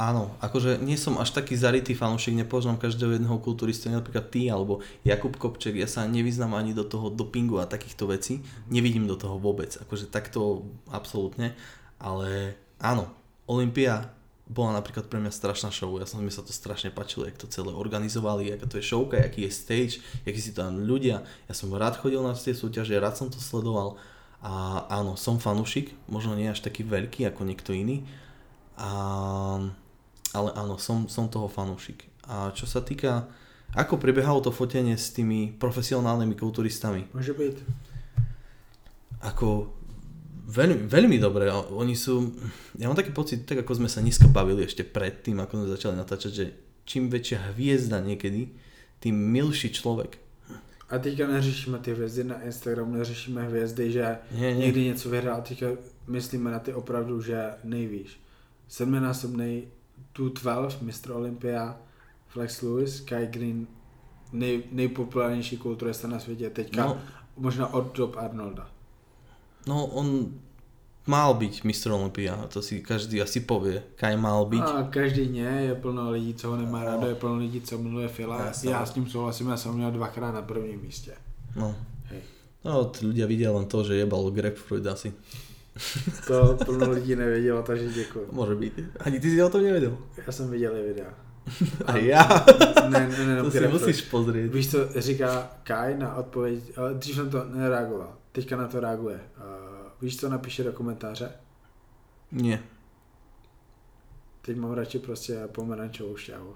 [0.00, 4.80] Áno, akože nie som až taký zarytý fanúšik, nepoznám každého jedného kulturistu, napríklad ty alebo
[5.04, 8.40] Jakub Kopček, ja sa nevyznám ani do toho dopingu a takýchto vecí,
[8.72, 11.52] nevidím do toho vôbec, akože takto absolútne,
[12.00, 13.12] ale áno,
[13.44, 14.08] Olympia
[14.48, 17.44] bola napríklad pre mňa strašná show, ja som mi sa to strašne páčilo, jak to
[17.52, 19.94] celé organizovali, aká to je showka, aký je stage,
[20.24, 24.00] akí si tam ľudia, ja som rád chodil na tie súťaže, rád som to sledoval
[24.40, 28.08] a áno, som fanúšik, možno nie až taký veľký ako niekto iný,
[28.76, 28.90] a,
[30.34, 32.06] ale áno, som, som toho fanúšik.
[32.26, 33.26] A čo sa týka,
[33.74, 37.10] ako prebiehalo to fotenie s tými profesionálnymi kulturistami?
[37.14, 37.56] Môže byť.
[39.20, 39.80] Ako
[40.50, 41.46] Veľmi, veľmi dobre.
[41.70, 42.34] Oni sú,
[42.74, 45.94] ja mám taký pocit, tak ako sme sa dneska bavili ešte predtým, ako sme začali
[45.94, 46.44] natáčať, že
[46.82, 48.50] čím väčšia hviezda niekedy,
[48.98, 50.18] tým milší človek.
[50.90, 54.66] A teďka neřešíme ty hvězdy na Instagramu, neřešíme hvězdy, že nie, nie.
[54.66, 55.66] někdy něco vyhrál, teďka
[56.06, 58.20] myslíme na ty opravdu, že nejvíš.
[58.70, 59.66] Sedminásobný
[60.14, 61.74] 212, mistr Olympia,
[62.30, 63.66] Flex Lewis, Kai Green,
[64.32, 66.98] nej, nejpopulárnější kulturista na světě teďka, no.
[67.36, 68.70] možná od dob Arnolda.
[69.66, 70.32] No on
[71.06, 74.62] mal byť mistr Olympia, to si každý asi povie, kaj mal byť.
[74.62, 78.08] A každý nie, je plno lidí, co ho nemá rádo, je plno lidí, co miluje
[78.08, 78.38] Fila.
[78.38, 81.12] Ja, ja s ním souhlasím, ja som měl dvakrát na prvním místě.
[81.56, 81.74] No.
[82.04, 82.22] Hej.
[82.64, 85.12] No, ľudia vidia len to, že jebal grapefruit asi.
[86.26, 88.28] To plno lidí nevědělo, takže děkuji.
[88.32, 88.80] Může být.
[89.00, 89.98] Ani ty si o tom nevěděl.
[90.26, 91.14] Já jsem viděl i videa.
[91.86, 92.44] A, a já?
[92.88, 93.42] Ne, ne, ne.
[93.42, 94.52] To si musíš pozrieť.
[94.52, 96.62] Víš, co říká Kai na odpověď,
[96.98, 99.20] dřív jsem to nereagoval teďka na to reaguje.
[99.36, 99.44] Uh,
[100.02, 101.30] víš, co napíše do komentáře?
[102.32, 102.58] Nie.
[104.42, 106.54] Teď mám radši prostě pomerančovou šťavu.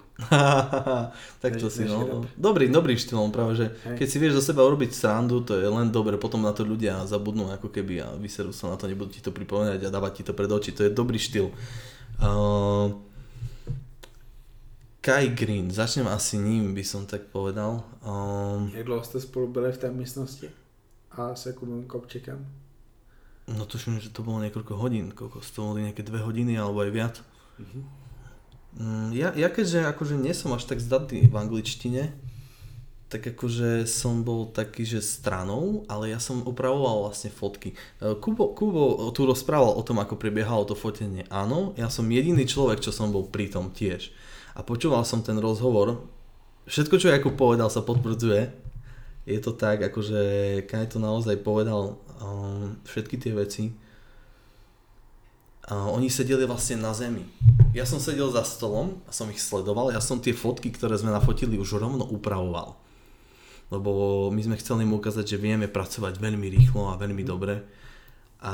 [1.39, 2.25] tak to si, no.
[2.37, 3.97] Dobrý, dobrý štýlom, práve, že Hej.
[3.97, 7.05] keď si vieš zo seba urobiť srandu, to je len dobre, potom na to ľudia
[7.05, 10.23] zabudnú ako keby a vyserú sa na to, nebudú ti to pripomínať a dávať ti
[10.25, 11.53] to pred oči, to je dobrý štýl.
[12.17, 12.89] Uh,
[15.05, 17.85] Kai Green, začnem asi ním, by som tak povedal.
[18.01, 20.49] Um, Jak dlouho ste spolu byli v té místnosti?
[21.17, 22.45] a s Jakubom Kopčikem?
[23.47, 26.91] No tuším, že to bolo niekoľko hodín, koľko to boli nejaké dve hodiny alebo aj
[26.91, 27.15] viac.
[27.59, 27.83] Mm-hmm.
[29.15, 32.11] Ja, ja keďže akože nie som až tak zdatný v angličtine,
[33.07, 37.71] tak akože som bol taký, že stranou, ale ja som upravoval vlastne fotky.
[37.71, 41.23] E, Kubo, Kubo tu rozprával o tom, ako prebiehalo to fotenie.
[41.31, 44.11] Áno, ja som jediný človek, čo som bol pri tom tiež.
[44.57, 46.03] A počúval som ten rozhovor.
[46.67, 48.65] Všetko, čo Jakub povedal, sa potvrdzuje
[49.25, 50.21] je to tak, akože
[50.69, 53.73] Kaj to naozaj povedal um, všetky tie veci.
[55.65, 57.25] A oni sedeli vlastne na zemi.
[57.73, 59.89] Ja som sedel za stolom a som ich sledoval.
[59.89, 62.77] Ja som tie fotky, ktoré sme nafotili, už rovno upravoval.
[63.73, 67.65] Lebo my sme chceli mu ukázať, že vieme pracovať veľmi rýchlo a veľmi dobre.
[68.45, 68.53] A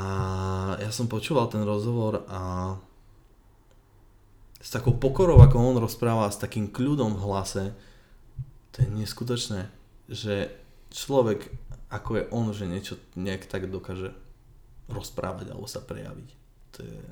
[0.80, 2.74] ja som počúval ten rozhovor a
[4.62, 7.64] s takou pokorou, ako on rozpráva, s takým kľudom v hlase,
[8.72, 9.68] to je neskutočné,
[10.08, 10.48] že
[10.96, 11.52] človek,
[11.92, 14.16] ako je on, že niečo nejak tak dokáže
[14.88, 16.41] rozprávať alebo sa prejaviť.
[16.82, 17.06] To je,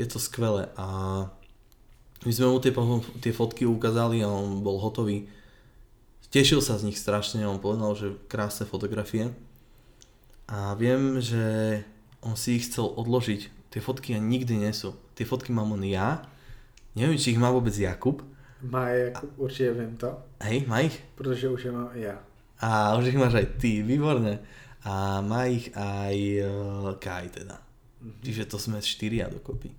[0.00, 1.28] je to skvelé a
[2.22, 2.72] my sme mu tie,
[3.18, 5.26] tie fotky ukázali a on bol hotový.
[6.32, 9.34] Tešil sa z nich strašne, on povedal, že krásne fotografie.
[10.46, 11.82] A viem, že
[12.22, 13.74] on si ich chcel odložiť.
[13.74, 14.94] Tie fotky ani nikdy nie sú.
[15.18, 16.22] Tie fotky mám len ja.
[16.94, 18.22] Neviem, či ich má vôbec Jakub.
[18.62, 20.14] Má Jakub, určite viem to.
[20.40, 20.96] Hej, má ich?
[21.18, 22.16] Protože už je mám ja.
[22.62, 24.38] A už ich máš aj ty, výborne.
[24.86, 26.16] A má ich aj
[26.46, 27.58] uh, Kai teda.
[28.02, 28.22] Mm-hmm.
[28.26, 29.70] Čiže to sme štyria dokopy.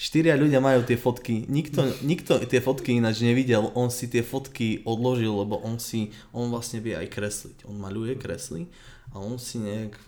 [0.00, 4.80] Štyria ľudia majú tie fotky, nikto, nikto tie fotky ináč nevidel, on si tie fotky
[4.88, 7.68] odložil, lebo on si, on vlastne vie aj kresliť.
[7.68, 8.64] On maľuje, kreslí
[9.12, 10.00] a on si nejak,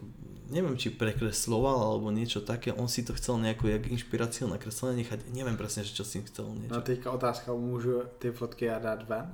[0.49, 5.05] neviem či prekresloval alebo niečo také, on si to chcel nejakú jak inšpiráciu na kreslenie
[5.05, 6.73] nechať, neviem presne, čo si chcel niečo.
[6.73, 9.29] No teďka otázka, môžu tie fotky ja dať ven?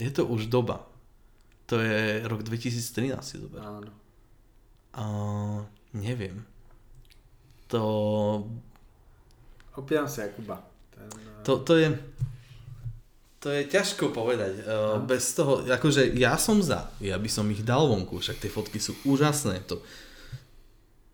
[0.00, 0.86] Je to už doba.
[1.68, 3.60] To je rok 2013, si zober.
[3.60, 3.92] Áno.
[4.94, 5.04] A
[5.92, 6.44] neviem.
[7.68, 7.82] To...
[9.76, 10.64] Opýtam sa Jakuba.
[10.92, 11.08] Ten...
[11.12, 11.88] Eh, to, to je...
[13.38, 14.66] To je ťažko povedať.
[14.66, 14.98] No.
[15.06, 18.82] Bez toho, akože ja som za, ja by som ich dal vonku, však tie fotky
[18.82, 19.62] sú úžasné.
[19.70, 19.78] To,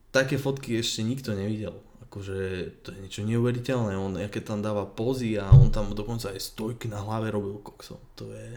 [0.08, 1.76] také fotky ešte nikto nevidel.
[2.08, 3.92] Akože to je niečo neuveriteľné.
[4.00, 8.00] On, aké tam dáva pozy a on tam dokonca aj stojky na hlave robil kokso.
[8.16, 8.56] To je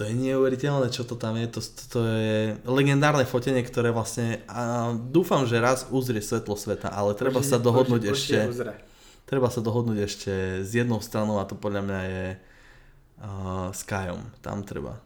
[0.00, 1.44] to je neuveriteľné, čo to tam je.
[1.52, 6.88] To, to, to je legendárne fotenie, ktoré vlastne a dúfam, že raz uzrie svetlo sveta,
[6.88, 8.36] ale treba sa dohodnúť boži, ešte...
[8.48, 8.88] Boži
[9.30, 10.32] treba sa dohodnúť ešte
[10.66, 14.26] s jednou stranou a to podľa mňa je uh, Skyom.
[14.42, 14.98] Tam treba.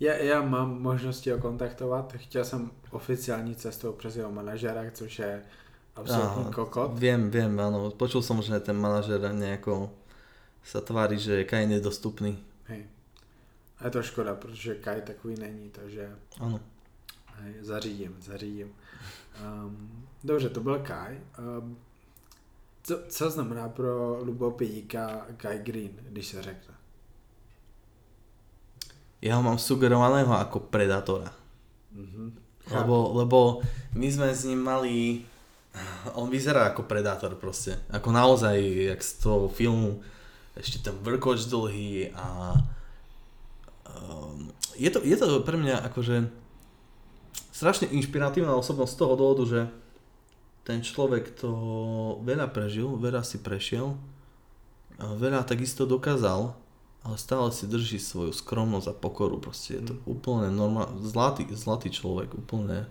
[0.00, 2.12] Já, já mám možnosti ho kontaktovat.
[2.16, 5.42] Chtěl jsem oficiální cestou přes jeho manažera, což je
[5.96, 6.92] Absolutný kokot.
[6.92, 7.88] Viem, viem, áno.
[7.88, 9.88] Počul som, že ten manažer nejako
[10.60, 12.36] sa tvári, že je nedostupný.
[12.68, 12.84] Hej.
[13.78, 16.16] A je to škoda, protože Kai takový není, takže
[17.34, 18.72] hej, zařídím, zařídím.
[19.42, 21.20] Um, dobře, to byl Kai.
[21.38, 21.78] Um,
[22.82, 26.74] co, co znamená pro Lubo Pidíka Kai Green, když se řekne?
[29.22, 31.32] Ja ho mám sugerovaného ako predátora.
[31.92, 32.36] Mhm.
[32.66, 33.38] Lebo, lebo
[33.94, 35.24] my sme s ním mali...
[36.14, 37.78] On vyzerá ako predátor proste.
[37.90, 38.58] Ako naozaj,
[38.90, 40.00] jak z toho filmu.
[40.56, 42.54] Ešte ten vrkoč dlhý a...
[43.96, 46.28] Um, je, to, je to pre mňa akože
[47.56, 49.60] strašne inšpiratívna osobnosť z toho dôvodu, že
[50.68, 51.50] ten človek to
[52.26, 53.96] veľa prežil, veľa si prešiel,
[54.98, 56.52] veľa takisto dokázal,
[57.06, 59.38] ale stále si drží svoju skromnosť a pokoru.
[59.38, 62.90] Proste je to úplne normálny, zlatý, zlatý človek, úplne.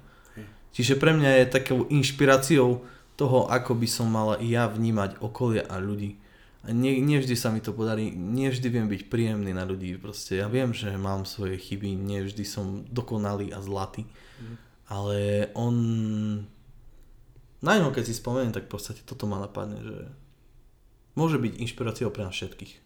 [0.72, 2.84] Čiže pre mňa je takou inšpiráciou
[3.19, 6.19] toho, ako by som mala i ja vnímať okolie a ľudí.
[6.65, 9.93] A nie, nevždy sa mi to podarí, nevždy viem byť príjemný na ľudí.
[10.01, 14.09] Proste ja viem, že mám svoje chyby, nevždy som dokonalý a zlatý.
[14.41, 14.55] Mhm.
[14.89, 15.17] Ale
[15.53, 15.75] on...
[17.61, 19.97] Na neho, keď si spomeniem, tak v podstate toto ma napadne, že
[21.17, 22.85] môže byť inšpiráciou pre nás všetkých.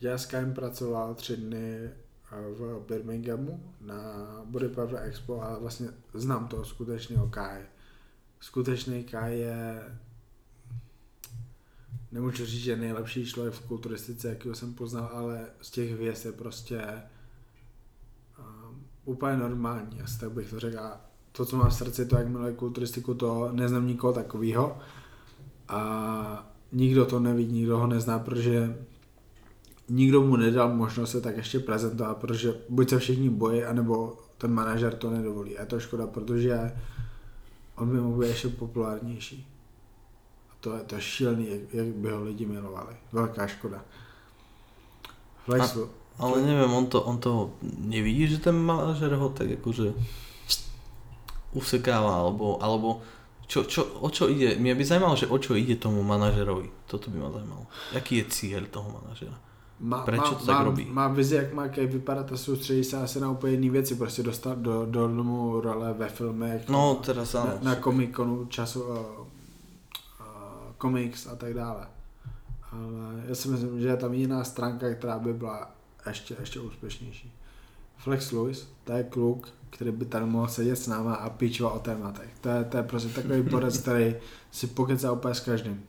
[0.00, 1.90] Já s Kajem pracoval tři dny eh,
[2.32, 3.96] v Birminghamu na
[4.74, 7.66] Power Expo a vlastně znám toho skutečného Kaje.
[8.40, 9.82] Skutečný Kaj je
[12.12, 16.32] nemůžu říct, že nejlepší člověk v kulturistice, jakýho jsem poznal, ale z těch hvězd je
[16.32, 17.02] prostě
[18.38, 20.78] um, úplně normální, asi tak bych to řekl.
[20.78, 21.00] A
[21.32, 24.78] to, co mám v srdci, to, jak miluje kulturistiku, to neznám nikoho takového.
[25.68, 28.76] A nikdo to neví, nikdo ho nezná, protože
[29.88, 34.52] nikdo mu nedal možnost se tak ještě prezentovat, protože buď se všichni bojí, anebo ten
[34.52, 35.58] manažer to nedovolí.
[35.58, 36.72] A je to škoda, protože
[37.76, 39.49] on by mohl být ještě populárnější.
[40.60, 42.96] To je to je šílený, jak, jak by ho lidi milovali.
[43.12, 43.80] Velká škoda.
[45.44, 45.90] Flexu.
[46.20, 49.96] Ale neviem, on to, on to nevidí, že ten manažer ho tak akože
[51.56, 53.00] usekáva, alebo, alebo
[53.48, 54.54] čo, čo, o čo ide?
[54.60, 56.86] Mňa by zaujímalo, že o čo ide tomu manažerovi.
[56.86, 57.64] Toto by ma zaujímalo.
[57.90, 59.34] Jaký je cieľ toho manažera?
[59.80, 60.84] Má, Prečo má, to tak má, robí?
[60.84, 64.22] Má vizi, jak má Kej vypadat a soustředí se asi na úplně jiné věci, prostě
[64.22, 68.84] dostat do, do domu role ve filmech, No, teraz na, na komikonu času,
[70.80, 71.86] komiks a tak dále.
[72.72, 75.70] Ale já si myslím, že je tam jiná stránka, která by byla
[76.08, 77.32] ještě, ještě úspěšnější.
[77.96, 81.78] Flex Lewis, to je kluk, který by tady mohl sedět s náma a píčovat o
[81.78, 82.30] tématech.
[82.40, 84.16] To je, to je prostě takový borec, který
[84.50, 85.82] si pokecá úplně s každým.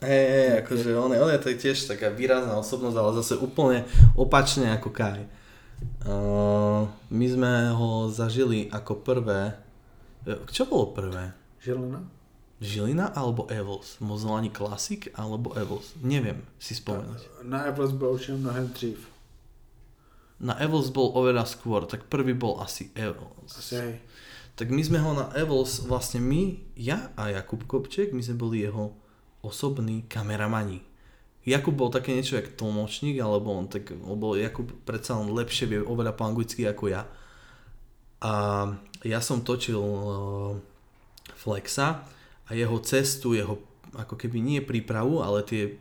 [0.00, 3.88] Hej, hej, akože on je, on je tiež taká výrazná osobnosť, ale zase úplne
[4.18, 5.24] opačne ako Kai.
[6.04, 9.56] Uh, my sme ho zažili ako prvé...
[10.52, 11.32] Čo bolo prvé?
[11.56, 12.04] Žilina?
[12.64, 14.00] Žilina alebo Evos?
[14.00, 15.92] Mozolani Classic alebo Evos?
[16.00, 17.44] Neviem si spomenúť.
[17.44, 18.98] Na Evos byl určitě mnohem dřív.
[20.40, 23.54] Na Evos bol oveľa skôr, tak prvý bol asi Evos.
[23.54, 23.94] Asi hej.
[24.54, 28.62] Tak my sme ho na Evos, vlastne my, ja a Jakub Kopček, my sme boli
[28.62, 28.94] jeho
[29.42, 30.82] osobní kameramani.
[31.44, 35.80] Jakub bol také niečo jak tlmočník, alebo on tak, lebo Jakub predsa len lepšie vie
[35.82, 37.04] oveľa po anglicky ako ja.
[38.24, 38.32] A
[39.04, 40.56] ja som točil uh,
[41.36, 42.08] Flexa
[42.44, 43.60] a jeho cestu, jeho
[43.94, 45.78] ako keby nie prípravu, ale tie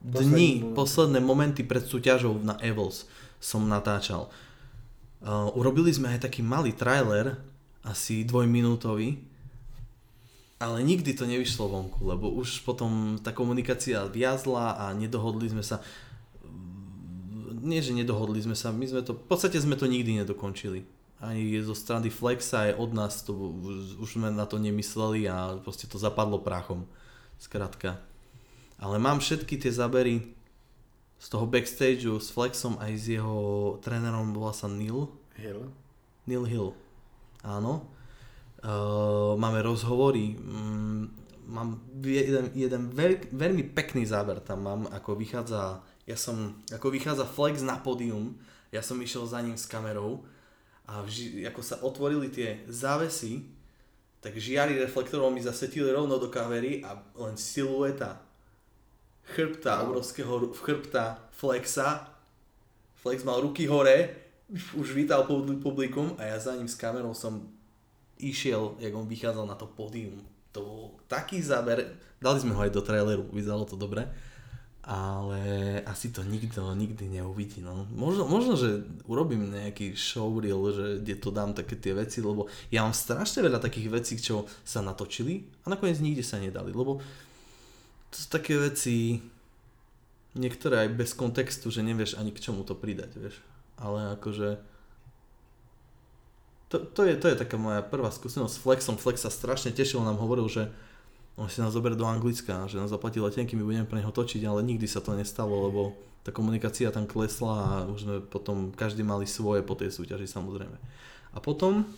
[0.00, 0.76] dni, momenty.
[0.76, 3.08] posledné momenty pred súťažou na Evils
[3.40, 4.28] som natáčal.
[5.20, 7.36] Uh, urobili sme aj taký malý trailer,
[7.84, 9.20] asi dvojminútový,
[10.60, 15.80] ale nikdy to nevyšlo vonku, lebo už potom tá komunikácia viazla a nedohodli sme sa.
[17.60, 20.84] Nie, že nedohodli sme sa, my sme to, v podstate sme to nikdy nedokončili.
[21.20, 23.36] Ani zo strany Flexa aj od nás to,
[24.00, 26.88] už, sme na to nemysleli a proste to zapadlo prachom.
[27.36, 28.00] Skrátka.
[28.80, 30.32] Ale mám všetky tie zábery
[31.20, 33.36] z toho backstageu s Flexom aj s jeho
[33.84, 35.12] trénerom, volá sa Neil.
[35.36, 35.68] Hill.
[36.24, 36.72] Neil Hill.
[37.44, 37.84] Áno.
[38.64, 40.40] Uh, máme rozhovory.
[40.40, 41.12] Mm,
[41.50, 47.28] mám jeden, jeden veľ, veľmi pekný záber tam mám, ako vychádza, ja som, ako vychádza
[47.28, 48.38] Flex na pódium,
[48.72, 50.24] ja som išiel za ním s kamerou
[50.90, 53.46] a vži, ako sa otvorili tie závesy,
[54.18, 58.18] tak žiary reflektorov mi zasvetili rovno do kamery a len silueta
[59.22, 62.10] chrbta, obrovského chrbta Flexa.
[63.00, 64.12] Flex mal ruky hore,
[64.74, 67.48] už vítal pub- publikum a ja za ním s kamerou som
[68.20, 70.20] išiel, jak on vychádzal na to pódium.
[70.52, 74.04] To bol taký záber, dali sme ho aj do traileru, vyzeralo to dobre.
[74.80, 75.40] Ale
[75.84, 77.60] asi to nikto nikdy neuvidí.
[77.60, 77.84] No.
[77.92, 82.82] Možno, možno, že urobím nejaký showreel, že kde to dám také tie veci, lebo ja
[82.82, 87.04] mám strašne veľa takých vecí, čo sa natočili a nakoniec nikde sa nedali, lebo
[88.10, 89.20] to sú také veci,
[90.34, 93.36] niektoré aj bez kontextu, že nevieš ani k čomu to pridať, vieš.
[93.76, 94.58] Ale akože
[96.70, 98.94] to, to, je, to je taká moja prvá skúsenosť s Flexom.
[98.94, 100.70] Flex sa strašne tešil, nám hovoril, že
[101.38, 104.42] on si nás zoberie do Anglicka, že nás zaplatí letenky, my budeme pre neho točiť,
[104.44, 109.00] ale nikdy sa to nestalo, lebo tá komunikácia tam klesla a už sme potom, každý
[109.00, 110.76] mali svoje po tej súťaži samozrejme.
[111.32, 111.88] A potom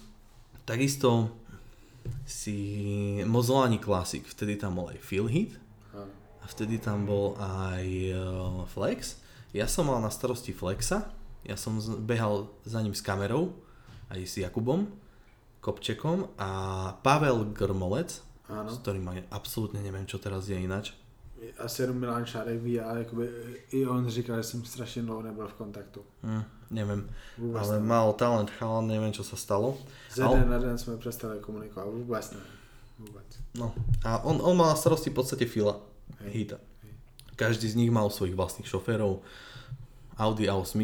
[0.62, 1.32] takisto
[2.26, 2.58] si
[3.26, 5.58] Mozolani Classic, vtedy tam bol aj Phil Hit
[6.42, 9.18] a vtedy tam bol aj uh, Flex.
[9.54, 11.10] Ja som mal na starosti Flexa,
[11.42, 13.54] ja som behal za ním s kamerou,
[14.10, 14.90] aj s Jakubom
[15.62, 16.50] Kopčekom a
[17.06, 18.18] Pavel Grmolec,
[18.52, 18.68] Áno.
[18.68, 20.92] s ktorým aj absolútne neviem, čo teraz je inač.
[21.58, 23.28] Asi jenom Milan Šárek ví, ale jakoby,
[23.70, 26.00] i on říkal, že jsem strašně dlouho nebyl v kontaktu.
[26.22, 27.88] Mm, neviem, vůbec ale neviem.
[27.88, 29.74] mal talent chalan, neviem, čo sa stalo.
[30.14, 30.46] Z ale...
[30.46, 32.54] na den sme prestali komunikovať, vôbec neviem.
[33.02, 33.28] Vôbec.
[33.58, 33.74] No,
[34.06, 35.82] a on, on mal na starosti v podstate Fila,
[36.22, 36.30] Hej.
[36.30, 36.58] Hita.
[36.86, 36.92] Hej.
[37.34, 39.18] Každý z nich mal svojich vlastných šoférov,
[40.14, 40.78] Audi A8,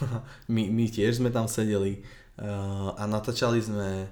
[0.54, 2.00] my, my tiež sme tam sedeli
[2.40, 4.08] uh, a natáčali sme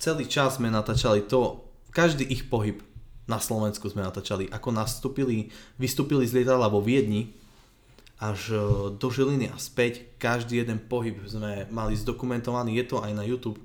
[0.00, 1.60] celý čas sme natáčali to,
[1.92, 2.80] každý ich pohyb
[3.28, 7.36] na Slovensku sme natáčali, ako nastúpili, vystúpili z lietadla vo Viedni
[8.18, 8.58] až e,
[8.96, 13.60] do Žiliny a späť, každý jeden pohyb sme mali zdokumentovaný, je to aj na YouTube,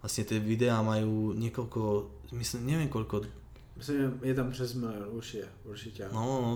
[0.00, 3.28] vlastne tie videá majú niekoľko, myslím, neviem koľko.
[3.76, 6.02] Myslím, je tam přes milión, určite, určite.
[6.10, 6.50] No, no,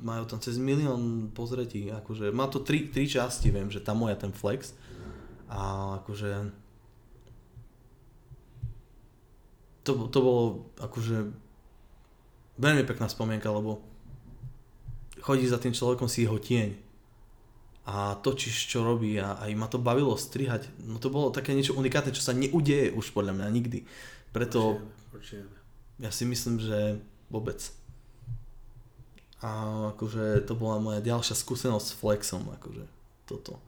[0.00, 4.16] majú tam cez milión pozretí, akože, má to tri, tri časti, viem, že tam moja
[4.16, 4.76] ten flex.
[5.46, 6.50] A akože
[9.86, 10.42] to, to bolo
[10.82, 11.30] akože
[12.58, 13.78] veľmi pekná spomienka, lebo
[15.22, 16.74] chodí za tým človekom si jeho tieň
[17.86, 20.66] a točíš, čo robí a aj ma to bavilo strihať.
[20.82, 23.86] No to bolo také niečo unikátne, čo sa neudeje už podľa mňa nikdy.
[24.34, 24.82] Preto
[25.14, 25.46] určite,
[26.02, 26.98] ja si myslím, že
[27.30, 27.62] vôbec.
[29.38, 29.50] A
[29.94, 32.84] akože to bola moja ďalšia skúsenosť s Flexom, akože
[33.22, 33.62] toto.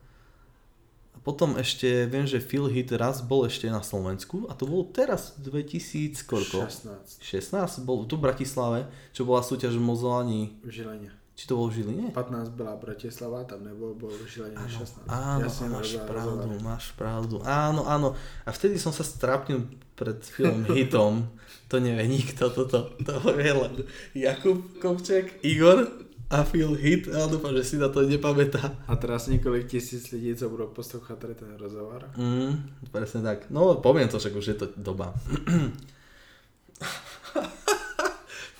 [1.13, 4.87] A potom ešte, viem, že Phil Hit raz bol ešte na Slovensku a to bolo
[4.87, 6.63] teraz 2000 koľko?
[6.65, 7.19] 16.
[7.19, 7.83] 16?
[7.83, 10.41] Bol tu v Bratislave, čo bola súťaž v Mozolani.
[10.63, 11.11] V Žiline.
[11.39, 12.05] Či to bolo v Žiline?
[12.11, 15.07] 15 bola Bratislava, tam nebol, bol v Žiline 16.
[15.07, 16.59] Áno, ja máš pravdu, rozhovor.
[16.63, 17.35] máš pravdu.
[17.47, 18.07] Áno, áno.
[18.43, 21.15] A vtedy som sa strápnil pred filmom Hitom.
[21.69, 22.97] To nevie nikto, toto.
[23.05, 23.85] To vie len
[24.17, 25.85] Jakub Kovček, Igor
[26.29, 28.77] a Phil Hit a dúfam, že si na to nepamätá.
[28.85, 32.05] A teraz niekoľko tisíc ľudí, co budú poslúchať ten rozhovor.
[32.13, 33.49] Mm, presne tak.
[33.49, 35.17] No poviem to, však už je to doba.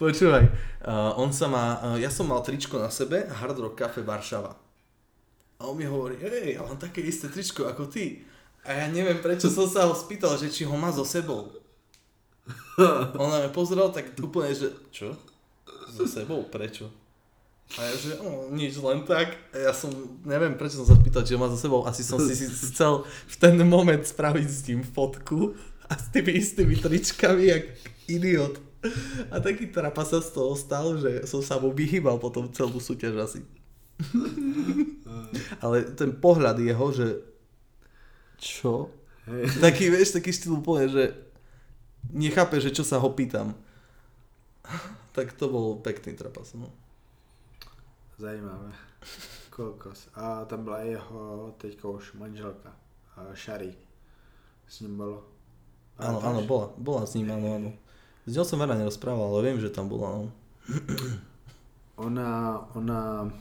[0.02, 0.50] Počúvaj,
[0.90, 4.56] uh, on sa má, uh, ja som mal tričko na sebe, Hard Rock Cafe Varšava.
[5.60, 8.24] A on mi hovorí, hej, ja mám také isté tričko ako ty.
[8.66, 11.52] A ja neviem, prečo som sa ho spýtal, že či ho má so sebou.
[13.20, 15.14] On na mňa pozrel tak úplne, že čo?
[15.92, 16.48] So sebou?
[16.48, 16.88] Prečo?
[17.78, 19.38] A ja že, oh, nič, len tak.
[19.54, 19.94] Ja som,
[20.26, 21.86] neviem prečo som sa spýtal, ho má za sebou.
[21.86, 22.34] Asi som si
[22.74, 25.54] chcel v ten moment spraviť s ním fotku
[25.86, 27.64] a s tými istými tričkami, jak
[28.10, 28.58] idiot.
[29.30, 33.22] A taký trapa sa z toho stal, že som sa mu vyhýbal potom celú súťaž
[33.22, 33.40] asi.
[35.64, 37.08] Ale ten pohľad jeho, že
[38.40, 38.90] čo?
[39.28, 39.46] Hey.
[39.46, 41.04] Taký, vieš, taký štýl úplne, že
[42.10, 43.54] nechápe, že čo sa ho pýtam.
[45.14, 46.72] Tak to bol pekný trapas, no.
[48.20, 48.72] Zajímavé.
[49.50, 50.08] Kokos.
[50.16, 52.76] A tam byla jeho teďka už manželka.
[53.36, 53.76] Shari.
[54.68, 55.24] S ním bolo.
[56.00, 57.70] Áno, áno, bola, bola s ním, áno, áno.
[58.24, 60.32] S ňou som veľa nerozprával, ale viem, že tam bola, no.
[62.00, 63.32] Ona, ona,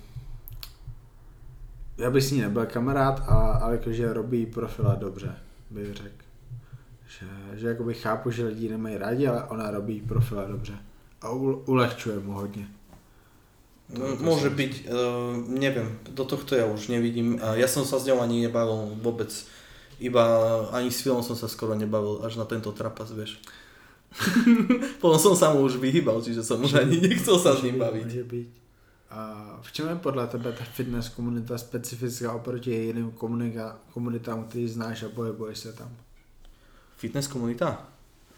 [1.98, 5.36] já bych s ní nebyl kamarád, ale, ale jakože robí profila dobře,
[5.70, 6.24] bych řekl.
[7.06, 10.72] Že, že jakoby chápu, že lidi nemají rádi, ale ona robí profila dobře.
[11.20, 12.68] A ulehčuje mu hodně.
[13.96, 17.40] Môže byť, uh, neviem, do tohto ja už nevidím.
[17.40, 19.32] Uh, ja som sa s ňou ani nebavil vôbec,
[19.96, 20.24] iba
[20.76, 23.40] ani s filmom som sa skoro nebavil, až na tento trapas, vieš.
[25.00, 28.04] Potom som sa mu už vyhýbal, čiže som už ani nechcel sa s ním baviť.
[28.04, 28.48] Môže byť.
[29.08, 29.20] A
[29.64, 35.02] v čem je podle tebe ta fitness komunita specifická oproti jiným komunika, komunitám, který znáš
[35.02, 35.88] a pohybuješ se tam?
[36.96, 37.88] Fitness komunita?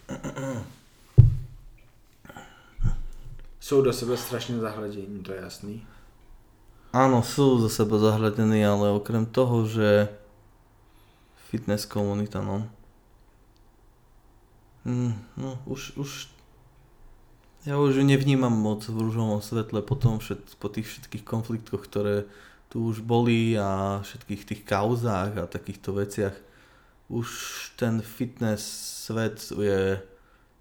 [3.61, 5.75] Sú do sebe strašne zahľadení, to je jasný.
[6.91, 10.09] Áno, sú do seba zahľadení, ale okrem toho, že
[11.53, 12.67] fitness komunita, no.
[14.89, 16.33] Mm, no, už, už
[17.69, 22.25] Ja už nevnímam moc v rúžovom svetle po, tom všet, po tých všetkých konfliktoch, ktoré
[22.73, 26.33] tu už boli a všetkých tých kauzách a takýchto veciach.
[27.13, 27.29] Už
[27.77, 28.65] ten fitness
[29.05, 30.01] svet je,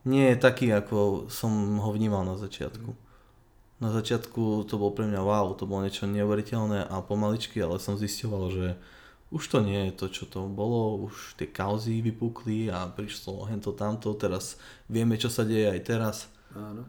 [0.07, 2.95] nie je taký, ako som ho vnímal na začiatku.
[3.79, 7.95] Na začiatku to bol pre mňa wow, to bolo niečo neuveriteľné a pomaličky, ale som
[7.95, 8.67] zistoval, že
[9.29, 13.71] už to nie je to, čo to bolo, už tie kauzy vypukli a prišlo hento
[13.77, 14.57] tamto, teraz
[14.89, 16.15] vieme, čo sa deje aj teraz
[16.57, 16.83] Áno.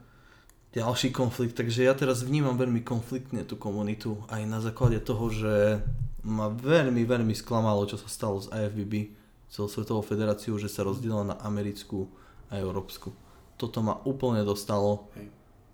[0.73, 5.85] ďalší konflikt, takže ja teraz vnímam veľmi konfliktne tú komunitu aj na základe toho, že
[6.25, 9.13] ma veľmi, veľmi sklamalo, čo sa stalo z IFBB,
[9.53, 12.09] celosvetovou federáciou, že sa rozdielila na americkú
[12.51, 13.15] a európsku.
[13.55, 15.29] Toto ma úplne dostalo Hej.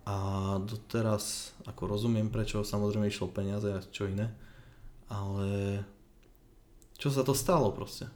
[0.05, 0.15] a
[0.61, 4.31] doteraz, ako rozumiem prečo, samozrejme išlo peniaze a čo iné,
[5.09, 5.81] ale
[6.95, 8.07] čo sa to stalo proste?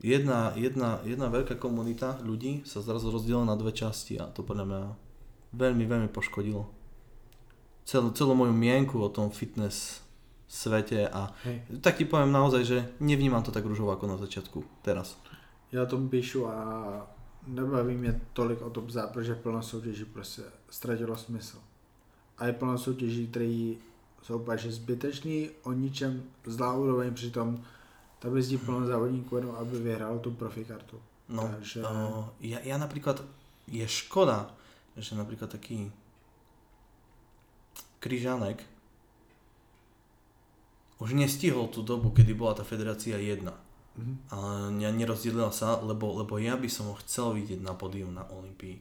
[0.00, 4.64] jedna, jedna, jedna veľká komunita ľudí sa zrazu rozdiela na dve časti a to podľa
[4.66, 4.82] mňa
[5.54, 6.68] veľmi, veľmi poškodilo.
[7.84, 10.00] Celú, celú moju mienku o tom fitness
[10.50, 11.80] svete a Hej.
[11.84, 15.14] tak ti poviem naozaj, že nevnímam to tak rúžovo ako na začiatku, teraz.
[15.72, 17.06] Já o tom píšu a
[17.46, 21.58] nebaví mě tolik o tom zá, protože plno soutěží prostě ztratilo smysl.
[22.38, 23.74] A je plno soutěží, které
[24.22, 27.64] jsou úplně zbytečný, o ničem zlá úroveň, přitom
[28.18, 31.00] tam jezdí plno závodníků jenom, aby vyhrál tu profikartu.
[31.28, 33.22] No, Takže- uh, ja, ja napríklad,
[33.70, 34.50] je škoda,
[34.98, 35.92] že napríklad taký
[38.02, 38.66] Kryžanek
[40.98, 43.54] už nestihol tú dobu, kedy bola tá federácia jedna.
[44.00, 44.12] Mhm.
[44.32, 44.36] A
[44.72, 48.80] ne- nerozdelila sa, lebo, lebo ja by som ho chcel vidieť na pódium na Olympii.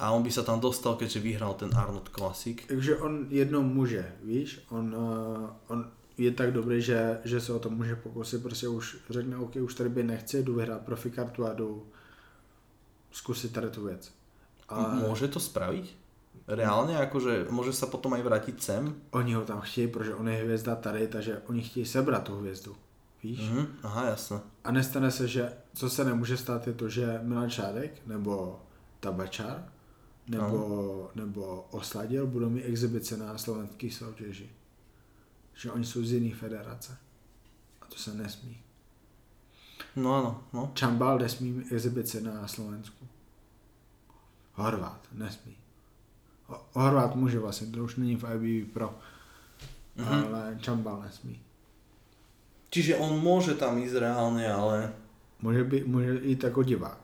[0.00, 2.56] A on by sa tam dostal, keďže vyhral ten Arnold Classic.
[2.64, 7.58] Takže on jednou může, víš, on, uh, on je tak dobrý, že, že se o
[7.58, 11.52] to může pokusit, prostě už řekne, OK, už tady by nechci, jdu vyhrát profikartu a
[11.52, 11.86] jdu
[13.12, 14.12] zkusit tady tu věc.
[14.68, 15.98] Ale Môže to spraviť?
[16.46, 16.94] Reálne?
[16.98, 18.82] Akože môže sa potom aj vrátiť sem?
[19.10, 22.76] oni ho tam chtějí, protože on je hvězda tady, takže oni chtějí sebrat tu hvězdu,
[23.22, 23.40] víš.
[23.40, 24.40] Mhm, aha, jasné.
[24.64, 28.60] A nestane se, že co se nemůže stát je to, že Milan Šádek nebo
[29.00, 29.72] Tabačar
[30.28, 34.50] nebo, nebo Osladil budou mít exibice na slovenský soutěži.
[35.54, 36.96] Že oni jsou z jiný federace.
[37.82, 38.62] A to se nesmí.
[39.96, 40.70] No áno, no.
[40.74, 43.06] Čambal nesmí mít exibice na Slovensku.
[44.54, 45.56] Horvát nesmí.
[46.46, 48.98] Ho- Horvát může vlastně, to už není v IBB Pro.
[49.96, 50.24] Mhm.
[50.24, 51.40] Ale Čambal nesmí.
[52.70, 54.92] Čiže on môže tam ísť reálne, ale...
[55.42, 56.98] Může, by, může jít jako divák.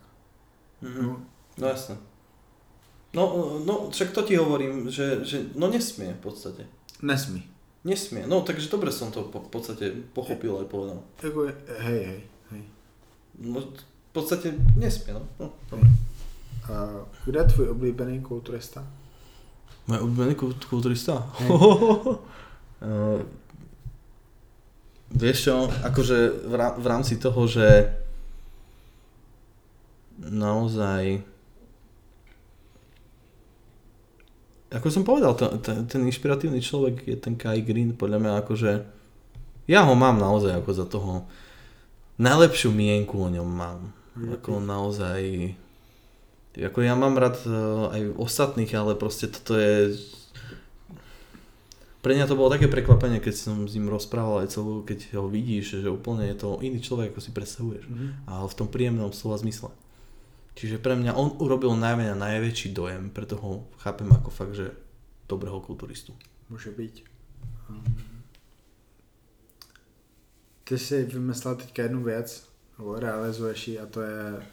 [0.82, 1.06] Mhm.
[1.06, 1.16] No,
[1.58, 1.96] No jasné.
[3.14, 3.22] No,
[3.64, 6.66] no, však to ti hovorím, že, že no nesmie v podstate.
[7.02, 7.42] nesmí.
[7.84, 8.26] Nesmie.
[8.26, 10.98] No, takže dobre som to po, v podstate pochopil aj povedal.
[11.22, 12.20] Jako, je- hej, hej,
[12.50, 12.62] hej.
[13.40, 15.22] No, v podstate nesmie, no.
[15.40, 15.90] no hej.
[16.66, 18.84] A kde je tvůj oblíbený kulturista?
[19.86, 21.30] Moje obľúbený kult- kulturista?
[21.38, 21.50] Hej.
[21.50, 22.18] Uh,
[25.12, 27.92] vieš čo, akože v, rá- v rámci toho, že
[30.18, 31.22] naozaj
[34.66, 38.72] ako som povedal, to, ten, ten inšpiratívny človek je ten Kai Green, podľa mňa akože
[39.70, 41.12] ja ho mám naozaj ako za toho
[42.18, 43.94] najlepšiu mienku o ňom mám.
[44.16, 45.52] Ako naozaj
[46.56, 47.52] ako ja mám rád eh,
[47.92, 49.92] aj ostatných, ale proste toto je
[52.06, 55.26] pre mňa to bolo také prekvapenie, keď som s ním rozprával aj celú, keď ho
[55.26, 57.90] vidíš, že úplne je to iný človek, ako si predstavuješ.
[57.90, 58.30] Mhm.
[58.30, 59.74] A v tom príjemnom slova zmysle.
[60.54, 64.70] Čiže pre mňa on urobil najmä najväčší dojem, preto ho chápem ako fakt, že
[65.26, 66.14] dobrého kulturistu.
[66.46, 67.02] Může být.
[67.70, 67.82] Um,
[70.64, 74.46] Ty si vymyslel teďka jednu věc, nebo realizuješ ji a to je,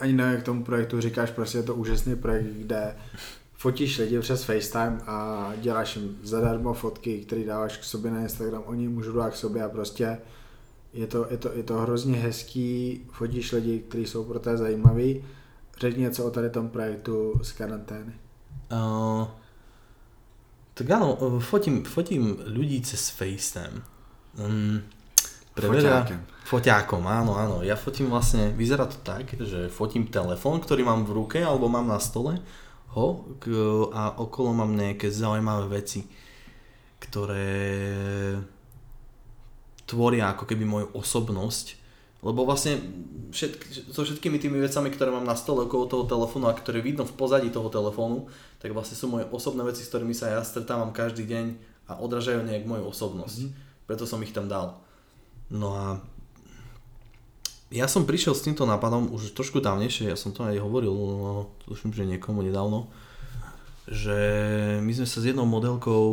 [0.00, 2.96] ani nevím, jak tomu projektu říkáš, prostě je to úžasný projekt, kde
[3.62, 5.16] fotíš lidi přes FaceTime a
[5.60, 9.62] děláš jim zadarmo fotky, které dáváš k sobě na Instagram, oni můžou dát k sobě
[9.62, 10.18] a prostě
[10.92, 15.24] je to, je to, je to hrozně hezký, fotíš lidi, kteří jsou pro té zajímaví.
[15.78, 18.12] Řekni něco o tady tom projektu z karantény.
[18.72, 19.26] Uh,
[20.74, 23.84] tak áno, fotím, fotím ľudí cez FaceTime.
[24.40, 24.82] Um,
[25.54, 26.20] pre veľa- Foťákem.
[26.48, 27.56] Foťákom, áno, áno.
[27.62, 31.86] Ja fotím vlastne, vyzerá to tak, že fotím telefón, ktorý mám v ruke alebo mám
[31.86, 32.40] na stole
[32.92, 33.24] ho
[33.92, 36.04] a okolo mám nejaké zaujímavé veci,
[37.00, 37.50] ktoré
[39.88, 41.80] tvoria ako keby moju osobnosť.
[42.22, 42.78] Lebo vlastne
[43.34, 47.02] všetk, so všetkými tými vecami, ktoré mám na stole okolo toho telefónu a ktoré vidno
[47.02, 48.30] v pozadí toho telefónu,
[48.62, 51.46] tak vlastne sú moje osobné veci, s ktorými sa ja stretávam každý deň
[51.90, 53.38] a odražajú nejak moju osobnosť.
[53.42, 53.50] Mhm.
[53.90, 54.78] Preto som ich tam dal.
[55.50, 55.98] No a
[57.72, 61.48] ja som prišiel s týmto nápadom už trošku dávnejšie, ja som to aj hovoril, no,
[61.64, 62.92] tuším, že niekomu nedávno,
[63.88, 64.14] že
[64.78, 66.06] my sme sa s jednou modelkou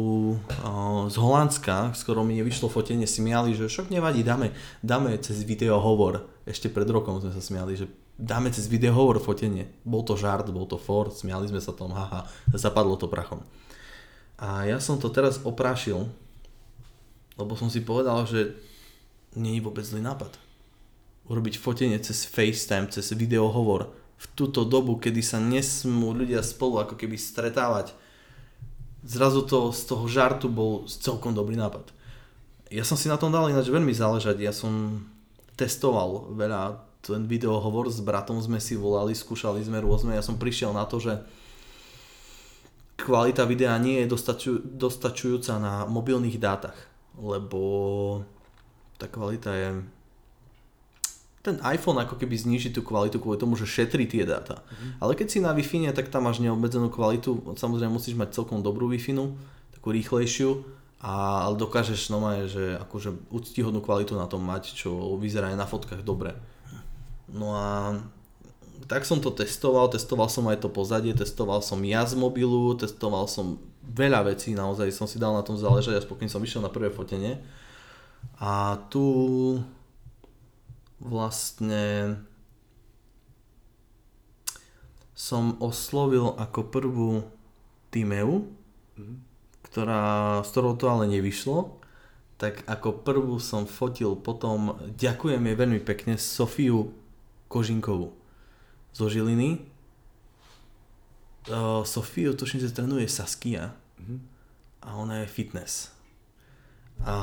[1.05, 5.77] z Holandska, s ktorou mi nevyšlo fotenie, smiali, že však nevadí, dáme, dáme cez video
[5.77, 6.25] hovor.
[6.49, 7.85] Ešte pred rokom sme sa smiali, že
[8.17, 9.69] dáme cez video hovor fotenie.
[9.85, 12.25] Bol to žart, bol to for, smiali sme sa tom, haha,
[12.57, 13.45] zapadlo to prachom.
[14.41, 16.09] A ja som to teraz oprášil,
[17.37, 18.57] lebo som si povedal, že
[19.37, 20.48] nie je vôbec zlý nápad.
[21.29, 26.81] Urobiť fotenie cez FaceTime, cez video hovor v túto dobu, kedy sa nesmú ľudia spolu
[26.83, 27.95] ako keby stretávať.
[29.05, 31.93] Zrazu to z toho žartu bol celkom dobrý nápad.
[32.67, 34.41] Ja som si na tom dal ináč veľmi záležať.
[34.43, 35.05] Ja som
[35.55, 40.19] testoval veľa ten videohovor s bratom sme si volali, skúšali sme rôzne.
[40.19, 41.23] Ja som prišiel na to, že
[42.99, 46.75] kvalita videa nie je dostaču, dostačujúca na mobilných dátach,
[47.15, 47.61] lebo
[48.99, 49.69] tá kvalita je
[51.39, 54.59] ten iPhone ako keby zniží tú kvalitu kvôli tomu, že šetrí tie dáta.
[54.59, 54.91] Mm.
[54.99, 55.63] Ale keď si na wi
[55.95, 58.99] tak tam máš neobmedzenú kvalitu, samozrejme musíš mať celkom dobrú wi
[59.71, 65.55] takú rýchlejšiu, a, ale dokážeš no že akože úctihodnú kvalitu na tom mať, čo vyzerá
[65.55, 66.35] aj na fotkách dobre.
[67.31, 67.95] No a
[68.91, 73.31] tak som to testoval, testoval som aj to pozadie, testoval som ja z mobilu, testoval
[73.31, 76.71] som veľa vecí, naozaj som si dal na tom záležať, aspoň keď som išiel na
[76.71, 77.39] prvé fotenie.
[78.39, 79.03] A tu
[80.99, 82.15] vlastne
[85.19, 87.09] som oslovil ako prvú
[87.91, 88.47] Timeu,
[88.95, 89.17] mm-hmm.
[89.67, 90.03] ktorá,
[90.45, 91.75] s ktorou to ale nevyšlo,
[92.39, 96.95] tak ako prvú som fotil potom, ďakujem jej veľmi pekne, Sofiu
[97.51, 98.15] Kožinkovú
[98.95, 99.59] zo Žiliny.
[101.51, 104.19] Uh, Sofiu, tuším, že trénuje Saskia mm-hmm.
[104.87, 105.91] a ona je fitness.
[107.03, 107.15] A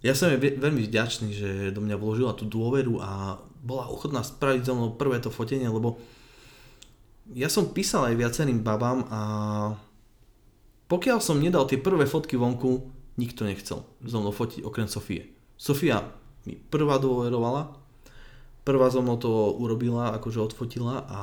[0.00, 4.64] ja som jej veľmi vďačný, že do mňa vložila tú dôveru a bola ochotná spraviť
[4.64, 6.00] so mnou prvé to fotenie, lebo
[7.36, 9.20] ja som písal aj viacerým babám a
[10.88, 12.90] pokiaľ som nedal tie prvé fotky vonku,
[13.20, 15.28] nikto nechcel so mnou fotiť okrem Sofie.
[15.60, 16.00] Sofia
[16.48, 17.76] mi prvá dôverovala,
[18.64, 19.28] prvá so mnou to
[19.60, 21.20] urobila, akože odfotila a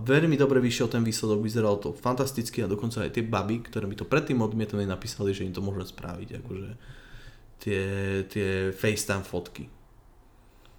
[0.00, 3.94] veľmi dobre vyšiel ten výsledok, vyzeralo to fantasticky a dokonca aj tie baby, ktoré mi
[3.94, 6.40] to predtým odmietli, napísali, že im to môžem spraviť.
[6.40, 6.68] Akože
[7.60, 7.82] tie,
[8.28, 9.68] tie FaceTime fotky.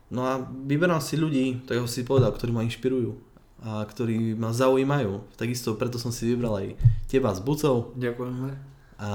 [0.07, 3.27] No a vyberám si ľudí, tak ho si povedal, ktorí ma inšpirujú
[3.57, 5.33] a ktorí ma zaujímajú.
[5.35, 6.67] Takisto preto som si vybral aj
[7.09, 7.91] teba s Bucov.
[7.97, 8.49] Ďakujeme.
[8.97, 9.11] A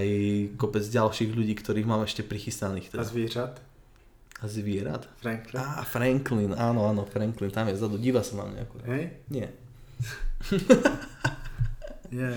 [0.00, 0.08] aj
[0.56, 2.92] kopec ďalších ľudí, ktorých mám ešte prichystaných.
[2.92, 3.02] Teda.
[3.02, 3.54] A zvierat?
[4.36, 5.08] A zvierat?
[5.16, 5.56] Franklin.
[5.56, 8.62] Á, Franklin, áno, áno, Franklin, tam je vzadu, díva sa na mňa.
[8.84, 9.02] Hej?
[9.32, 9.48] Nie.
[12.12, 12.36] yeah,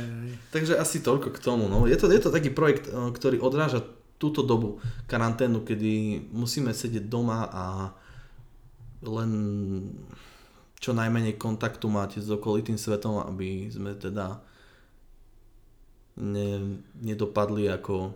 [0.55, 1.67] Takže asi toľko k tomu.
[1.67, 1.83] No.
[1.83, 3.83] Je, to, je to taký projekt, ktorý odráža
[4.19, 7.63] túto dobu karanténu, kedy musíme sedieť doma a
[8.99, 9.31] len
[10.79, 14.43] čo najmenej kontaktu máte s okolitým svetom, aby sme teda
[16.19, 18.11] ne, nedopadli ako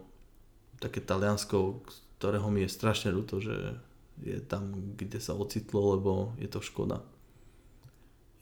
[0.80, 1.84] také Taliansko,
[2.20, 3.80] ktorého mi je strašne ľúto, že
[4.20, 7.00] je tam, kde sa ocitlo, lebo je to škoda.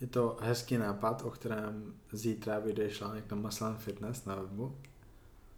[0.01, 4.73] Je to hezký nápad, o kterém zítra vyjde článek na Maslan Fitness na webu.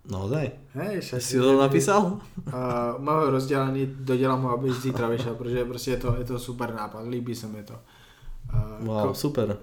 [0.04, 0.52] Naozaj?
[0.76, 1.22] Hej, však.
[1.22, 2.20] Si ho napísal?
[2.48, 2.54] Uh,
[3.00, 6.74] mám ho rozdělaný, dodělám ho, aby zítra vyšel, protože prostě je to, je to super
[6.74, 7.74] nápad, líbí se mi to.
[8.54, 9.14] Uh, wow, ko...
[9.14, 9.58] super.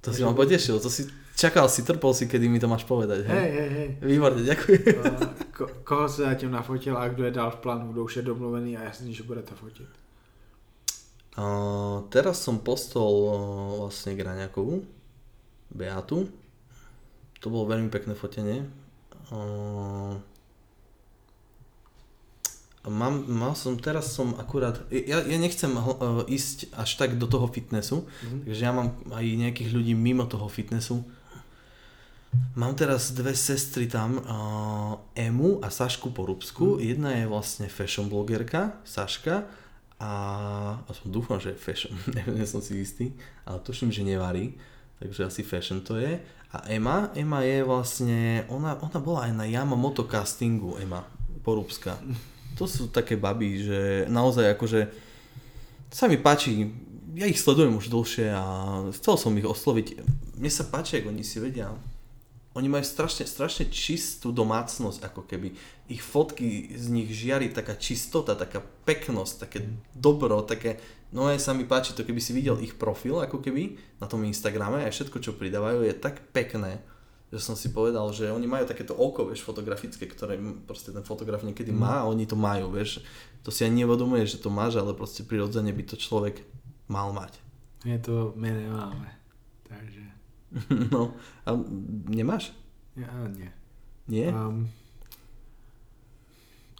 [0.00, 3.26] To si ma potešil, to si čakal si, trpol si, kedy mi to máš povedať.
[3.26, 3.70] Hej, hej, hej.
[3.70, 3.88] hej.
[3.98, 4.82] Výborne, ďakujem.
[4.94, 8.22] Uh, ko, koho se zatím nafotil a kdo je dál v plánu, kdo už je
[8.22, 9.90] domluvený a jasný, že budete fotit?
[11.34, 13.34] Uh, teraz som postol uh,
[13.82, 14.86] vlastne Graňakovú,
[15.74, 16.30] Beatu.
[17.42, 18.66] To bolo veľmi pekné fotenie
[22.88, 27.46] mám, mal som, teraz som akurát, ja, ja nechcem uh, ísť až tak do toho
[27.46, 28.40] fitnessu, mm-hmm.
[28.48, 31.04] takže ja mám aj nejakých ľudí mimo toho fitnessu.
[32.60, 36.76] Mám teraz dve sestry tam, uh, Emu a Sašku Porubsku.
[36.76, 36.80] Mm.
[36.84, 39.48] Jedna je vlastne fashion blogerka, Saška,
[39.98, 40.10] a
[40.86, 43.10] aspoň dúfam, že je fashion, neviem, som si istý,
[43.42, 44.54] ale tuším, že nevarí,
[44.98, 46.20] takže asi fashion to je.
[46.52, 51.04] A Ema, Ema je vlastne, ona, ona bola aj na Yamamoto castingu, Ema
[51.44, 51.96] Porúbska.
[52.58, 53.80] To sú také baby, že
[54.10, 54.80] naozaj akože
[55.94, 56.66] sa mi páči,
[57.14, 58.44] ja ich sledujem už dlhšie a
[58.90, 60.02] chcel som ich osloviť.
[60.36, 61.70] Mne sa páči, ako oni si vedia
[62.58, 65.54] oni majú strašne, strašne čistú domácnosť, ako keby.
[65.86, 69.58] Ich fotky z nich žiari taká čistota, taká peknosť, také
[69.94, 70.82] dobro, také...
[71.08, 74.20] No aj sa mi páči to, keby si videl ich profil, ako keby na tom
[74.28, 76.84] Instagrame a všetko, čo pridávajú, je tak pekné.
[77.28, 81.44] že som si povedal, že oni majú takéto oko, vieš, fotografické, ktoré proste ten fotograf
[81.44, 83.04] niekedy má a oni to majú, vieš.
[83.44, 86.40] To si ani nevedomuje, že to máš, ale proste prirodzene by to človek
[86.88, 87.36] mal mať.
[87.84, 89.08] Je to my nemáme,
[89.68, 90.04] takže...
[90.92, 91.12] no,
[91.44, 91.52] a
[92.08, 92.56] nemáš?
[92.96, 93.52] Ja nie.
[94.08, 94.32] Nie?
[94.32, 94.68] Um,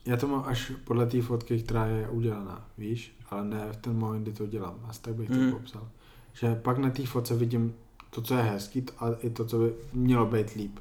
[0.06, 3.98] já to mám až podle té fotky, která je udělaná, víš, ale ne v ten
[3.98, 4.74] moment, kdy to dělám.
[4.88, 5.50] Asi tak bych Mm.
[5.50, 5.88] to popsal.
[6.32, 7.74] Že pak na té fotce vidím
[8.10, 10.78] to, co je hezký a i to, co by mělo být líp.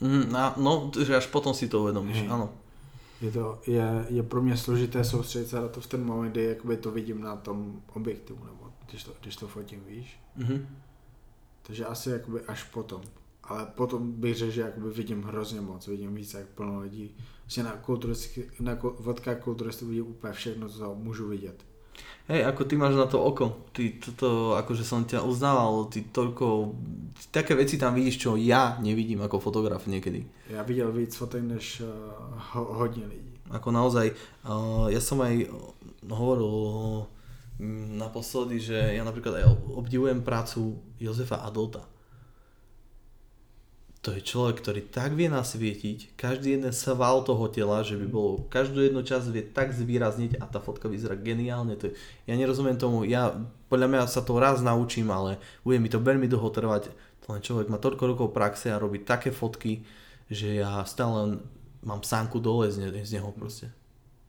[0.00, 2.28] Mm, a, no, že až potom si to uvedomíš, Hej.
[2.30, 2.48] áno.
[3.22, 6.44] Je, to, je, je pro mě složité soustředit se na to v ten moment, kdy
[6.44, 10.18] jakoby to vidím na tom objektivu, nebo když to, když to fotím, víš.
[10.36, 10.66] Mhm.
[11.62, 13.00] Takže asi jakoby až potom.
[13.44, 17.10] Ale potom bych řekl, že jakoby vidím hrozně moc, vidím víc jak plno lidí.
[17.42, 17.74] Vlastně na,
[18.60, 21.64] na ku- fotkách kulturistů vidím úplně všechno, co můžu vidět.
[22.30, 26.70] Hej, ako ty máš na to oko, ty toto, akože som ťa uznával, ty toľko,
[27.18, 30.24] ty také veci tam vidíš, čo ja nevidím ako fotograf niekedy.
[30.48, 31.88] Já viděl víc fotek než uh,
[32.52, 33.32] ho, hodně lidí.
[33.50, 34.10] Ako naozaj,
[34.48, 35.44] uh, ja som aj
[36.08, 37.04] hovoril
[37.58, 39.44] mm, naposledy, že ja napríklad aj
[39.76, 41.84] obdivujem prácu Jozefa Adolta.
[44.02, 48.50] To je človek, ktorý tak vie nasvietiť každý jeden sval toho tela, že by bolo
[48.50, 51.78] každú jednu časť vie tak zvýrazniť a tá fotka vyzerá geniálne.
[51.78, 51.94] To je,
[52.26, 53.30] ja nerozumiem tomu, ja
[53.70, 56.90] podľa mňa sa to raz naučím, ale bude mi to veľmi dlho trvať.
[57.22, 59.86] Ten človek má toľko rokov praxe a robí také fotky,
[60.26, 61.38] že ja stále
[61.86, 63.70] mám sánku dole z, ne, z neho proste.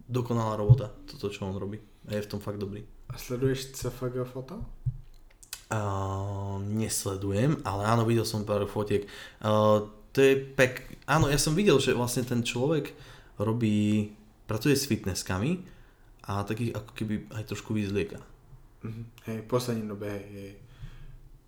[0.06, 1.82] Dokonalá robota, toto čo on robí.
[2.06, 2.86] A je v tom fakt dobrý.
[3.10, 4.83] A sleduješ CFG foto?
[5.74, 9.10] Uh, nesledujem, ale áno, videl som pár fotiek.
[9.42, 10.86] Uh, to je pek...
[11.10, 12.94] Áno, ja som videl, že vlastne ten človek
[13.42, 14.14] robí,
[14.46, 15.66] pracuje s fitnesskami
[16.30, 18.22] a takých ako keby aj trošku vyzlieka.
[18.86, 19.04] Mhm.
[19.26, 20.54] Hej, poslední době, hej, hej.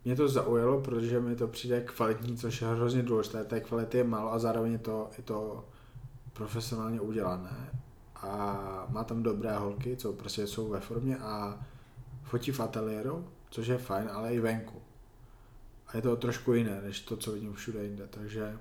[0.06, 3.44] Mě to zaujalo, protože mi to přijde kvalitní, což je hrozně důležité.
[3.44, 5.66] Té kvality je málo a zároveň je to, je to
[6.34, 7.70] profesionálně udělané.
[8.16, 8.28] A
[8.90, 11.60] má tam dobré holky, co prostě jsou ve formě a
[12.24, 13.26] fotí v ateliéru,
[13.56, 14.76] což je fajn, ale i venku.
[15.88, 18.58] A je to trošku jiné, než to, co vidím všude jinde, takže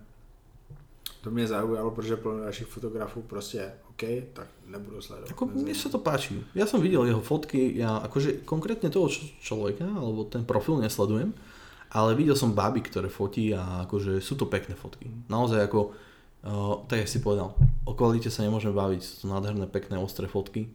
[1.21, 4.03] to mě zaujalo, protože plno dalších fotografů prostě OK,
[4.33, 5.31] tak nebudu sledovat.
[5.31, 6.39] Ako, mne sa to páči.
[6.55, 11.35] Ja som videl jeho fotky, ja akože konkrétne toho č- človeka, alebo ten profil nesledujem,
[11.91, 15.11] ale videl som baby, ktoré fotí a akože sú to pekné fotky.
[15.27, 19.66] Naozaj ako, uh, tak jak si povedal, o kvalite sa nemôžeme baviť, sú to nádherné,
[19.66, 20.71] pekné, ostré fotky.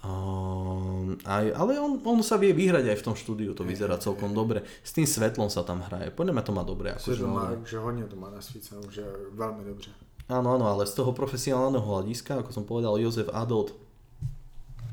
[0.00, 4.32] Uh, aj, ale on, on sa vie vyhrať aj v tom štúdiu, to vyzerá celkom
[4.32, 4.64] dobre.
[4.80, 6.96] S tým svetlom sa tam hraje, podľa mňa to má dobre.
[6.96, 9.04] Že, Akože, to má, že hodně to má nasvíceno, že
[9.36, 9.90] velmi dobře.
[10.30, 13.74] Áno, áno, ale z toho profesionálneho hľadiska, ako som povedal, Jozef Adot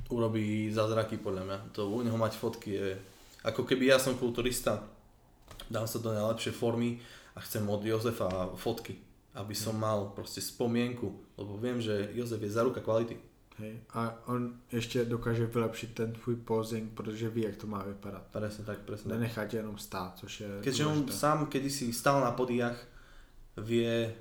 [0.09, 1.57] urobí zázraky podľa mňa.
[1.77, 2.97] To u neho mať fotky je,
[3.45, 4.81] ako keby ja som kulturista,
[5.69, 6.97] dám sa do najlepšej formy
[7.37, 8.97] a chcem od Jozefa fotky,
[9.37, 13.19] aby som mal proste spomienku, lebo viem, že Jozef je zaruka kvality.
[13.57, 13.79] Hej.
[13.93, 18.23] A on ještě dokáže vylepšit ten tvůj posing, protože ví, jak to má vypadat.
[18.31, 19.13] Presne tak, presne.
[19.13, 22.87] Nenechá tě jenom stát, což je Keďže on sám kedysi stal na podiach,
[23.57, 24.15] vie,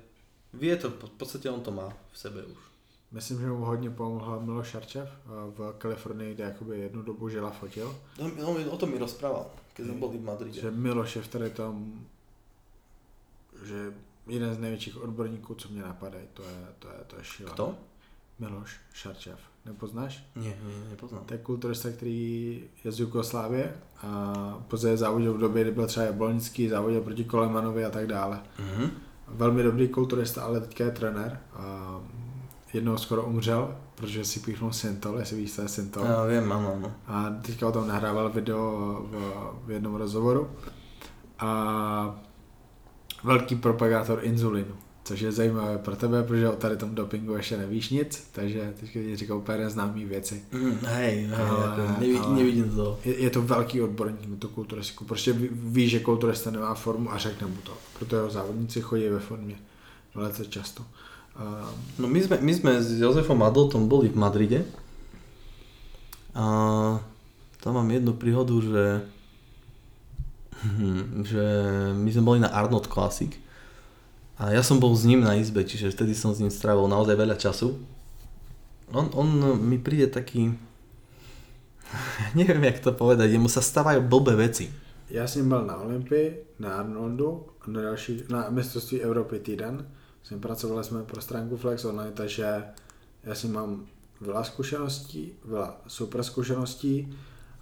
[0.53, 2.57] vie to, v podstate on to má v sebe už.
[3.11, 7.51] Myslím, že mu hodně pomohl Miloš Šarčev eh, v Kalifornii, kde jakoby jednu dobu žila
[7.51, 7.95] fotil.
[8.17, 10.61] On, on, o tom mi rozprával, keď sme boli v Madride.
[10.61, 12.03] Že Miloš je v tady tom,
[13.63, 13.93] že
[14.27, 17.53] jeden z největších odborníků, co mě napadají, to je, to je, to je šílené.
[17.53, 17.77] Kto?
[18.39, 19.37] Miloš Šarčev.
[19.65, 20.23] Nepoznáš?
[20.35, 21.25] Nie, nie, nepoznám.
[21.25, 23.73] To je kulturista, který je z Jugoslávie
[24.03, 24.09] a
[24.67, 28.39] později závodil v době, kdy byl třeba Jablonský, závodil proti Kolemanovi a tak dále.
[28.59, 28.89] Mhm.
[29.27, 31.39] Velmi dobrý kulturista, ale teďka je trenér.
[31.53, 31.99] A
[32.73, 36.05] jednou skoro umřel, protože si píchnul Sintol, jestli víš, co je Sintol.
[36.05, 36.89] Ja viem, áno, áno.
[37.07, 38.61] A teďka o tom nahrával video
[39.09, 39.13] v,
[39.65, 40.47] v jednom rozhovoru.
[41.39, 41.49] A
[43.23, 44.75] velký propagátor inzulinu.
[45.07, 48.99] Což je zajímavé pro tebe, protože o tady tom dopingu ještě nevíš nic, takže teďka
[48.99, 50.41] ti říkám úplně neznámý věci.
[50.51, 52.99] Mm, hej, hej, Ale- nevidím, ale- nevidím to.
[53.05, 55.05] Je, je to velký odborník na tu kulturistiku.
[55.05, 57.71] Prostě ví, ví, že kulturista nemá formu a řekne mu to.
[57.97, 59.55] Proto jeho závodníci chodí ve formě
[60.15, 60.83] velice často.
[61.35, 64.65] A, No my sme, my sme s Jozefom Adoltom boli v Madride
[66.35, 66.45] a
[67.63, 68.83] tam mám jednu príhodu, že
[70.65, 71.43] hm, že
[71.95, 73.29] my sme boli na Arnold Classic
[74.37, 77.17] a ja som bol s ním na izbe, čiže vtedy som s ním strávil naozaj
[77.17, 77.77] veľa času.
[78.93, 79.27] On, on
[79.59, 80.53] mi príde taký,
[82.39, 84.69] neviem jak to povedať, jemu sa stávajú blbé veci.
[85.09, 89.87] já s ním byl na Olympii, na Arnoldu, na, další, na mistrovství Evropy týden.
[90.23, 92.63] Jsme pracovali jsme pro stránku Flex Online, takže
[93.23, 93.85] já s ním mám
[94.21, 97.13] veľa zkušeností, veľa super zkušeností,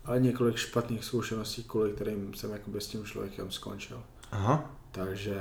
[0.05, 4.03] ale několik špatných zkušeností, kvůli kterým jsem jakoby s tím člověkem skončil.
[4.31, 4.71] Aha.
[4.91, 5.35] Takže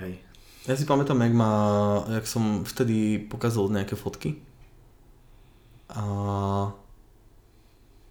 [0.00, 0.20] Hej.
[0.68, 1.52] Ja si pamätám, jak, ma,
[2.08, 4.40] jak som vtedy pokazal nejaké fotky.
[5.88, 6.04] A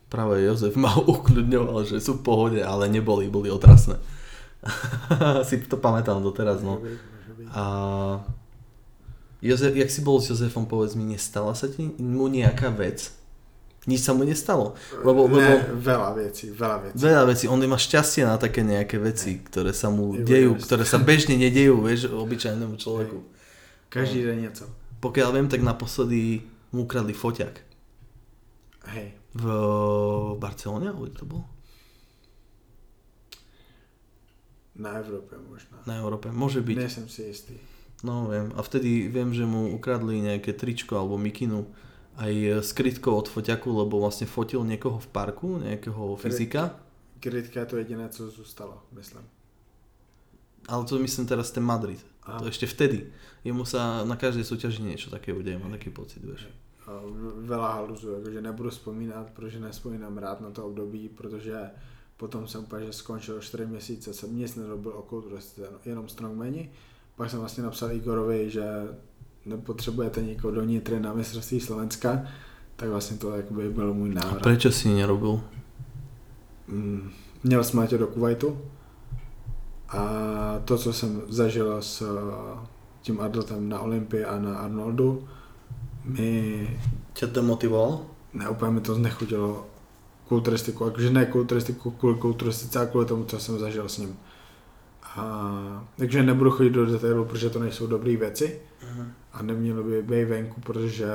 [0.09, 3.97] práve Jozef ma ukľudňoval, že sú v pohode, ale neboli, boli otrasné.
[5.47, 6.83] si to pamätám doteraz, no.
[7.53, 7.63] A
[9.39, 13.15] Jozef, jak si bol s Jozefom, povedz mi, nestala sa ti mu nejaká vec?
[13.89, 14.77] Nič sa mu nestalo?
[15.01, 17.01] Lebo, ne, lebo veľa vecí, veľa vecí.
[17.01, 20.61] veľa vecí, on má šťastie na také nejaké veci, ktoré sa mu Je dejú, veľa
[20.61, 23.17] ktoré sa bežne nedejú, vieš, obyčajnému človeku.
[23.89, 24.65] Každý deň něco.
[25.01, 27.65] Pokiaľ viem, tak naposledy mu ukradli foťak.
[28.93, 29.17] Hej.
[29.33, 29.45] V
[30.37, 31.45] Barcelone, alebo to bolo?
[34.79, 35.77] Na Evropě možná.
[35.85, 36.75] Na Európe, môže byť.
[36.77, 37.55] Nejsem si jistý.
[37.99, 38.55] No viem.
[38.55, 41.67] A vtedy viem, že mu ukradli nejaké tričko alebo mikinu
[42.19, 46.75] aj s krytkou od foťaku, lebo vlastne fotil niekoho v parku, nejakého fyzika.
[47.19, 49.23] Krytka to jediné, co zůstalo, myslím.
[50.67, 52.05] Ale to myslím teraz ten Madrid.
[52.23, 52.39] Aha.
[52.39, 53.09] To ešte vtedy.
[53.41, 56.45] Jemu sa na každej súťaži niečo také udeje, mám taký pocit, vieš.
[57.47, 61.69] Veľa haluzu, jakože nebudu vzpomínat, protože nespomínám rád na to období, protože
[62.17, 66.71] potom jsem úplně, že skončil 4 měsíce, jsem nic nerobil o kulturistice, jenom strongmani.
[67.15, 68.63] Pak jsem vlastně napsal Igorovi, že
[69.45, 72.21] nepotřebujete někoho do Nitry na mistrovství Slovenska,
[72.75, 74.41] tak vlastně to jakoby byl můj A návrat.
[74.43, 75.41] prečo si nerobil?
[76.67, 77.11] Mm,
[77.43, 78.57] Měl letět do Kuwaitu
[79.89, 80.03] a
[80.65, 82.67] to, co jsem zažil s eh,
[83.01, 85.27] tím Adletem na Olympii a na Arnoldu,
[86.05, 86.79] mi
[87.13, 88.01] Ťa demotivoval?
[88.33, 89.65] ne, úplně mi to znechutilo
[90.27, 94.15] kulturistiku, jakože ne kulturistiku kvůli kulturistice, ale kvůli tomu, co jsem zažil s ním.
[95.03, 98.59] A, takže nebudu chodit do detailu, protože to nejsou dobré věci
[99.33, 101.07] a nemělo by být venku, protože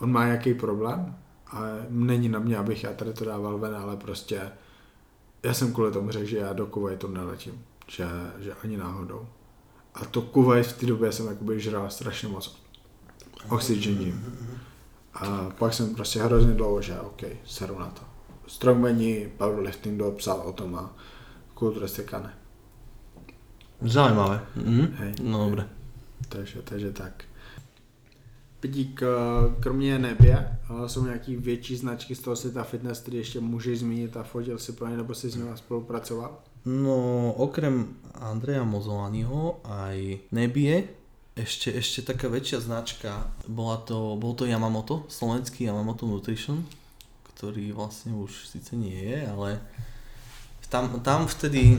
[0.00, 3.96] on má nějaký problém a není na mě, abych já tady to dával ven, ale
[3.96, 4.40] prostě
[5.42, 8.06] já jsem kvůli tomu řekl, že já do Kuwaitu neletím, že,
[8.38, 9.26] že ani náhodou.
[9.94, 12.58] A to Kuwait v té době jsem jakoby žral strašně moc
[13.48, 14.34] oxygen gym.
[15.14, 18.02] A pak jsem prostě hrozně dlouho, že OK, seru na to.
[18.46, 20.90] Strongmani, powerliftingu psal o tom a
[21.54, 22.34] kulturistika ne.
[23.82, 24.46] Zaujímavé.
[24.56, 24.88] Mhm.
[24.94, 25.14] Hej.
[25.22, 25.68] No dobre.
[26.28, 27.24] Takže, takže tak.
[28.60, 29.06] Pidík, eh,
[29.60, 34.16] kromě nebě, eh, jsou nějaký větší značky z toho světa fitness, který ještě můžeš zmínit
[34.16, 36.38] a fotil si pro ně, nebo si s nimi spolupracoval?
[36.64, 40.84] No, okrem Andreja Mozolaniho aj Nebie,
[41.38, 46.66] ešte, ešte taká väčšia značka, bola to, bol to Yamamoto, slovenský Yamamoto Nutrition,
[47.32, 49.62] ktorý vlastne už síce nie je, ale
[50.66, 51.78] tam, tam vtedy,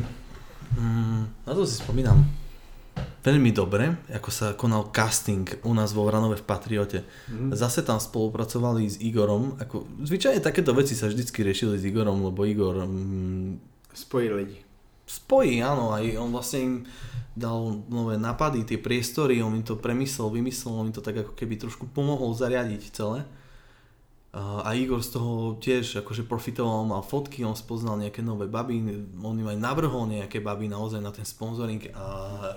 [0.79, 2.23] mm, na to si spomínam,
[3.21, 6.99] veľmi dobre, ako sa konal casting u nás vo Vranove v Patriote.
[7.29, 7.53] Mhm.
[7.53, 12.45] Zase tam spolupracovali s Igorom, ako zvyčajne takéto veci sa vždycky riešili s Igorom, lebo
[12.45, 13.59] Igor mm,
[13.89, 14.57] Spojí lidi.
[15.09, 16.73] spojí, áno, aj on vlastne im
[17.33, 21.33] dal nové nápady, tie priestory, on im to premyslel, vymyslel, on im to tak ako
[21.33, 23.25] keby trošku pomohol zariadiť celé.
[24.29, 28.77] A Igor z toho tiež akože profitoval, mal fotky, on spoznal nejaké nové baby,
[29.25, 32.05] on im aj navrhol nejaké baby naozaj na ten sponsoring a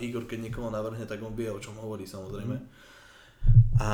[0.05, 2.61] Igor keď niekoho navrhne, tak on vie o čom hovorí samozrejme.
[3.81, 3.91] A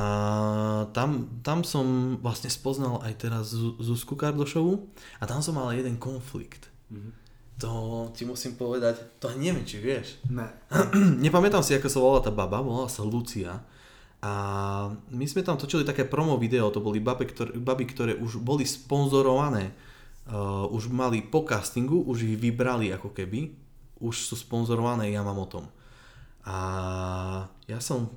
[0.90, 4.74] tam, tam som vlastne spoznal aj teraz Zu- Zuzku Kardošovu
[5.22, 6.66] a tam som mal jeden konflikt.
[6.90, 7.30] Mhm.
[7.58, 7.70] To
[8.14, 10.22] ti musím povedať, to neviem, či vieš.
[10.30, 10.46] Ne.
[11.26, 13.58] Nepamätám si, ako sa volala tá baba, volala sa Lucia.
[14.18, 14.32] A
[15.14, 18.66] my sme tam točili také promo video, to boli baby, ktoré, baby, ktoré už boli
[18.66, 19.70] sponzorované,
[20.26, 23.54] uh, už mali po castingu, už ich vybrali ako keby,
[24.02, 25.70] už sú sponzorované Yamamotom.
[26.50, 26.56] A
[27.70, 28.10] ja som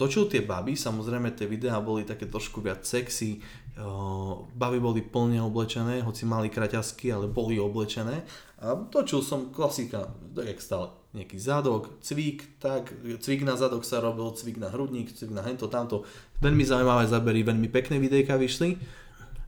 [0.00, 3.44] točil tie baby, samozrejme tie videá boli také trošku viac sexy,
[3.76, 8.24] uh, baby boli plne oblečené, hoci mali kraťasky, ale boli oblečené.
[8.64, 12.88] A točil som klasika, tak jak stále, nejaký zadok, cvik, tak,
[13.20, 16.08] cvik na zadok sa robil, cvik na hrudník, cvik na hento, tamto,
[16.40, 18.80] veľmi zaujímavé zábery, veľmi pekné videjka vyšli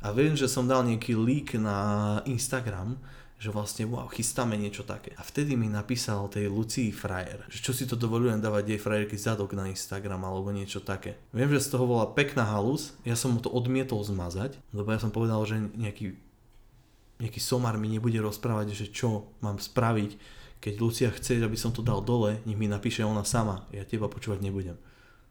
[0.05, 3.01] a viem, že som dal nejaký leak na Instagram,
[3.41, 5.17] že vlastne wow, chystáme niečo také.
[5.17, 9.17] A vtedy mi napísal tej Lucii frajer, že čo si to dovolujem dávať jej frajerky
[9.17, 11.17] zadok na Instagram alebo niečo také.
[11.33, 15.01] Viem, že z toho bola pekná halus, ja som mu to odmietol zmazať, lebo ja
[15.01, 16.17] som povedal, že nejaký,
[17.25, 21.85] nejaký somar mi nebude rozprávať, že čo mám spraviť, keď Lucia chce, aby som to
[21.85, 24.81] dal dole, nech mi napíše ona sama, ja teba počúvať nebudem.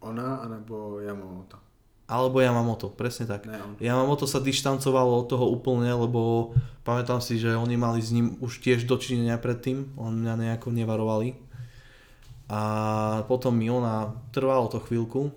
[0.05, 1.57] Ona, anebo Yamamoto.
[2.05, 3.49] Alebo Yamamoto, presne tak.
[3.49, 3.73] Ne, on.
[3.81, 6.53] Yamamoto sa dištancovalo od toho úplne, lebo
[6.85, 11.33] pamätám si, že oni mali s ním už tiež dočinenia predtým, on mňa nejako nevarovali.
[12.53, 12.61] A
[13.25, 15.33] potom mi ona, trvalo to chvíľku,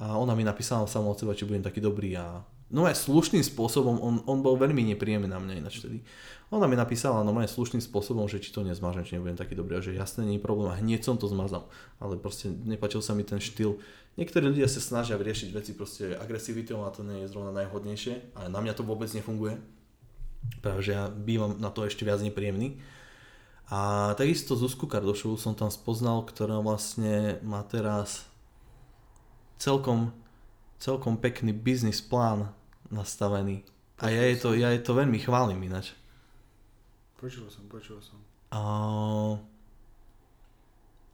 [0.00, 2.40] a ona mi napísala sama od seba, či budem taký dobrý a
[2.70, 6.06] no aj slušným spôsobom, on, on bol veľmi nepríjemný na mňa ináč vtedy.
[6.50, 9.84] Ona mi napísala no slušným spôsobom, že či to nezmažem, či nebudem taký dobrý, a
[9.84, 11.70] že jasne nie je problém a hneď som to zmazal.
[12.02, 13.78] Ale proste nepačil sa mi ten štýl.
[14.18, 18.50] Niektorí ľudia sa snažia riešiť veci proste agresivitou a to nie je zrovna najhodnejšie, ale
[18.50, 19.62] na mňa to vôbec nefunguje.
[20.58, 22.82] Práve ja bývam na to ešte viac nepríjemný.
[23.70, 28.26] A takisto Zuzku Kardošovu som tam spoznal, ktorá vlastne má teraz
[29.62, 30.10] celkom,
[30.82, 32.50] celkom pekný biznis plán
[32.90, 33.62] nastavený.
[34.00, 35.94] A ja je, to, ja je to veľmi chválim ináč.
[37.20, 38.16] Počul som, počul som.
[38.50, 38.60] A...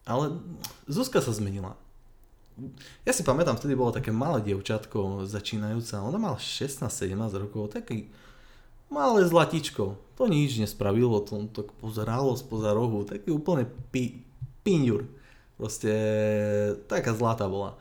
[0.06, 0.38] Ale
[0.86, 1.74] Zuzka sa zmenila.
[3.04, 6.00] Ja si pamätám, vtedy bolo také malé dievčatko začínajúca.
[6.00, 8.08] Ona mala 16-17 rokov, taký
[8.88, 9.98] malé zlatičko.
[10.16, 14.24] To nič nespravilo, to, to pozeralo spoza rohu, taký úplne pi,
[14.64, 15.04] pinďur.
[15.60, 15.92] Proste
[16.88, 17.76] taká zlatá bola.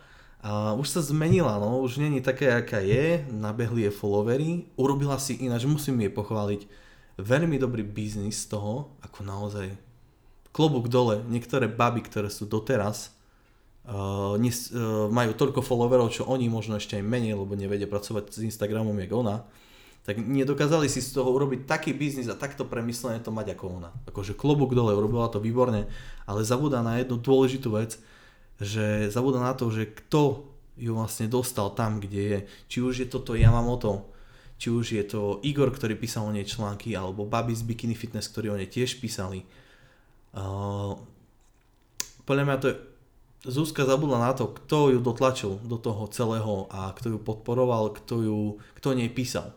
[0.45, 5.41] A už sa zmenila, no, už není také, aká je, nabehli je followery, urobila si
[5.41, 6.69] ináč, musím jej pochváliť,
[7.17, 9.73] veľmi dobrý biznis z toho, ako naozaj
[10.53, 13.17] klobúk dole, niektoré baby, ktoré sú doteraz,
[13.89, 18.29] uh, nes, uh, majú toľko followerov, čo oni možno ešte aj menej, lebo nevedia pracovať
[18.29, 19.49] s Instagramom, jak ona,
[20.05, 23.89] tak nedokázali si z toho urobiť taký biznis a takto premyslené to mať ako ona.
[24.05, 25.89] Akože klobúk dole, urobila to výborne,
[26.29, 27.97] ale zabúda na jednu dôležitú vec,
[28.59, 32.39] že zabúda na to, že kto ju vlastne dostal tam, kde je.
[32.67, 34.11] Či už je toto Yamamoto,
[34.55, 38.31] či už je to Igor, ktorý písal o nej články, alebo Babi z Bikini Fitness,
[38.31, 39.43] ktorí o nej tiež písali.
[40.35, 40.99] Uh,
[42.27, 42.75] podľa mňa to je,
[43.45, 48.15] Zuzka zabudla na to, kto ju dotlačil do toho celého a kto ju podporoval, kto,
[48.25, 48.39] ju,
[48.81, 49.53] kto nej písal.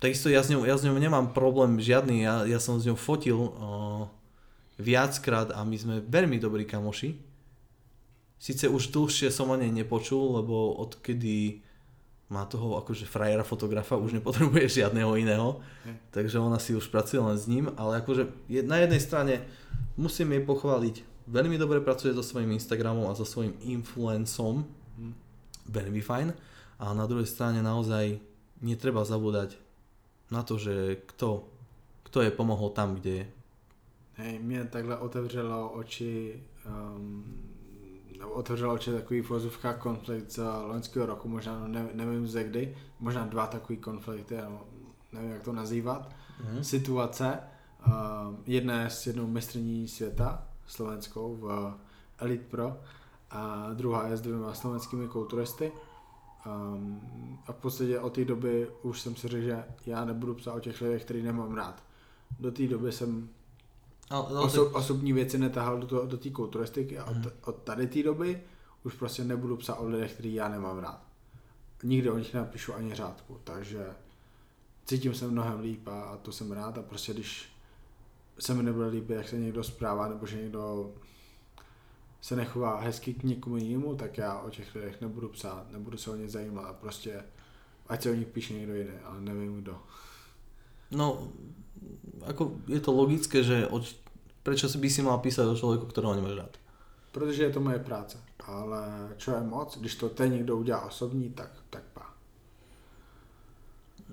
[0.00, 2.96] Takisto ja s, ňou, ja s ňou nemám problém žiadny, ja, ja som s ňou
[2.96, 4.08] fotil uh,
[4.76, 7.16] viackrát a my sme veľmi dobrí kamoši.
[8.36, 11.64] Sice už dlhšie som o nej nepočul, lebo odkedy
[12.26, 16.10] má toho akože frajera fotografa, už nepotrebuje žiadneho iného, hm.
[16.10, 18.26] takže ona si už pracuje len s ním, ale akože
[18.66, 19.34] na jednej strane
[19.94, 25.14] musím jej pochváliť, veľmi dobre pracuje so svojím Instagramom a so svojím influencom, hm.
[25.70, 26.28] veľmi fajn,
[26.76, 28.20] a na druhej strane naozaj
[28.60, 29.56] netreba zabúdať
[30.28, 31.46] na to, že kto,
[32.10, 33.26] kto je pomohol tam, kde je.
[34.18, 36.42] Hej, mě takhle otevřelo oči
[36.96, 37.24] um,
[38.32, 43.46] otevřel oči takový vozovka konflikt z loňského roku, možná ne, nevím ze kdy, možná dva
[43.46, 44.36] takový konflikty,
[45.12, 46.10] nevím jak to nazývat.
[46.10, 46.60] Mm-hmm.
[46.60, 47.38] Situace,
[47.86, 47.92] uh,
[48.46, 51.74] jedna je s jednou mistrní světa slovenskou v
[52.18, 52.80] Elite Pro
[53.30, 55.72] a druhá je s dvěma slovenskými kulturisty.
[56.46, 57.00] Um,
[57.46, 60.60] a v podstatě od té doby už jsem si řekl, že já nebudu psát o
[60.60, 61.82] těch lidech, který nemám rád.
[62.40, 63.28] Do té doby jsem
[64.10, 67.30] Oso, osobní věci netahal do, toho, do té kulturistiky a od, hmm.
[67.44, 68.42] od tady té doby
[68.84, 71.02] už prostě nebudu psát o lidech, který já nemám rád.
[71.82, 73.86] Nikdy o nich napíšu ani řádku, takže
[74.84, 77.48] cítím se mnohem líp a to jsem rád a prostě když
[78.38, 80.94] se mi nebude líbit, jak se někdo zpráva nebo že někdo
[82.20, 86.10] se nechová hezky k někomu jinému, tak já o těch lidech nebudu psát, nebudu se
[86.10, 87.24] o ně zajímat a prostě
[87.88, 89.78] ať se o nich píše někdo jiný, ale nevím kdo.
[90.90, 91.32] No,
[92.26, 93.86] ako je to logické, že od,
[94.42, 96.54] prečo by si mal písať o človeku, ktorého nemáš rád?
[97.12, 101.30] Protože je to moje práce, ale čo je moc, když to ten někdo udělá osobní,
[101.30, 102.12] tak, tak pá.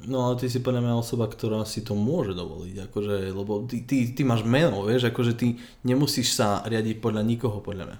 [0.07, 3.85] No ale ty si podľa mňa osoba, ktorá si to môže dovoliť, akože, lebo ty,
[3.85, 7.99] ty, ty máš meno, vieš, akože ty nemusíš sa riadiť podľa nikoho, podľa mňa.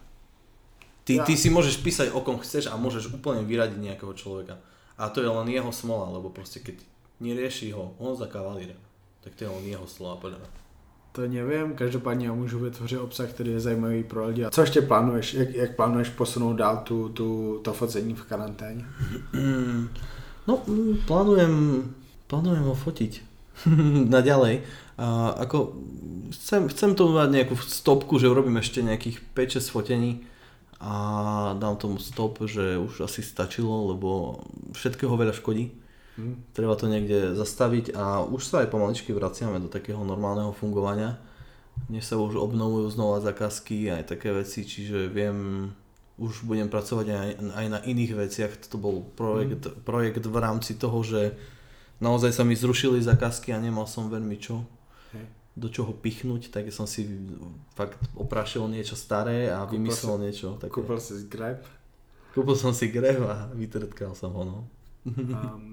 [1.04, 1.24] Ty, ja.
[1.28, 4.58] ty si môžeš písať o kom chceš a môžeš úplne vyradiť nejakého človeka.
[4.96, 6.80] A to je len jeho smola, lebo proste keď
[7.20, 8.76] nerieši ho on za kavalíra,
[9.24, 10.52] tak to je len jeho slova podľa mňa.
[11.14, 14.46] To nevím, každopádně já můžu vytvořit obsah, který je zajímavý pro lidi.
[14.46, 15.34] A co ještě plánuješ?
[15.34, 18.86] Jak, jak plánuješ posunout dál tu, tu, to focení v karanténě?
[20.48, 20.60] No,
[21.08, 21.88] plánujem,
[22.28, 23.22] plánujem ho fotiť
[24.12, 24.68] naďalej.
[25.00, 25.72] A ako
[26.36, 30.12] chcem, chcem to mať nejakú stopku, že urobím ešte nejakých 5-6 fotení
[30.84, 34.44] a dám tomu stop, že už asi stačilo, lebo
[34.76, 35.72] všetkého veľa škodí
[36.54, 41.18] Treba to niekde zastaviť a už sa aj pomaličky vraciame do takého normálneho fungovania.
[41.90, 45.70] Dnes sa už obnovujú znova zákazky aj také veci, čiže viem,
[46.22, 48.54] už budem pracovať aj, aj na iných veciach.
[48.70, 49.82] To bol projekt, hmm.
[49.82, 51.34] projekt v rámci toho, že
[51.98, 54.62] naozaj sa mi zrušili zákazky a nemal som veľmi čo
[55.18, 55.26] hey.
[55.58, 57.10] do čoho pichnúť, tak som si
[57.74, 60.74] fakt oprašil niečo staré a kúpil vymyslel si, niečo také.
[60.78, 61.66] Kúpil si Grab?
[62.38, 64.60] Kúpil som si Grab a vytrtkal som ho, no.
[65.10, 65.73] Um,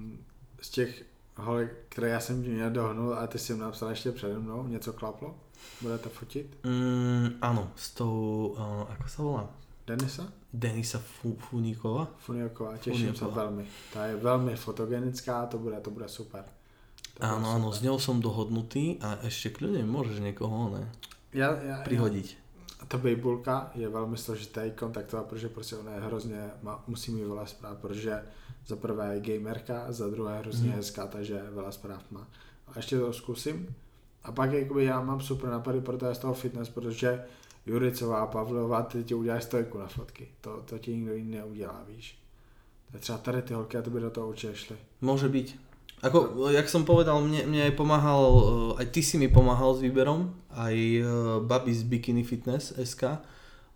[0.61, 1.03] z těch
[1.37, 5.35] holek, které já jsem měl dohnul a ty jsi napsal ještě přede mnou, něco klaplo?
[5.81, 6.57] Budete fotit?
[6.65, 9.43] Mm, áno, s tou, uh, ako sa volá?
[9.87, 10.25] Denisa?
[10.53, 12.07] Denisa Fu- Funíkova.
[12.17, 13.43] Funiaková, těším se Funiaková.
[13.45, 13.65] velmi.
[13.93, 16.43] Ta je velmi fotogenická, to bude, to bude super.
[17.13, 17.77] To bude Áno, áno, super.
[17.77, 20.89] s ňou som dohodnutý a ešte kľudne môžeš niekoho ne,
[21.33, 22.37] Já, já, prihodiť.
[22.87, 27.45] Ta bejbulka je velmi složitý kontaktovat, protože prostě ona je hrozně, má, musí mít veľa
[27.45, 28.23] zpráv, protože
[28.67, 30.77] za prvé je gamerka, za druhé hrozně Mhm.
[30.77, 32.27] hezká, takže veľa zpráv má.
[32.67, 33.75] A ještě to zkusím.
[34.23, 37.23] A pak jakoby já mám super napady pro to z toho fitness, protože
[37.65, 40.27] Juricová, Pavlová, ty ti uděláš stojku na fotky.
[40.41, 42.17] To, to ti nikdo jiný neudělá, víš.
[42.91, 44.77] To třeba tady ty holky a to by do toho určitě šly.
[45.01, 45.47] Môže byť.
[46.01, 49.85] Ako, jak som povedal, mne, mne aj pomáhal, eh, aj ty si mi pomáhal s
[49.85, 51.05] výberom, aj eh,
[51.45, 53.21] Babi z Bikini Fitness SK,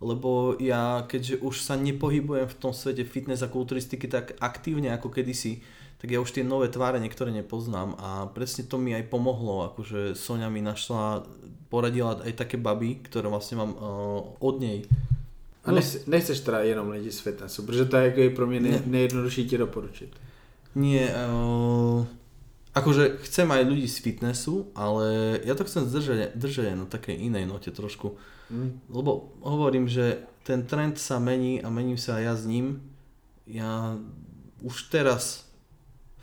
[0.00, 5.08] lebo ja, keďže už sa nepohybujem v tom svete fitness a kulturistiky tak aktívne ako
[5.08, 5.64] kedysi,
[5.96, 10.12] tak ja už tie nové tváre niektoré nepoznám a presne to mi aj pomohlo, akože
[10.12, 11.24] Sonia mi našla,
[11.72, 14.84] poradila aj také baby, ktoré vlastne mám uh, od nej.
[15.64, 18.72] A nechci, nechceš teda jenom lidi z fitnessu, protože to je jako pro mě nej,
[18.72, 18.82] Ne.
[18.86, 20.10] nejjednodušší ti doporučit.
[20.76, 22.04] Nie, uh,
[22.76, 25.88] akože chcem aj ľudí z fitnessu, ale ja to chcem
[26.36, 28.20] držať aj na takej inej note trošku.
[28.86, 32.66] Lebo hovorím, že ten trend sa mení a mením sa aj ja s ním.
[33.46, 33.98] Ja
[34.62, 35.46] už teraz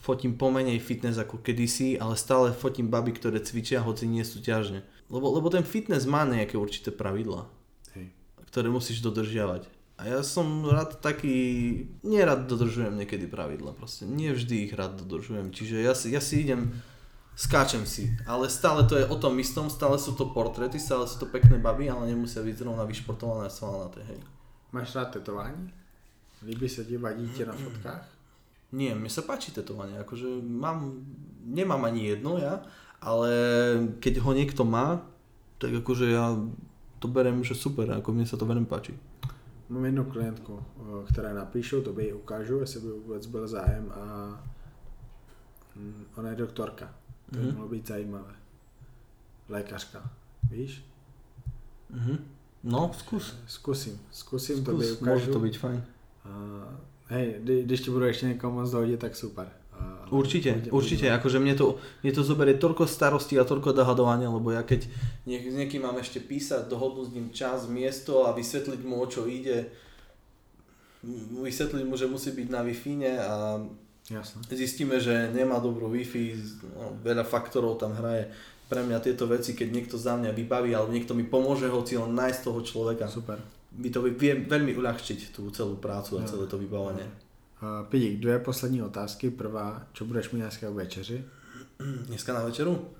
[0.03, 4.83] fotím pomenej fitness ako kedysi, ale stále fotím baby, ktoré cvičia, hoci nie sú ťažne.
[5.07, 7.47] Lebo, lebo ten fitness má nejaké určité pravidlá,
[7.95, 8.11] Hej.
[8.51, 9.71] ktoré musíš dodržiavať.
[9.95, 11.35] A ja som rád taký,
[12.03, 16.43] nerad dodržujem niekedy pravidla, proste nie vždy ich rád dodržujem, čiže ja si, ja si
[16.43, 16.75] idem,
[17.35, 21.19] skáčem si, ale stále to je o tom istom, stále sú to portréty, stále sú
[21.19, 24.19] to pekné baby, ale nemusia byť zrovna vyšportované a svalnaté, hej.
[24.71, 25.73] Máš rád tetování?
[26.45, 28.05] Líbí se ti, vadí ti na fotkách?
[28.73, 30.97] Nie, mne sa páči tetovanie, akože mám,
[31.45, 32.65] nemám ani jedno ja,
[32.97, 33.29] ale
[34.01, 35.05] keď ho niekto má,
[35.61, 36.33] tak akože ja
[36.97, 38.97] to berem, že super, ako mne sa to veľmi páči.
[39.69, 43.91] Mám jednu klientku, o, které napíšu, to by ji ukážu, jestli by vůbec byl zájem
[43.91, 44.01] a
[45.75, 46.93] mm, ona je doktorka.
[47.33, 47.53] To by Mhm.
[47.55, 48.33] mohlo být zajímavé.
[49.49, 50.09] Lékařka,
[50.51, 50.85] víš?
[51.89, 52.17] Mhm.
[52.63, 53.35] No, skús.
[53.47, 55.05] Zkusím, zkusím, to by ukážu.
[55.05, 55.79] môže to byť fajn.
[56.23, 56.29] A,
[57.11, 59.51] hej, kdy, když ti budu ještě někomu moc dohodit, tak super.
[59.73, 64.53] A, Určite, určite, akože mne to, mne to zoberie toľko starostí a toľko dohadovania, lebo
[64.53, 64.85] ja keď
[65.27, 69.07] niek- s niekým mám ešte písať, dohodnúť s ním čas, miesto a vysvetliť mu o
[69.09, 69.73] čo ide,
[71.43, 72.73] vysvetliť mu, že musí byť na wi
[73.19, 73.59] a
[74.09, 74.43] Jasné.
[74.51, 76.35] zistíme, že nemá dobrú Wi-Fi,
[76.75, 78.27] no, veľa faktorov tam hraje.
[78.67, 82.11] Pre mňa tieto veci, keď niekto za mňa vybaví, alebo niekto mi pomôže hoci len
[82.11, 83.39] nájsť toho človeka, Super.
[83.71, 86.27] by to vie veľmi uľahčiť tú celú prácu a Jo.
[86.35, 87.07] celé to vybavenie.
[87.63, 89.29] Uh, Pidík, dvě poslední otázky.
[89.31, 91.23] Prvá, čo budeš mít dneska k večeři?
[92.07, 92.91] Dneska na večeru?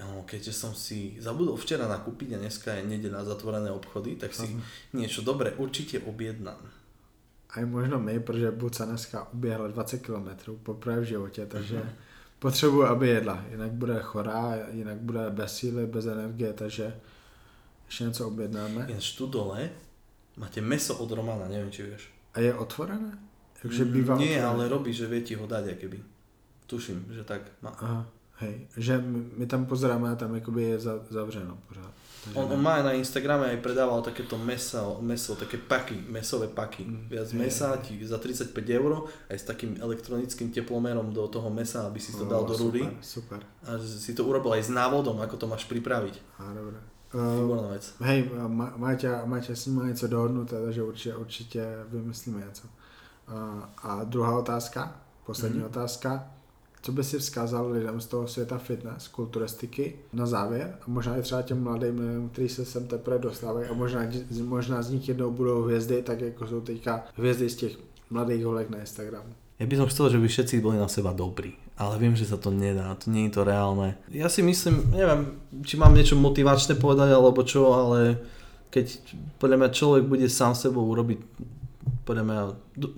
[0.00, 4.48] No, keďže som si zabudol včera nakúpiť a dneska je nedeľa zatvorené obchody, tak si
[4.48, 4.64] Aha.
[4.96, 6.56] niečo dobré určite objednám.
[7.52, 10.28] A i možno my, protože Buca dneska uběhla 20 km
[10.62, 11.92] poprvé v životě, takže
[12.38, 13.44] potřebuji, aby jedla.
[13.50, 16.96] Jinak bude chorá, jinak bude bez síly, bez energie, takže
[17.86, 18.86] ještě něco objednáme.
[18.88, 19.70] Ináč tu dole
[20.36, 22.08] máte meso od Romana, neviem či vieš.
[22.34, 23.18] A je otvorené?
[23.62, 24.44] Takže bývá Nie, otvorené.
[24.46, 26.00] ale robí, že vie ti ho dať, keby.
[26.66, 27.70] Tuším, že tak má.
[27.76, 28.06] Aha,
[28.40, 28.66] hej.
[28.76, 29.02] Že
[29.36, 31.92] my, tam pozeráme a tam jakoby je za, zavřeno pořád.
[32.34, 32.54] On, ne.
[32.54, 36.84] on má na Instagrame aj predával takéto meso, meso také paky, mesové paky.
[36.84, 41.88] Mm, Viac mesa ti za 35 eur aj s takým elektronickým teplomerom do toho mesa,
[41.88, 42.84] aby si to dal O, do rury.
[43.00, 43.40] Super, super.
[43.64, 46.14] A si to urobil aj s návodom, ako to máš pripraviť.
[46.38, 46.76] A dobré.
[47.10, 47.84] Uh, Výborná vec.
[48.06, 52.68] hej, Ma- Máťa, Máťa s ním má něco dohodnuté, takže určitě, určitě vymyslíme něco.
[53.32, 55.66] Uh, a druhá otázka, poslední Mhm.
[55.66, 55.70] mm.
[55.72, 56.30] otázka.
[56.82, 61.22] Co by si vzkázal lidem z toho světa fitness, kulturistiky na závěr a možná i
[61.22, 64.00] třeba těm mladým lidem, kteří se sem teprve dostávají a možná,
[64.44, 67.72] možná z nich jednou budou hvězdy, tak jako jsou teďka hvězdy z těch
[68.10, 69.32] mladých holek na Instagramu.
[69.60, 72.40] Ja by som chcel, že by všetci boli na seba dobrí, ale viem, že sa
[72.40, 73.92] to nedá, to nie je to reálne.
[74.08, 75.36] Ja si myslím, neviem,
[75.68, 78.16] či mám niečo motivačné povedať alebo čo, ale
[78.72, 78.96] keď
[79.36, 81.20] podľa mňa človek bude sám sebou urobiť,
[82.04, 82.40] podľa mňa,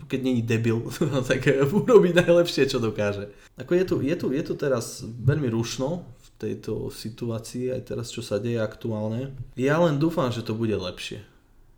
[0.07, 0.83] keď není debil,
[1.31, 3.31] tak urobí najlepšie, čo dokáže.
[3.59, 8.11] Ako je tu, je tu, je tu teraz veľmi rušno v tejto situácii, aj teraz
[8.11, 9.35] čo sa deje aktuálne.
[9.59, 11.33] Ja len dúfam, že to bude lepšie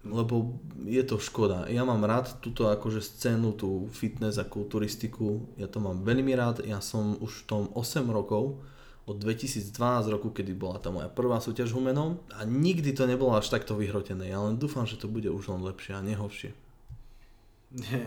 [0.04, 1.64] lebo je to škoda.
[1.72, 6.60] Ja mám rád túto akože scénu, tú fitness a kulturistiku, ja to mám veľmi rád,
[6.60, 8.60] ja som už v tom 8 rokov,
[9.04, 9.68] od 2012
[10.08, 14.32] roku, kedy bola tá moja prvá súťaž humenom a nikdy to nebolo až takto vyhrotené,
[14.32, 16.56] ja len dúfam, že to bude už len lepšie a nehoršie.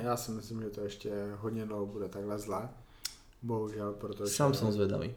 [0.04, 2.70] Já si myslím, že to ještě hodně dlouho bude takhle zlé.
[3.42, 4.34] Bohužel, protože...
[4.34, 5.16] Sám som zvedavý.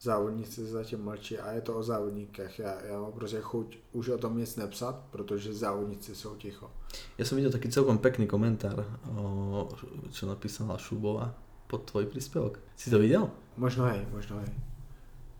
[0.00, 2.58] závodníci zatím mlčí a je to o závodníkách.
[2.58, 6.70] Já, já mám prostě chuť už o tom nic nepsat, protože závodníci jsou ticho.
[7.18, 9.68] Ja som videl taký celkom pekný komentár, o,
[10.14, 11.34] čo napísala Šubova
[11.66, 12.62] pod tvoj príspevok.
[12.76, 13.28] Si to videl?
[13.58, 14.52] Možno hej, možno hej.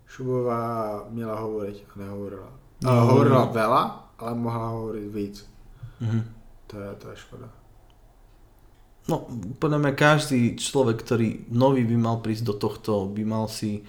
[0.06, 2.50] Šubová měla hovorit a nehovorila.
[2.82, 2.90] No.
[2.90, 3.82] Hovorila veľa,
[4.18, 5.46] ale mohla hovoriť víc.
[6.00, 6.20] Mhm.
[6.66, 7.48] To je, to je škoda.
[9.08, 9.24] No,
[9.56, 13.80] podľa mňa každý človek, ktorý nový by mal prísť do tohto, by mal si...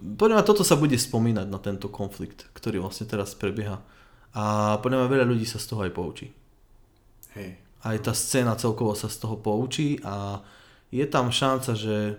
[0.00, 3.84] Podľa mňa toto sa bude spomínať na tento konflikt, ktorý vlastne teraz prebieha.
[4.32, 6.32] A podľa mňa veľa ľudí sa z toho aj poučí.
[7.36, 7.60] Hej.
[7.84, 10.40] Aj tá scéna celkovo sa z toho poučí a
[10.88, 12.16] je tam šanca, že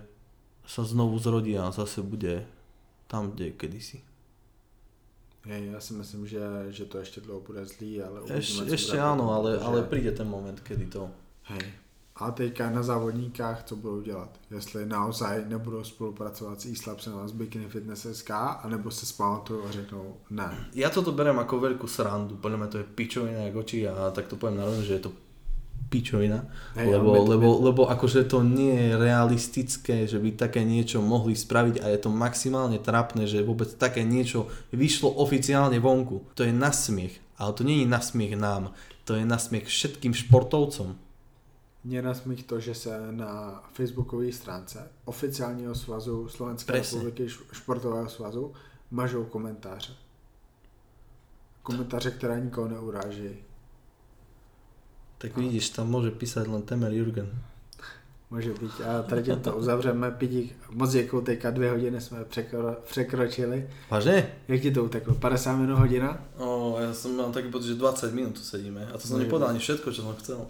[0.62, 2.46] sa znovu zrodí a zase bude
[3.10, 3.98] tam, kde je kedysi.
[5.44, 6.40] Hej, já si myslím, že,
[6.70, 10.56] že to ještě dlouho bude zlý, ale Eš, ešte áno, ale, ale príde ten moment,
[10.60, 11.10] kedy to...
[11.52, 11.83] Hej.
[12.14, 14.30] A teďka na závodníkách, co budou dělat?
[14.50, 18.30] Jestli naozaj nebudou spolupracovat s e-slabsem a s Bikini Fitness SK,
[18.62, 20.66] anebo se spamatují a řeknou ne.
[20.78, 24.30] Ja toto berem ako veľkú srandu, podľa mňa to je pičovina jak oči a tak
[24.30, 25.12] to poviem na rovinu, že je to
[25.90, 26.46] pičovina,
[26.78, 31.34] Hej, lebo, my- lebo, lebo akože to nie je realistické, že by také niečo mohli
[31.34, 36.30] spraviť a je to maximálne trapné, že vôbec také niečo vyšlo oficiálne vonku.
[36.38, 38.70] To je nasmiech, ale to nie je nasmiech nám,
[39.02, 40.94] to je nasmiech všetkým športovcom.
[41.84, 46.98] Mě nasmích to, že se na facebookové stránce oficiálního svazu Slovenské Presne.
[46.98, 48.52] republiky športového svazu
[48.90, 49.92] mažou komentáře.
[51.62, 53.30] Komentáře, které nikoho neuráží.
[55.18, 57.28] Tak vidíš, tam môže písať len Temer Jurgen.
[58.30, 58.76] Může být.
[58.84, 60.10] A tady to uzavřeme.
[60.10, 63.70] Pidík, moc děkuju, teďka dvě hodiny jsme překro, překročili.
[63.90, 64.26] Vážne?
[64.48, 65.14] Jak ti to uteklo?
[65.14, 66.18] 50 minut hodina?
[66.36, 69.24] O, ja som mám taký pocit, že 20 minút tu sedíme a to som No,
[69.24, 70.44] nepovedal ani všetko, čo som chcel.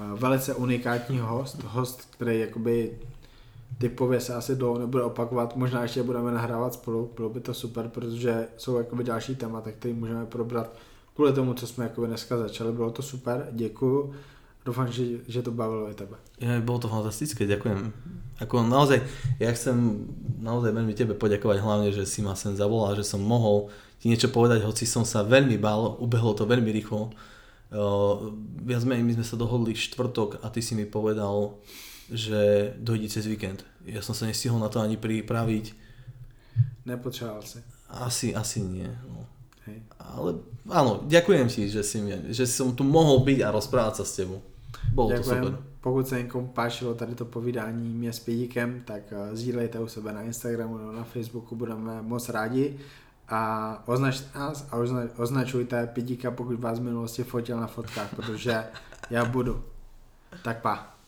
[0.00, 2.98] A Velice unikátní host, host, který jakoby
[3.78, 7.88] typově se asi dlouho nebude opakovat, možná ještě budeme nahrávat spolu, bylo by to super,
[7.88, 10.72] protože jsou jakoby další témata, které můžeme probrat
[11.14, 14.14] kvůli tomu, co jsme jakoby dneska začali, bylo to super, děkuju,
[14.64, 16.16] doufám, že, že to bavilo i tebe.
[16.40, 17.92] Ja, bolo to fantastické, ďakujem.
[18.40, 19.04] Ako naozaj,
[19.36, 20.08] ja chcem
[20.40, 23.68] naozaj veľmi tebe poďakovať hlavne, že si ma sem zavolal, že som mohol
[24.00, 27.12] ti niečo povedať, hoci som sa veľmi bál, ubehlo to veľmi rýchlo.
[27.70, 28.34] Uh,
[28.66, 31.54] viac menej my sme sa dohodli štvrtok a ty si mi povedal,
[32.10, 33.62] že dojde cez víkend.
[33.86, 35.72] Ja som sa nestihol na to ani pripraviť.
[36.86, 37.62] Nepotřeboval si.
[37.90, 38.90] Asi, asi nie.
[39.06, 39.22] No.
[39.70, 39.86] Hej.
[40.02, 44.04] Ale áno, ďakujem ti, že, si mi, že som tu mohol byť a rozprávať sa
[44.04, 44.42] s tebou.
[44.90, 45.70] Bolo to super.
[45.80, 50.12] Pokud se někomu páčilo tady to povídání mě s Pidíkem, tak eh, sdílejte u sebe
[50.12, 52.76] na Instagramu nebo na Facebooku, budeme moc rádi.
[53.30, 58.64] A označte nás a ozna, označujte Pidíka, pokud vás v minulosti fotil na fotkách, protože
[59.10, 59.64] já budu.
[60.42, 60.94] Tak pa.